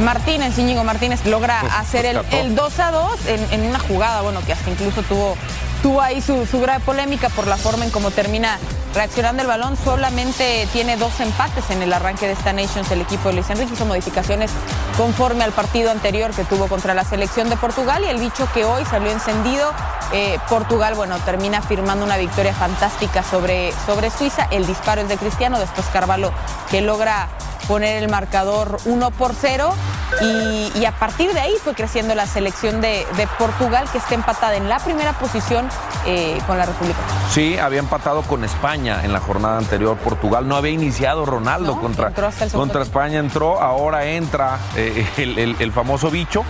Martínez, 0.00 0.56
Íñigo 0.56 0.84
Martínez 0.84 1.24
logra 1.26 1.58
Pues, 1.60 1.72
hacer 1.72 2.06
el, 2.06 2.16
rescató. 2.18 2.36
el 2.36 2.54
2 2.54 2.78
a 2.80 2.90
2 2.92 3.26
en, 3.26 3.52
en 3.52 3.68
una 3.68 3.78
jugada, 3.80 4.20
bueno, 4.20 4.40
que 4.46 4.52
hasta 4.52 4.70
incluso 4.70 5.02
tuvo, 5.02 5.36
tuvo 5.84 6.00
ahí 6.00 6.22
su, 6.22 6.46
su 6.46 6.62
grave 6.62 6.82
polémica 6.82 7.28
por 7.28 7.46
la 7.46 7.58
forma 7.58 7.84
en 7.84 7.90
cómo 7.90 8.10
termina 8.10 8.58
reaccionando 8.94 9.42
el 9.42 9.48
balón. 9.48 9.76
Solamente 9.76 10.66
tiene 10.72 10.96
dos 10.96 11.20
empates 11.20 11.68
en 11.68 11.82
el 11.82 11.92
arranque 11.92 12.26
de 12.26 12.32
esta 12.32 12.54
Nations 12.54 12.90
el 12.90 13.02
equipo 13.02 13.28
de 13.28 13.34
Luis 13.34 13.50
Enrique. 13.50 13.74
Hizo 13.74 13.84
modificaciones 13.84 14.50
conforme 14.96 15.44
al 15.44 15.52
partido 15.52 15.90
anterior 15.90 16.30
que 16.30 16.44
tuvo 16.44 16.68
contra 16.68 16.94
la 16.94 17.04
selección 17.04 17.50
de 17.50 17.58
Portugal 17.58 18.02
y 18.02 18.08
el 18.08 18.16
bicho 18.16 18.48
que 18.54 18.64
hoy 18.64 18.82
salió 18.86 19.10
encendido. 19.10 19.72
eh, 20.14 20.38
Portugal, 20.48 20.94
bueno, 20.94 21.18
termina 21.18 21.60
firmando 21.60 22.02
una 22.02 22.16
victoria 22.16 22.54
fantástica 22.54 23.22
sobre, 23.22 23.70
sobre 23.84 24.08
Suiza. 24.08 24.48
El 24.50 24.66
disparo 24.66 25.02
es 25.02 25.08
de 25.10 25.18
Cristiano, 25.18 25.58
después 25.58 25.86
Carvalho 25.92 26.32
que 26.70 26.80
logra 26.80 27.28
poner 27.68 28.02
el 28.02 28.08
marcador 28.08 28.78
1 28.86 29.10
por 29.10 29.34
0 29.38 29.74
y, 30.22 30.70
y 30.78 30.84
a 30.84 30.92
partir 30.92 31.32
de 31.32 31.40
ahí 31.40 31.54
fue 31.62 31.74
creciendo 31.74 32.14
la 32.14 32.26
selección 32.26 32.80
de, 32.80 33.06
de 33.16 33.26
Portugal 33.38 33.86
que 33.90 33.98
está 33.98 34.14
empatada 34.14 34.56
en 34.56 34.68
la 34.68 34.78
primera 34.78 35.12
posición 35.14 35.68
eh, 36.06 36.38
con 36.46 36.58
la 36.58 36.66
República. 36.66 36.98
Sí, 37.30 37.58
había 37.58 37.80
empatado 37.80 38.22
con 38.22 38.44
España 38.44 39.00
en 39.04 39.12
la 39.12 39.20
jornada 39.20 39.58
anterior. 39.58 39.96
Portugal 39.96 40.46
no 40.46 40.56
había 40.56 40.72
iniciado 40.72 41.26
Ronaldo 41.26 41.80
contra, 41.80 42.12
contra 42.52 42.82
España, 42.82 43.18
entró, 43.18 43.60
ahora 43.60 44.04
entra 44.06 44.58
eh, 44.76 45.06
el, 45.16 45.38
el- 45.38 45.56
el 45.58 45.72
famoso 45.72 46.10
bicho. 46.10 46.44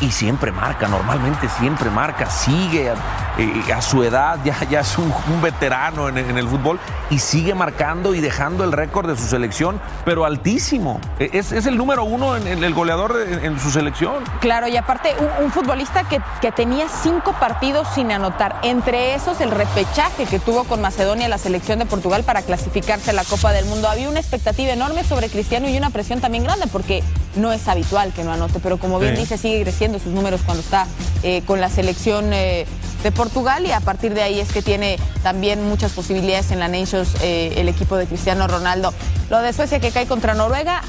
Y 0.00 0.10
siempre 0.10 0.52
marca, 0.52 0.88
normalmente 0.88 1.48
siempre 1.48 1.90
marca, 1.90 2.30
sigue 2.30 2.90
a, 2.90 2.94
eh, 3.38 3.82
su 3.82 4.02
edad, 4.02 4.38
ya, 4.44 4.56
ya 4.68 4.80
es 4.80 4.98
un, 4.98 5.12
veterano 5.42 6.08
en, 6.08 6.18
el 6.36 6.48
fútbol 6.48 6.80
y 7.10 7.18
sigue 7.18 7.54
marcando 7.54 8.14
y 8.14 8.20
dejando 8.20 8.64
el 8.64 8.72
récord 8.72 9.08
de 9.08 9.16
su 9.16 9.26
selección, 9.26 9.80
pero 10.04 10.24
altísimo. 10.24 11.00
Eh, 11.18 11.30
Es, 11.32 11.52
es 11.52 11.66
el 11.66 11.76
número 11.76 12.04
uno 12.04 12.36
en, 12.36 12.46
el 12.64 12.74
goleador 12.74 13.16
en 13.42 13.58
su 13.60 13.70
selección. 13.70 14.24
Claro, 14.40 14.68
y 14.68 14.76
aparte 14.76 15.14
un, 15.18 15.44
un 15.44 15.52
futbolista 15.52 16.04
que, 16.04 16.20
que 16.40 16.52
tenía 16.52 16.88
cinco 16.88 17.32
partidos 17.38 17.88
sin 17.94 18.10
anotar, 18.12 18.58
entre 18.62 19.14
esos 19.14 19.40
el 19.40 19.50
repechaje 19.50 20.26
que 20.26 20.38
tuvo 20.38 20.64
con 20.64 20.80
Macedonia 20.80 21.28
la 21.28 21.38
selección 21.38 21.78
de 21.78 21.86
Portugal 21.86 22.24
para 22.24 22.42
clasificarse 22.42 23.10
a 23.10 23.12
la 23.12 23.24
Copa 23.24 23.52
del 23.52 23.66
Mundo. 23.66 23.88
Había 23.88 24.08
una 24.08 24.20
expectativa 24.20 24.72
enorme 24.72 25.04
sobre 25.04 25.28
Cristiano 25.28 25.68
y 25.68 25.76
una 25.76 25.90
presión 25.90 26.20
también 26.20 26.44
grande 26.44 26.66
porque 26.66 27.02
no 27.38 27.52
es 27.52 27.66
habitual 27.68 28.12
que 28.12 28.24
no 28.24 28.32
anote, 28.32 28.60
pero 28.62 28.78
como 28.78 28.98
bien 28.98 29.14
Sí. 29.14 29.22
dice, 29.22 29.38
sigue 29.38 29.62
creciendo 29.62 29.98
sus 29.98 30.12
números 30.12 30.40
cuando 30.44 30.62
está 30.62 30.86
eh, 31.22 31.42
con 31.46 31.60
la 31.60 31.70
selección 31.70 32.32
eh, 32.32 32.66
de 33.02 33.12
Portugal 33.12 33.64
y 33.66 33.70
a 33.72 33.80
partir 33.80 34.12
de 34.14 34.22
ahí 34.22 34.40
es 34.40 34.52
que 34.52 34.60
tiene 34.60 34.98
también 35.22 35.66
muchas 35.68 35.92
posibilidades 35.92 36.50
en 36.50 36.58
la 36.58 36.68
Nations 36.68 37.14
eh, 37.22 37.54
el 37.56 37.68
equipo 37.68 37.96
de 37.96 38.06
Cristiano 38.06 38.46
Ronaldo. 38.48 38.92
Lo 39.30 39.38
de 39.40 39.52
Suecia 39.52 39.78
que 39.80 39.90
cae 39.92 40.06
contra 40.06 40.34
Noruega 40.34 40.82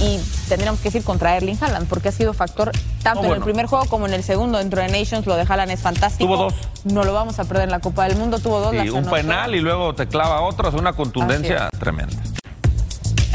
y 0.00 0.18
tendríamos 0.48 0.80
que 0.80 0.88
decir 0.88 1.04
contra 1.04 1.36
Erling 1.36 1.58
Haaland 1.60 1.86
porque 1.88 2.08
ha 2.08 2.12
sido 2.12 2.32
factor 2.34 2.72
tanto 3.02 3.20
Oh, 3.22 3.26
en 3.26 3.32
el 3.34 3.40
primer 3.40 3.66
juego 3.66 3.84
como 3.86 4.06
en 4.06 4.14
el 4.14 4.22
segundo 4.24 4.58
dentro 4.58 4.80
de 4.82 4.88
Nations. 4.88 5.26
Lo 5.26 5.36
de 5.36 5.42
Haaland 5.48 5.70
es 5.72 5.80
fantástico. 5.80 6.26
Tuvo 6.32 6.44
dos. 6.44 6.54
No 6.84 7.04
lo 7.04 7.12
vamos 7.12 7.38
a 7.38 7.44
perder 7.44 7.64
en 7.64 7.70
la 7.70 7.78
Copa 7.80 8.08
del 8.08 8.16
Mundo. 8.16 8.38
Tuvo 8.38 8.60
dos. 8.60 8.70
Sí, 8.72 8.76
las 8.78 8.90
un 8.90 9.04
penal 9.10 9.54
y 9.54 9.60
luego 9.60 9.94
te 9.94 10.06
clava 10.08 10.40
otro, 10.42 10.68
es 10.68 10.74
una 10.74 10.92
contundencia 10.92 11.68
tremenda. 11.78 12.16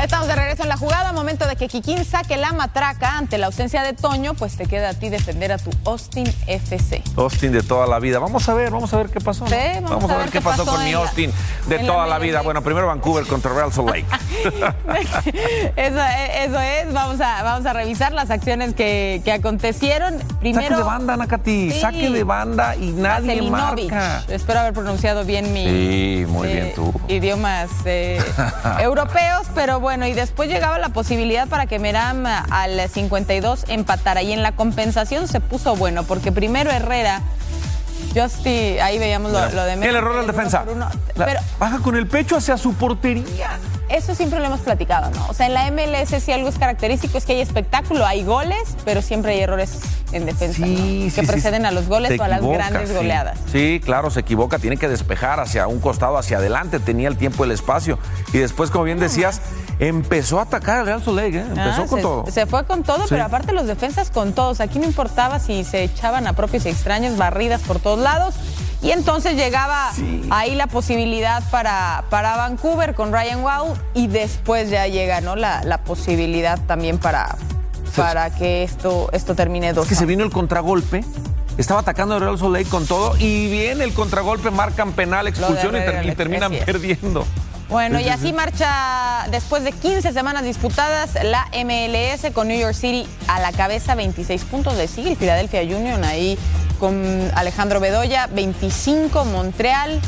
Estamos 0.02 0.28
de 0.28 0.36
regreso 0.36 0.62
en 0.62 0.70
la 0.70 0.78
jugada. 0.78 1.12
Momento 1.12 1.48
de 1.48 1.56
que 1.56 1.68
Kikín 1.68 2.06
saque 2.06 2.38
la 2.38 2.54
matraca 2.54 3.18
ante 3.18 3.40
la 3.40 3.48
ausencia 3.48 3.82
de 3.82 3.94
Toño. 3.94 4.36
Pues 4.36 4.56
te 4.56 4.68
queda 4.68 4.90
a 4.90 4.94
ti 4.94 5.10
defender 5.10 5.52
a 5.52 5.58
tu 5.58 5.72
Austin 5.86 6.32
FC. 6.46 7.02
Austin 7.16 7.52
de 7.52 7.64
toda 7.64 7.88
la 7.88 7.98
vida. 7.98 8.20
Vamos 8.20 8.48
a 8.48 8.54
ver, 8.54 8.70
vamos 8.70 8.94
a 8.94 8.98
ver 8.98 9.10
qué 9.10 9.20
pasó. 9.20 9.48
Sí, 9.48 9.56
vamos 9.82 10.10
a 10.12 10.18
ver 10.18 10.26
qué 10.28 10.34
qué 10.34 10.42
pasó, 10.42 10.66
pasó 10.66 10.78
con 10.78 10.86
mi 10.86 10.94
Austin 10.94 11.32
de 11.68 11.78
la 11.80 11.86
toda 11.86 12.06
la 12.06 12.20
vida. 12.20 12.42
Bueno, 12.42 12.62
primero 12.62 12.86
Vancouver 12.88 13.26
contra 13.28 13.52
Real 13.54 13.74
Salt 13.74 13.90
Lake. 13.90 14.06
Eso, 15.76 16.00
eso 16.00 16.60
es. 16.60 16.94
Vamos 16.94 17.20
a, 17.22 17.44
vamos 17.44 17.66
a 17.66 17.74
revisar 17.74 18.12
las 18.12 18.30
acciones 18.30 18.74
que, 18.74 19.22
que 19.24 19.32
acontecieron. 19.32 20.20
Primero. 20.40 20.68
Saque 20.68 20.76
de 20.76 20.84
banda, 20.84 21.18
Nakati. 21.18 21.72
Sí. 21.72 21.80
Saque 21.80 22.10
de 22.10 22.24
banda 22.24 22.76
y 22.76 22.92
nadie 22.92 23.42
marca. 23.42 24.24
Espero 24.28 24.60
haber 24.60 24.74
pronunciado 24.74 25.26
bien 25.26 25.54
mi. 25.54 25.64
Sí, 25.66 26.26
muy 26.28 26.48
eh, 26.50 26.54
bien 26.54 26.74
tú. 26.76 26.94
idiomas 27.08 27.70
eh, 27.86 28.22
europeos, 28.80 29.48
pero 29.56 29.80
bueno, 29.80 29.87
y 29.96 30.14
después 30.14 30.50
llegaba 30.50 30.78
la 30.80 30.90
posibilidad 30.90 31.48
para 31.48 31.66
que 31.66 31.80
Meram 31.80 32.26
eh, 32.28 32.32
al 32.50 32.90
52 32.90 33.66
empatara 33.70 34.22
y 34.22 34.34
en 34.34 34.44
la 34.44 34.52
compensación 34.52 35.28
se 35.28 35.40
puso 35.40 35.76
bueno, 35.76 36.04
porque 36.04 36.32
primero 36.32 36.72
Herrera, 36.72 37.22
Justy, 38.16 38.80
ahí 38.80 39.00
veíamos 39.00 39.32
lo, 39.32 39.40
lo 39.50 39.64
de 39.64 39.72
¿Qué 39.72 39.78
Meram, 39.78 39.94
le 39.94 40.00
error 40.00 40.26
defensa? 40.26 40.64
uno. 40.72 40.88
La- 41.16 41.26
Pero 41.26 41.40
baja 41.60 41.80
con 41.80 41.96
el 41.96 42.08
pecho 42.08 42.38
hacia 42.38 42.58
su 42.58 42.74
portería. 42.74 43.58
eso 43.90 44.14
siempre 44.16 44.40
lo 44.40 44.46
hemos 44.46 44.60
platicado, 44.62 45.10
¿no? 45.12 45.28
O 45.28 45.34
sea, 45.34 45.46
en 45.48 45.54
la 45.54 45.70
MLS 45.72 46.22
si 46.24 46.32
algo 46.32 46.48
es 46.50 46.58
característico 46.58 47.18
es 47.18 47.26
que 47.26 47.34
hay 47.34 47.42
espectáculo, 47.42 48.06
hay 48.06 48.24
goles, 48.24 48.76
pero 48.86 49.02
siempre 49.02 49.34
hay 49.34 49.42
errores 49.42 49.80
en 50.14 50.26
defensa, 50.26 50.60
¿no? 50.62 50.68
Sí, 50.68 51.12
que 51.16 51.22
sí, 51.22 51.28
preceden 51.28 51.62
sí. 51.64 51.68
a 51.68 51.72
los 51.72 51.88
goles 51.88 52.12
Se 52.14 52.20
o 52.20 52.24
a 52.24 52.28
las 52.28 52.40
equivoca, 52.40 52.58
grandes 52.70 52.90
sí. 52.90 52.96
goleadas. 52.96 53.38
Sí, 53.52 53.82
claro, 53.84 54.10
se 54.10 54.22
equivoca, 54.22 54.58
tiene 54.60 54.78
que 54.78 54.88
despejar 54.88 55.40
hacia 55.40 55.68
un 55.68 55.80
costado, 55.80 56.18
hacia 56.18 56.38
adelante, 56.38 56.80
tenía 56.80 57.08
el 57.10 57.18
tiempo 57.18 57.44
y 57.44 57.48
el 57.48 57.52
espacio. 57.52 58.00
Y 58.34 58.38
después, 58.38 58.70
como 58.72 58.86
bien 58.86 59.00
decías, 59.00 59.42
empezó 59.80 60.40
a 60.40 60.44
atacar 60.44 60.80
al 60.80 60.86
Real 60.86 61.02
Lake, 61.16 61.38
¿eh? 61.38 61.46
empezó 61.48 61.84
Ah, 61.84 61.86
con 61.88 61.98
se, 61.98 62.02
todo. 62.02 62.26
se 62.32 62.46
fue 62.46 62.66
con 62.66 62.84
todo, 62.84 63.00
Sí. 63.04 63.10
pero 63.10 63.24
aparte 63.26 63.52
los 63.54 63.68
defensas 63.68 64.10
con 64.10 64.34
todos. 64.34 64.60
Aquí 64.60 64.80
no 64.80 64.86
importaba 64.86 65.40
si 65.40 65.64
se 65.64 65.84
echaban 65.84 66.26
a 66.28 66.34
propios 66.34 66.66
y 66.66 66.70
extraños, 66.70 67.18
barridas 67.18 67.62
por 67.62 67.80
todos 67.80 68.00
lados. 68.00 68.36
Y 68.82 68.92
entonces 68.92 69.36
llegaba 69.36 69.92
ahí 70.30 70.54
la 70.56 70.68
posibilidad 70.68 71.42
para, 71.50 72.04
para 72.12 72.38
Vancouver 72.38 72.94
con 72.94 73.12
Ryan 73.12 73.42
Wow 73.42 73.76
y 73.96 74.06
después 74.08 74.70
ya 74.70 74.86
llega 74.88 75.20
¿no? 75.20 75.36
la, 75.36 75.64
la 75.64 75.80
posibilidad 75.80 76.60
también 76.68 77.00
para, 77.00 77.36
para 77.96 78.30
que 78.30 78.64
esto, 78.64 79.10
esto 79.14 79.34
termine 79.34 79.74
dos. 79.74 79.86
Es 79.86 79.90
que 79.90 79.96
se 79.96 80.06
vino 80.06 80.24
el 80.24 80.30
contragolpe. 80.32 81.04
Estaba 81.58 81.80
atacando 81.80 82.14
al 82.14 82.22
Real 82.22 82.54
Lake 82.54 82.66
con 82.70 82.86
todo 82.86 83.18
y 83.18 83.50
viene 83.50 83.84
el 83.84 83.94
contragolpe, 83.94 84.52
marcan 84.52 84.92
penal, 84.92 85.26
expulsión 85.28 85.76
y, 85.76 85.80
ter- 85.80 85.90
Herrera, 85.96 86.12
y 86.14 86.16
terminan 86.16 86.52
perdiendo. 86.64 87.26
Bueno, 87.70 88.00
y 88.00 88.04
sí, 88.06 88.10
así 88.10 88.28
sí. 88.28 88.34
marcha 88.34 89.28
después 89.30 89.64
de 89.64 89.72
15 89.74 90.14
semanas 90.14 90.44
disputadas 90.44 91.12
la 91.24 91.48
MLS 91.66 92.32
con 92.34 92.48
New 92.48 92.58
York 92.60 92.74
City 92.74 93.08
a 93.28 93.40
la 93.40 93.52
cabeza, 93.52 93.94
26 93.96 94.44
puntos 94.46 94.78
de 94.78 94.88
sigue 94.88 95.10
el 95.12 95.18
Philadelphia 95.18 95.62
Union 95.64 96.04
ahí 96.06 96.38
con 96.80 97.30
Alejandro 97.36 97.80
Bedoya, 97.80 98.28
25 98.28 99.26
Montreal. 99.26 100.00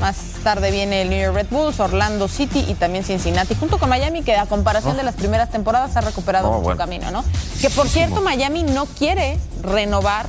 Más 0.00 0.16
tarde 0.44 0.70
viene 0.70 1.02
el 1.02 1.10
New 1.10 1.20
York 1.20 1.34
Red 1.34 1.46
Bulls, 1.50 1.80
Orlando 1.80 2.28
City 2.28 2.64
y 2.68 2.74
también 2.74 3.02
Cincinnati, 3.04 3.54
junto 3.56 3.78
con 3.78 3.88
Miami, 3.88 4.22
que 4.22 4.36
a 4.36 4.46
comparación 4.46 4.96
de 4.96 5.02
las 5.02 5.16
primeras 5.16 5.50
temporadas 5.50 5.96
ha 5.96 6.00
recuperado 6.02 6.48
Oh, 6.48 6.52
mucho 6.54 6.62
bueno. 6.64 6.78
camino, 6.78 7.10
¿no? 7.10 7.24
Que 7.60 7.68
por 7.70 7.88
cierto, 7.88 8.20
Miami 8.22 8.62
no 8.62 8.86
quiere 8.86 9.38
renovar 9.62 10.26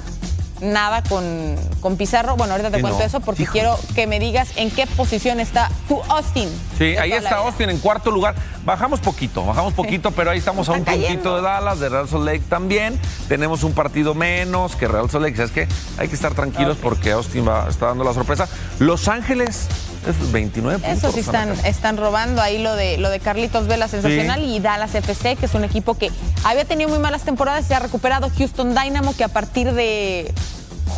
nada 0.61 1.03
con, 1.03 1.55
con 1.81 1.97
Pizarro. 1.97 2.35
Bueno, 2.35 2.53
ahorita 2.53 2.71
te 2.71 2.81
cuento 2.81 2.99
no. 2.99 3.05
eso 3.05 3.19
porque 3.19 3.45
quiero 3.45 3.77
que 3.95 4.07
me 4.07 4.19
digas 4.19 4.49
en 4.55 4.71
qué 4.71 4.87
posición 4.87 5.39
está 5.39 5.69
tu 5.87 6.01
Austin. 6.09 6.49
Sí, 6.77 6.95
ahí 6.97 7.11
está. 7.11 7.37
Austin 7.37 7.69
en 7.69 7.79
cuarto 7.79 8.11
lugar. 8.11 8.35
Bajamos 8.65 8.99
poquito, 8.99 9.45
bajamos 9.45 9.73
poquito, 9.73 10.11
pero 10.11 10.31
ahí 10.31 10.39
estamos 10.39 10.69
a 10.69 10.73
un 10.73 10.83
puntito 10.83 11.37
de 11.37 11.41
Dallas, 11.41 11.79
de 11.79 11.89
Real 11.89 12.07
Salt 12.07 12.25
Lake 12.25 12.43
también. 12.49 12.99
Tenemos 13.27 13.63
un 13.63 13.73
partido 13.73 14.13
menos 14.13 14.75
que 14.75 14.87
Real 14.87 15.09
Salt 15.09 15.25
Lake. 15.25 15.41
Es 15.41 15.51
que 15.51 15.67
hay 15.97 16.07
que 16.07 16.15
estar 16.15 16.33
tranquilos 16.33 16.77
porque 16.81 17.11
Austin 17.11 17.47
va, 17.47 17.67
está 17.69 17.87
dando 17.87 18.03
la 18.03 18.13
sorpresa. 18.13 18.47
Los 18.79 19.07
Ángeles, 19.07 19.67
es 20.11 20.31
29 20.31 20.79
puntos. 20.79 20.97
Eso 20.97 21.11
sí 21.11 21.19
están, 21.19 21.49
están 21.65 21.97
robando 21.97 22.41
ahí 22.41 22.61
lo 22.61 22.75
de 22.75 22.97
lo 22.97 23.09
de 23.09 23.19
Carlitos 23.19 23.67
Vela 23.67 23.87
sensacional 23.87 24.43
y 24.43 24.59
Dallas 24.59 24.95
FC, 24.95 25.35
que 25.35 25.45
es 25.45 25.53
un 25.53 25.63
equipo 25.63 25.95
que 25.95 26.11
había 26.43 26.65
tenido 26.65 26.89
muy 26.89 26.99
malas 26.99 27.23
temporadas, 27.23 27.65
se 27.65 27.75
ha 27.75 27.79
recuperado 27.79 28.29
Houston 28.37 28.75
Dynamo, 28.75 29.15
que 29.15 29.23
a 29.23 29.29
partir 29.29 29.73
de 29.73 30.33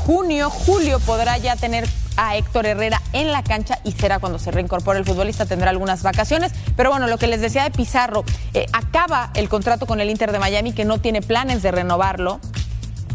junio, 0.06 0.50
julio 0.50 1.00
podrá 1.00 1.38
ya 1.38 1.56
tener 1.56 1.88
a 2.18 2.36
Héctor 2.36 2.66
Herrera 2.66 3.02
en 3.14 3.32
la 3.32 3.44
cancha 3.44 3.80
y 3.84 3.94
será 3.94 4.20
cuando 4.20 4.40
se 4.40 4.52
reincorpore 4.52 5.00
el 5.00 5.06
futbolista, 5.06 5.46
tendrá 5.46 5.70
algunas 5.70 6.04
vacaciones. 6.04 6.52
Pero 6.76 6.90
bueno, 6.90 7.08
lo 7.08 7.18
que 7.18 7.28
les 7.28 7.42
decía 7.42 7.64
de 7.64 7.72
Pizarro, 7.72 8.24
eh, 8.54 8.66
acaba 8.74 9.32
el 9.36 9.50
contrato 9.50 9.86
con 9.86 10.02
el 10.02 10.10
Inter 10.10 10.32
de 10.32 10.40
Miami, 10.40 10.74
que 10.74 10.86
no 10.86 11.00
tiene 11.00 11.22
planes 11.22 11.62
de 11.62 11.72
renovarlo. 11.72 12.40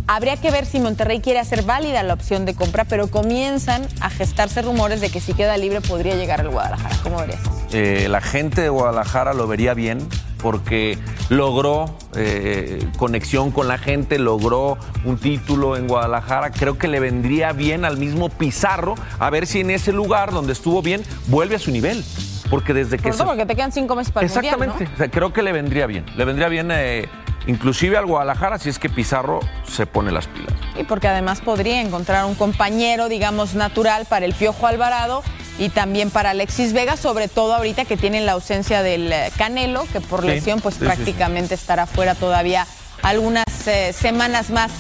Habría 0.09 0.37
que 0.37 0.53
ver 0.53 0.67
si 0.67 0.79
Monterrey 0.79 1.21
quiere 1.21 1.41
hacer 1.41 1.63
válida 1.63 2.03
la 2.05 2.15
opción 2.15 2.45
de 2.45 2.55
compra, 2.55 2.85
pero 2.85 3.09
comienzan 3.09 3.83
a 4.01 4.09
gestarse 4.09 4.63
rumores 4.63 5.01
de 5.01 5.11
que 5.11 5.21
si 5.21 5.35
queda 5.35 5.57
libre 5.57 5.81
podría 5.81 6.15
llegar 6.15 6.41
al 6.41 6.51
Guadalajara. 6.51 6.97
¿Cómo 7.03 7.19
verías? 7.19 7.41
eso? 7.41 7.51
Eh, 7.73 8.07
la 8.09 8.21
gente 8.21 8.61
de 8.61 8.69
Guadalajara 8.69 9.35
lo 9.35 9.49
vería 9.49 9.75
bien 9.75 9.99
porque 10.41 10.97
logró 11.29 11.97
eh, 12.15 12.87
conexión 12.99 13.51
con 13.51 13.67
la 13.67 13.79
gente, 13.79 14.21
logró 14.21 14.79
un 15.05 15.19
título 15.19 15.77
en 15.77 15.89
Guadalajara. 15.89 16.53
Creo 16.53 16.79
que 16.79 16.87
le 16.87 17.01
vendría 17.01 17.53
bien 17.53 17.85
al 17.85 17.97
mismo 17.97 18.29
Pizarro 18.29 18.95
a 19.19 19.29
ver 19.31 19.49
si 19.49 19.61
en 19.61 19.71
ese 19.71 19.93
lugar 19.93 20.31
donde 20.31 20.53
estuvo 20.53 20.83
bien 20.83 21.03
vuelve 21.27 21.57
a 21.57 21.59
su 21.59 21.73
nivel. 21.73 22.05
Porque 22.49 22.73
desde 22.73 22.97
que 22.99 23.03
Sobre 23.03 23.13
se- 23.13 23.19
todo 23.19 23.27
porque 23.31 23.47
te 23.47 23.57
quedan 23.57 23.73
cinco 23.73 23.97
meses 23.97 24.13
para 24.13 24.25
el 24.25 24.31
Exactamente. 24.31 24.69
Mundial, 24.77 24.93
O 24.95 24.99
sea, 24.99 25.09
creo 25.11 25.33
que 25.33 25.43
le 25.43 25.51
vendría 25.51 25.87
bien. 25.89 26.05
Le 26.17 26.25
vendría 26.25 26.47
bien 26.49 26.69
eh, 26.71 27.09
inclusive 27.47 27.97
al 27.97 28.07
Guadalajara 28.07 28.59
si 28.59 28.69
es 28.69 28.79
que 28.79 28.89
Pizarro 28.89 29.41
se 29.69 29.87
pone 29.87 30.11
las 30.11 30.27
pilas. 30.27 30.53
Y 30.79 30.85
porque 30.85 31.09
además 31.09 31.41
podría 31.41 31.81
encontrar 31.81 32.25
un 32.25 32.35
compañero, 32.35 33.09
digamos, 33.09 33.55
natural 33.55 34.07
para 34.07 34.27
el 34.27 34.35
Piojo 34.35 34.67
Alvarado 34.67 35.23
y 35.59 35.71
también 35.71 36.11
para 36.11 36.31
Alexis 36.31 36.73
Vega, 36.73 36.97
sobre 36.97 37.29
todo 37.29 37.55
ahorita 37.55 37.85
que 37.85 37.97
tienen 37.97 38.27
la 38.27 38.33
ausencia 38.33 38.83
del 38.83 39.13
eh, 39.13 39.33
Canelo, 39.39 39.87
que 39.93 40.01
por 40.01 40.21
Sí, 40.21 40.27
lesión 40.29 40.61
pues 40.61 40.75
sí, 40.75 40.81
sí, 40.81 40.87
prácticamente 40.87 41.55
estará 41.55 41.87
fuera 41.87 42.15
todavía 42.15 42.67
algunas 43.03 43.45
eh, 43.67 43.93
semanas 43.93 44.51
más. 44.51 44.71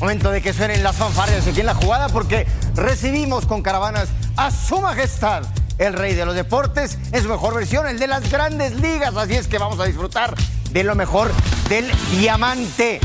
Momento 0.00 0.30
de 0.32 0.42
que 0.42 0.52
suenen 0.52 0.82
las 0.82 0.96
fanfarrias 0.96 1.46
aquí 1.46 1.60
en 1.60 1.66
la 1.66 1.74
jugada 1.74 2.08
porque 2.08 2.46
recibimos 2.74 3.46
con 3.46 3.62
caravanas 3.62 4.08
a 4.36 4.50
su 4.50 4.80
majestad, 4.80 5.44
el 5.86 5.94
rey 5.94 6.14
de 6.14 6.24
los 6.24 6.34
deportes, 6.34 6.98
en 7.12 7.22
su 7.22 7.28
mejor 7.28 7.54
versión, 7.54 7.86
el 7.86 7.98
de 7.98 8.06
las 8.06 8.30
grandes 8.30 8.74
ligas. 8.80 9.16
Así 9.16 9.34
es 9.34 9.48
que 9.48 9.58
vamos 9.58 9.80
a 9.80 9.84
disfrutar 9.84 10.34
de 10.70 10.84
lo 10.84 10.94
mejor 10.94 11.30
del 11.68 11.90
diamante. 12.12 13.00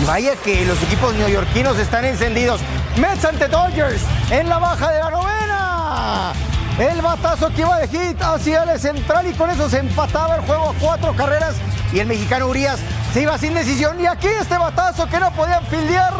Y 0.00 0.04
vaya 0.06 0.34
que 0.36 0.64
los 0.64 0.82
equipos 0.82 1.14
neoyorquinos 1.14 1.78
están 1.78 2.04
encendidos. 2.04 2.60
Mets 2.96 3.24
ante 3.24 3.48
Dodgers 3.48 4.02
en 4.30 4.48
la 4.48 4.58
baja 4.58 4.90
de 4.90 4.98
la 5.00 5.10
novena. 5.10 6.32
El 6.78 7.02
batazo 7.02 7.50
que 7.50 7.60
iba 7.60 7.78
de 7.78 7.88
hit 7.88 8.20
hacia 8.20 8.64
el 8.64 8.80
central 8.80 9.26
y 9.28 9.32
con 9.34 9.50
eso 9.50 9.68
se 9.68 9.78
empataba 9.78 10.36
el 10.36 10.42
juego 10.42 10.70
a 10.70 10.74
cuatro 10.80 11.14
carreras 11.14 11.54
y 11.92 12.00
el 12.00 12.08
mexicano 12.08 12.48
Urias 12.48 12.80
se 13.12 13.22
iba 13.22 13.38
sin 13.38 13.54
decisión 13.54 14.00
y 14.00 14.06
aquí 14.06 14.26
este 14.26 14.58
batazo 14.58 15.06
que 15.08 15.20
no 15.20 15.30
podían 15.34 15.64
fildear 15.66 16.14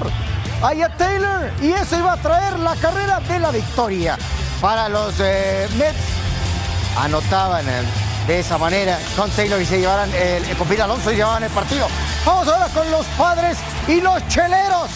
ahí 0.62 0.80
a 0.82 0.96
Taylor 0.96 1.50
y 1.61 1.72
eso 1.72 1.98
iba 1.98 2.12
a 2.12 2.16
traer 2.18 2.57
la 2.61 2.76
carrera 2.76 3.18
de 3.18 3.40
la 3.40 3.50
victoria 3.50 4.16
para 4.64 4.88
los 4.88 5.12
eh, 5.20 5.68
Mets 5.76 5.98
anotaban 6.98 7.68
eh, 7.68 7.82
de 8.26 8.38
esa 8.40 8.56
manera 8.56 8.98
con 9.14 9.30
Taylor 9.32 9.60
y 9.60 9.66
se 9.66 9.78
llevaran 9.78 10.08
el, 10.14 10.42
con 10.56 10.80
Alonso 10.80 11.12
y 11.12 11.16
llevaban 11.16 11.42
el 11.42 11.50
partido 11.50 11.86
vamos 12.24 12.48
ahora 12.48 12.68
con 12.68 12.90
los 12.90 13.04
padres 13.08 13.58
y 13.86 14.00
los 14.00 14.26
cheleros 14.28 14.88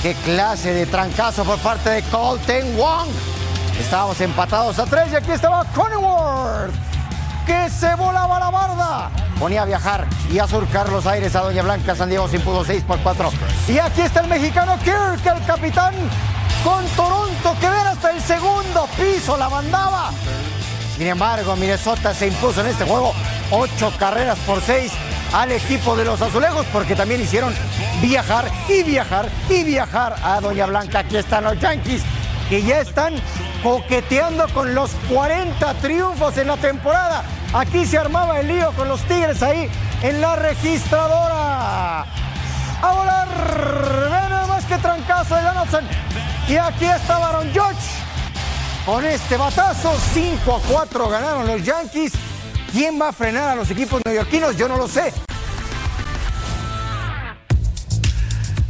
qué 0.00 0.14
clase 0.24 0.72
de 0.72 0.86
trancazo 0.86 1.44
por 1.44 1.58
parte 1.58 1.90
de 1.90 2.02
Colton 2.04 2.74
Wong 2.78 3.08
estábamos 3.78 4.18
empatados 4.22 4.78
a 4.78 4.86
tres 4.86 5.12
y 5.12 5.16
aquí 5.16 5.32
estaba 5.32 5.62
Cronenworth 5.74 6.72
que 7.44 7.68
se 7.68 7.94
volaba 7.96 8.38
la 8.38 8.50
barda. 8.50 9.10
Ponía 9.38 9.62
a 9.62 9.64
viajar 9.64 10.06
y 10.30 10.38
a 10.38 10.46
surcar 10.46 10.88
los 10.90 11.04
aires 11.06 11.34
a 11.34 11.40
Doña 11.40 11.62
Blanca. 11.62 11.96
San 11.96 12.08
Diego 12.08 12.28
se 12.28 12.36
impuso 12.36 12.64
6 12.64 12.84
por 12.86 13.00
4. 13.00 13.30
Y 13.68 13.78
aquí 13.78 14.02
está 14.02 14.20
el 14.20 14.28
mexicano 14.28 14.76
Kirk, 14.84 15.26
el 15.26 15.44
capitán 15.46 15.94
con 16.64 16.84
Toronto, 16.96 17.56
que 17.60 17.68
ver 17.68 17.86
hasta 17.86 18.10
el 18.10 18.20
segundo 18.20 18.88
piso 18.96 19.36
la 19.36 19.48
mandaba. 19.48 20.10
Sin 20.96 21.06
embargo, 21.06 21.56
Minnesota 21.56 22.14
se 22.14 22.26
impuso 22.26 22.60
en 22.60 22.68
este 22.68 22.84
juego 22.84 23.14
8 23.50 23.92
carreras 23.98 24.38
por 24.40 24.60
6 24.60 24.92
al 25.32 25.52
equipo 25.52 25.96
de 25.96 26.04
los 26.04 26.20
azulejos 26.20 26.66
porque 26.72 26.94
también 26.94 27.22
hicieron 27.22 27.54
viajar 28.02 28.50
y 28.68 28.82
viajar 28.82 29.28
y 29.48 29.64
viajar 29.64 30.16
a 30.22 30.40
Doña 30.40 30.66
Blanca. 30.66 31.00
Aquí 31.00 31.16
están 31.16 31.44
los 31.44 31.58
Yankees 31.58 32.02
que 32.48 32.62
ya 32.62 32.80
están 32.80 33.14
coqueteando 33.62 34.48
con 34.48 34.74
los 34.74 34.90
40 35.08 35.74
triunfos 35.74 36.36
en 36.36 36.48
la 36.48 36.56
temporada. 36.56 37.22
Aquí 37.52 37.86
se 37.86 37.98
armaba 37.98 38.40
el 38.40 38.48
lío 38.48 38.72
con 38.72 38.88
los 38.88 39.00
Tigres 39.02 39.42
ahí 39.42 39.70
en 40.02 40.20
la 40.20 40.36
registradora. 40.36 42.00
A 42.02 42.94
volar, 42.94 43.28
ve 43.28 44.28
nada 44.28 44.46
más 44.46 44.64
que 44.64 44.76
trancazo 44.78 45.36
de 45.36 45.42
Donaldson. 45.42 45.84
Y 46.50 46.56
aquí 46.56 46.84
está 46.84 47.16
Baron 47.16 47.48
George. 47.52 47.78
Con 48.84 49.04
este 49.04 49.36
batazo, 49.36 49.92
5 50.12 50.52
a 50.56 50.60
4 50.68 51.08
ganaron 51.08 51.46
los 51.46 51.62
Yankees. 51.62 52.12
¿Quién 52.72 53.00
va 53.00 53.10
a 53.10 53.12
frenar 53.12 53.50
a 53.50 53.54
los 53.54 53.70
equipos 53.70 54.02
neoyorquinos? 54.04 54.56
Yo 54.56 54.66
no 54.66 54.76
lo 54.76 54.88
sé. 54.88 55.12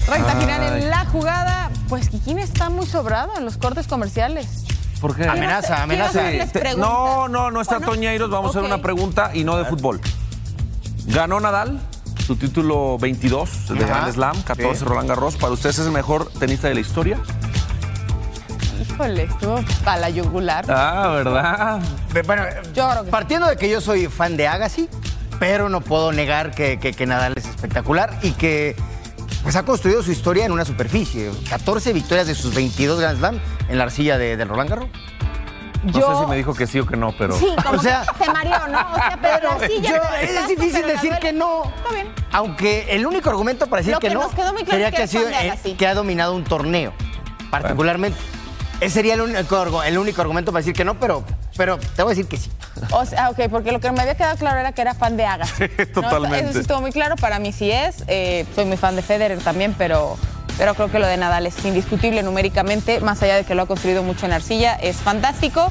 Recta 0.07 0.37
final 0.37 0.77
en 0.77 0.91
la 0.91 1.07
jugada. 1.07 1.71
Pues 1.89 2.11
Kikín 2.11 2.39
está 2.39 2.69
muy 2.69 2.85
sobrado 2.85 3.33
en 3.39 3.47
los 3.47 3.57
cortes 3.57 3.87
comerciales. 3.87 4.47
¿Por 5.01 5.17
qué? 5.17 5.25
Amenaza, 5.25 5.83
amenaza. 5.83 6.21
No, 6.77 7.29
no, 7.29 7.51
no 7.51 7.63
está 7.63 7.79
Bueno, 7.79 7.93
Toñeiros. 7.93 8.29
Vamos 8.29 8.55
a 8.55 8.59
hacer 8.59 8.71
una 8.71 8.83
pregunta 8.83 9.31
y 9.33 9.43
no 9.45 9.57
de 9.57 9.65
fútbol. 9.65 10.03
Ganó 11.07 11.41
Nadal 11.41 11.81
su 12.27 12.37
título 12.37 12.99
22 12.99 13.69
de 13.71 13.85
Ajá. 13.85 13.87
Grand 13.87 14.13
Slam, 14.13 14.43
14 14.43 14.81
Sí. 14.81 14.85
Roland 14.85 15.09
Garros. 15.09 15.37
¿Para 15.37 15.55
ustedes 15.55 15.79
es 15.79 15.87
el 15.87 15.93
mejor 15.93 16.31
tenista 16.39 16.69
de 16.69 16.75
la 16.75 16.81
historia? 16.81 17.19
Híjole, 18.81 19.25
estuvo 19.25 19.61
a 19.87 19.97
la 19.97 20.11
yugular. 20.11 20.65
Ah, 20.69 21.09
¿verdad? 21.15 21.81
Bueno, 22.27 22.45
Yo 22.75 22.89
creo 22.91 23.05
que 23.05 23.11
partiendo 23.11 23.47
de 23.49 23.57
que 23.57 23.69
yo 23.69 23.81
soy 23.81 24.07
fan 24.07 24.37
de 24.37 24.49
Agassi, 24.49 24.89
pero 25.39 25.69
no 25.69 25.81
puedo 25.81 26.13
negar 26.13 26.51
que, 26.53 26.79
que- 26.79 26.93
que 26.93 27.07
Nadal 27.07 27.35
es 27.37 27.47
espectacular 27.47 28.19
y 28.23 28.33
que 28.33 28.77
pues, 29.43 29.57
ha 29.57 29.65
construido 29.65 30.03
su 30.03 30.13
historia 30.13 30.45
en 30.47 30.53
una 30.53 30.65
superficie. 30.65 31.31
14 31.49 31.93
victorias 31.93 32.27
de 32.27 32.35
sus 32.35 32.55
22 32.55 33.01
Grand 33.01 33.19
Slam 33.19 33.41
en 33.69 33.79
la 33.79 33.85
arcilla 33.85 34.19
de, 34.19 34.37
del 34.37 34.49
Roland 34.49 34.71
Garros. 34.71 34.89
No 35.83 35.93
Yo- 35.93 36.15
sé 36.15 36.25
si 36.25 36.31
me 36.31 36.37
dijo 36.37 36.53
que 36.55 36.67
sí 36.67 36.79
o 36.79 36.87
que 36.87 36.97
no, 36.97 37.15
pero. 37.17 37.35
Sí, 37.39 37.47
como 37.65 37.79
O 37.79 37.83
sea- 37.83 38.05
que 38.19 38.25
te 38.27 38.31
mareó, 38.31 38.69
¿no? 38.69 38.81
O 38.93 38.95
sea, 38.97 39.19
pero 39.23 39.59
Yo- 39.81 39.95
el 40.21 40.29
es 40.37 40.49
difícil 40.49 40.87
decir 40.87 41.15
que 41.21 41.33
no. 41.33 41.73
Está 41.77 41.95
bien. 41.95 42.09
Aunque 42.33 42.87
el 42.95 43.07
único 43.07 43.31
argumento 43.31 43.67
para 43.67 43.81
decir 43.81 43.95
Lo 43.95 44.01
que, 44.01 44.09
que 44.09 44.15
no 44.15 44.21
nos 44.21 44.35
quedó 44.35 44.53
muy 44.53 44.63
claro 44.65 44.73
sería 44.73 44.89
es 44.89 44.93
que 44.93 44.97
que 44.99 45.03
ha 45.03 45.07
sido 45.07 45.29
eh, 45.71 45.77
que 45.77 45.87
ha 45.87 45.95
dominado 45.95 46.35
un 46.35 46.45
torneo, 46.45 46.93
particularmente. 47.51 48.19
Ese 48.81 48.95
sería 48.95 49.15
el 49.15 49.21
único, 49.21 49.83
el 49.83 49.99
único 49.99 50.23
argumento 50.23 50.53
para 50.53 50.61
decir 50.61 50.75
que 50.75 50.85
no, 50.85 50.99
pero, 50.99 51.23
pero 51.57 51.79
te 51.79 52.03
voy 52.03 52.13
a 52.13 52.15
decir 52.15 52.27
que 52.27 52.39
sí. 52.39 52.51
O 52.93 53.05
sea, 53.05 53.29
ok, 53.29 53.49
porque 53.51 53.73
lo 53.73 53.81
que 53.81 53.91
me 53.93 54.01
había 54.01 54.15
quedado 54.15 54.37
claro 54.39 54.59
era 54.59 54.73
que 54.73 54.81
era 54.81 54.95
fan 54.95 55.17
de 55.19 55.27
Agassi. 55.27 55.65
¿no? 55.79 55.87
Totalmente. 56.03 56.41
Eso 56.41 56.53
sí 56.55 56.59
estuvo 56.61 56.81
muy 56.81 56.91
claro, 56.91 57.17
para 57.17 57.39
mí 57.39 57.53
sí 57.53 57.71
es. 57.71 58.05
Eh, 58.07 58.47
soy 58.55 58.65
muy 58.65 58.79
fan 58.79 58.97
de 58.97 59.03
Federer 59.03 59.39
también, 59.41 59.75
pero, 59.77 60.17
pero 60.57 60.75
creo 60.75 60.91
que 60.91 60.99
lo 60.99 61.07
de 61.07 61.19
Nadal 61.19 61.47
es 61.47 61.63
indiscutible 61.65 62.23
numéricamente, 62.23 63.01
más 63.01 63.23
allá 63.23 63.37
de 63.37 63.45
que 63.45 63.55
lo 63.55 63.63
ha 63.63 63.67
construido 63.67 64.03
mucho 64.03 64.25
en 64.25 64.33
arcilla, 64.33 64.75
es 64.77 64.97
fantástico. 64.97 65.71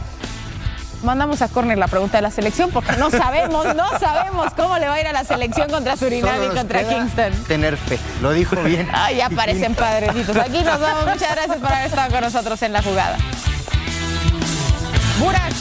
Mandamos 1.04 1.42
a 1.42 1.48
Corner 1.48 1.78
la 1.78 1.88
pregunta 1.88 2.18
de 2.18 2.22
la 2.22 2.32
selección 2.32 2.72
porque 2.72 2.98
no 2.98 3.10
sabemos, 3.10 3.74
no 3.76 3.88
sabemos 4.00 4.54
cómo 4.56 4.78
le 4.78 4.88
va 4.88 4.96
a 4.96 5.02
ir 5.02 5.08
a 5.08 5.14
la 5.14 5.24
selección 5.24 5.70
contra 5.70 5.96
Surinam 5.96 6.44
y 6.44 6.48
contra 6.56 6.84
Kingston. 6.84 7.32
Tener 7.48 7.78
fe. 7.78 7.98
Lo 8.22 8.32
dijo 8.32 8.58
bien. 8.58 8.88
Ay, 8.94 9.18
ya 9.18 9.30
parecen 9.30 9.76
padrecitos. 9.76 10.36
Aquí 10.36 10.62
nos 10.62 10.80
vamos. 10.80 11.06
Muchas 11.06 11.32
gracias 11.36 11.58
por 11.58 11.72
haber 11.72 11.88
estado 11.88 12.12
con 12.12 12.22
nosotros 12.22 12.62
en 12.64 12.74
la 12.74 12.82
jugada. 12.82 13.18
Burak. 15.20 15.54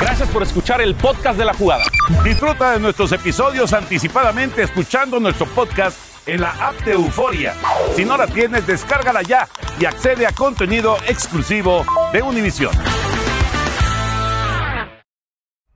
Gracias 0.00 0.28
por 0.30 0.42
escuchar 0.42 0.80
el 0.80 0.94
podcast 0.94 1.38
de 1.38 1.44
la 1.44 1.52
jugada. 1.52 1.84
Disfruta 2.24 2.72
de 2.72 2.80
nuestros 2.80 3.12
episodios 3.12 3.72
anticipadamente 3.74 4.62
escuchando 4.62 5.20
nuestro 5.20 5.46
podcast 5.46 6.09
en 6.30 6.40
la 6.40 6.50
app 6.50 6.84
de 6.84 6.92
Euforia. 6.92 7.54
Si 7.96 8.04
no 8.04 8.16
la 8.16 8.26
tienes, 8.26 8.66
descárgala 8.66 9.22
ya 9.22 9.48
y 9.78 9.84
accede 9.84 10.26
a 10.26 10.32
contenido 10.32 10.96
exclusivo 11.08 11.84
de 12.12 12.22
Univision. 12.22 12.72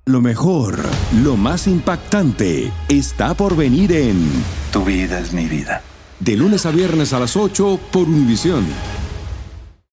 Lo 0.07 0.21
mejor, 0.21 0.79
lo 1.23 1.37
más 1.37 1.67
impactante, 1.67 2.71
está 2.89 3.35
por 3.35 3.57
venir 3.57 3.91
en 3.93 4.29
Tu 4.71 4.85
vida 4.85 5.19
es 5.19 5.33
mi 5.33 5.47
vida. 5.47 5.83
De 6.21 6.37
lunes 6.37 6.67
a 6.67 6.71
viernes 6.71 7.13
a 7.13 7.21
las 7.21 7.37
8 7.37 7.81
por 7.91 8.03
Univisión. 8.03 8.67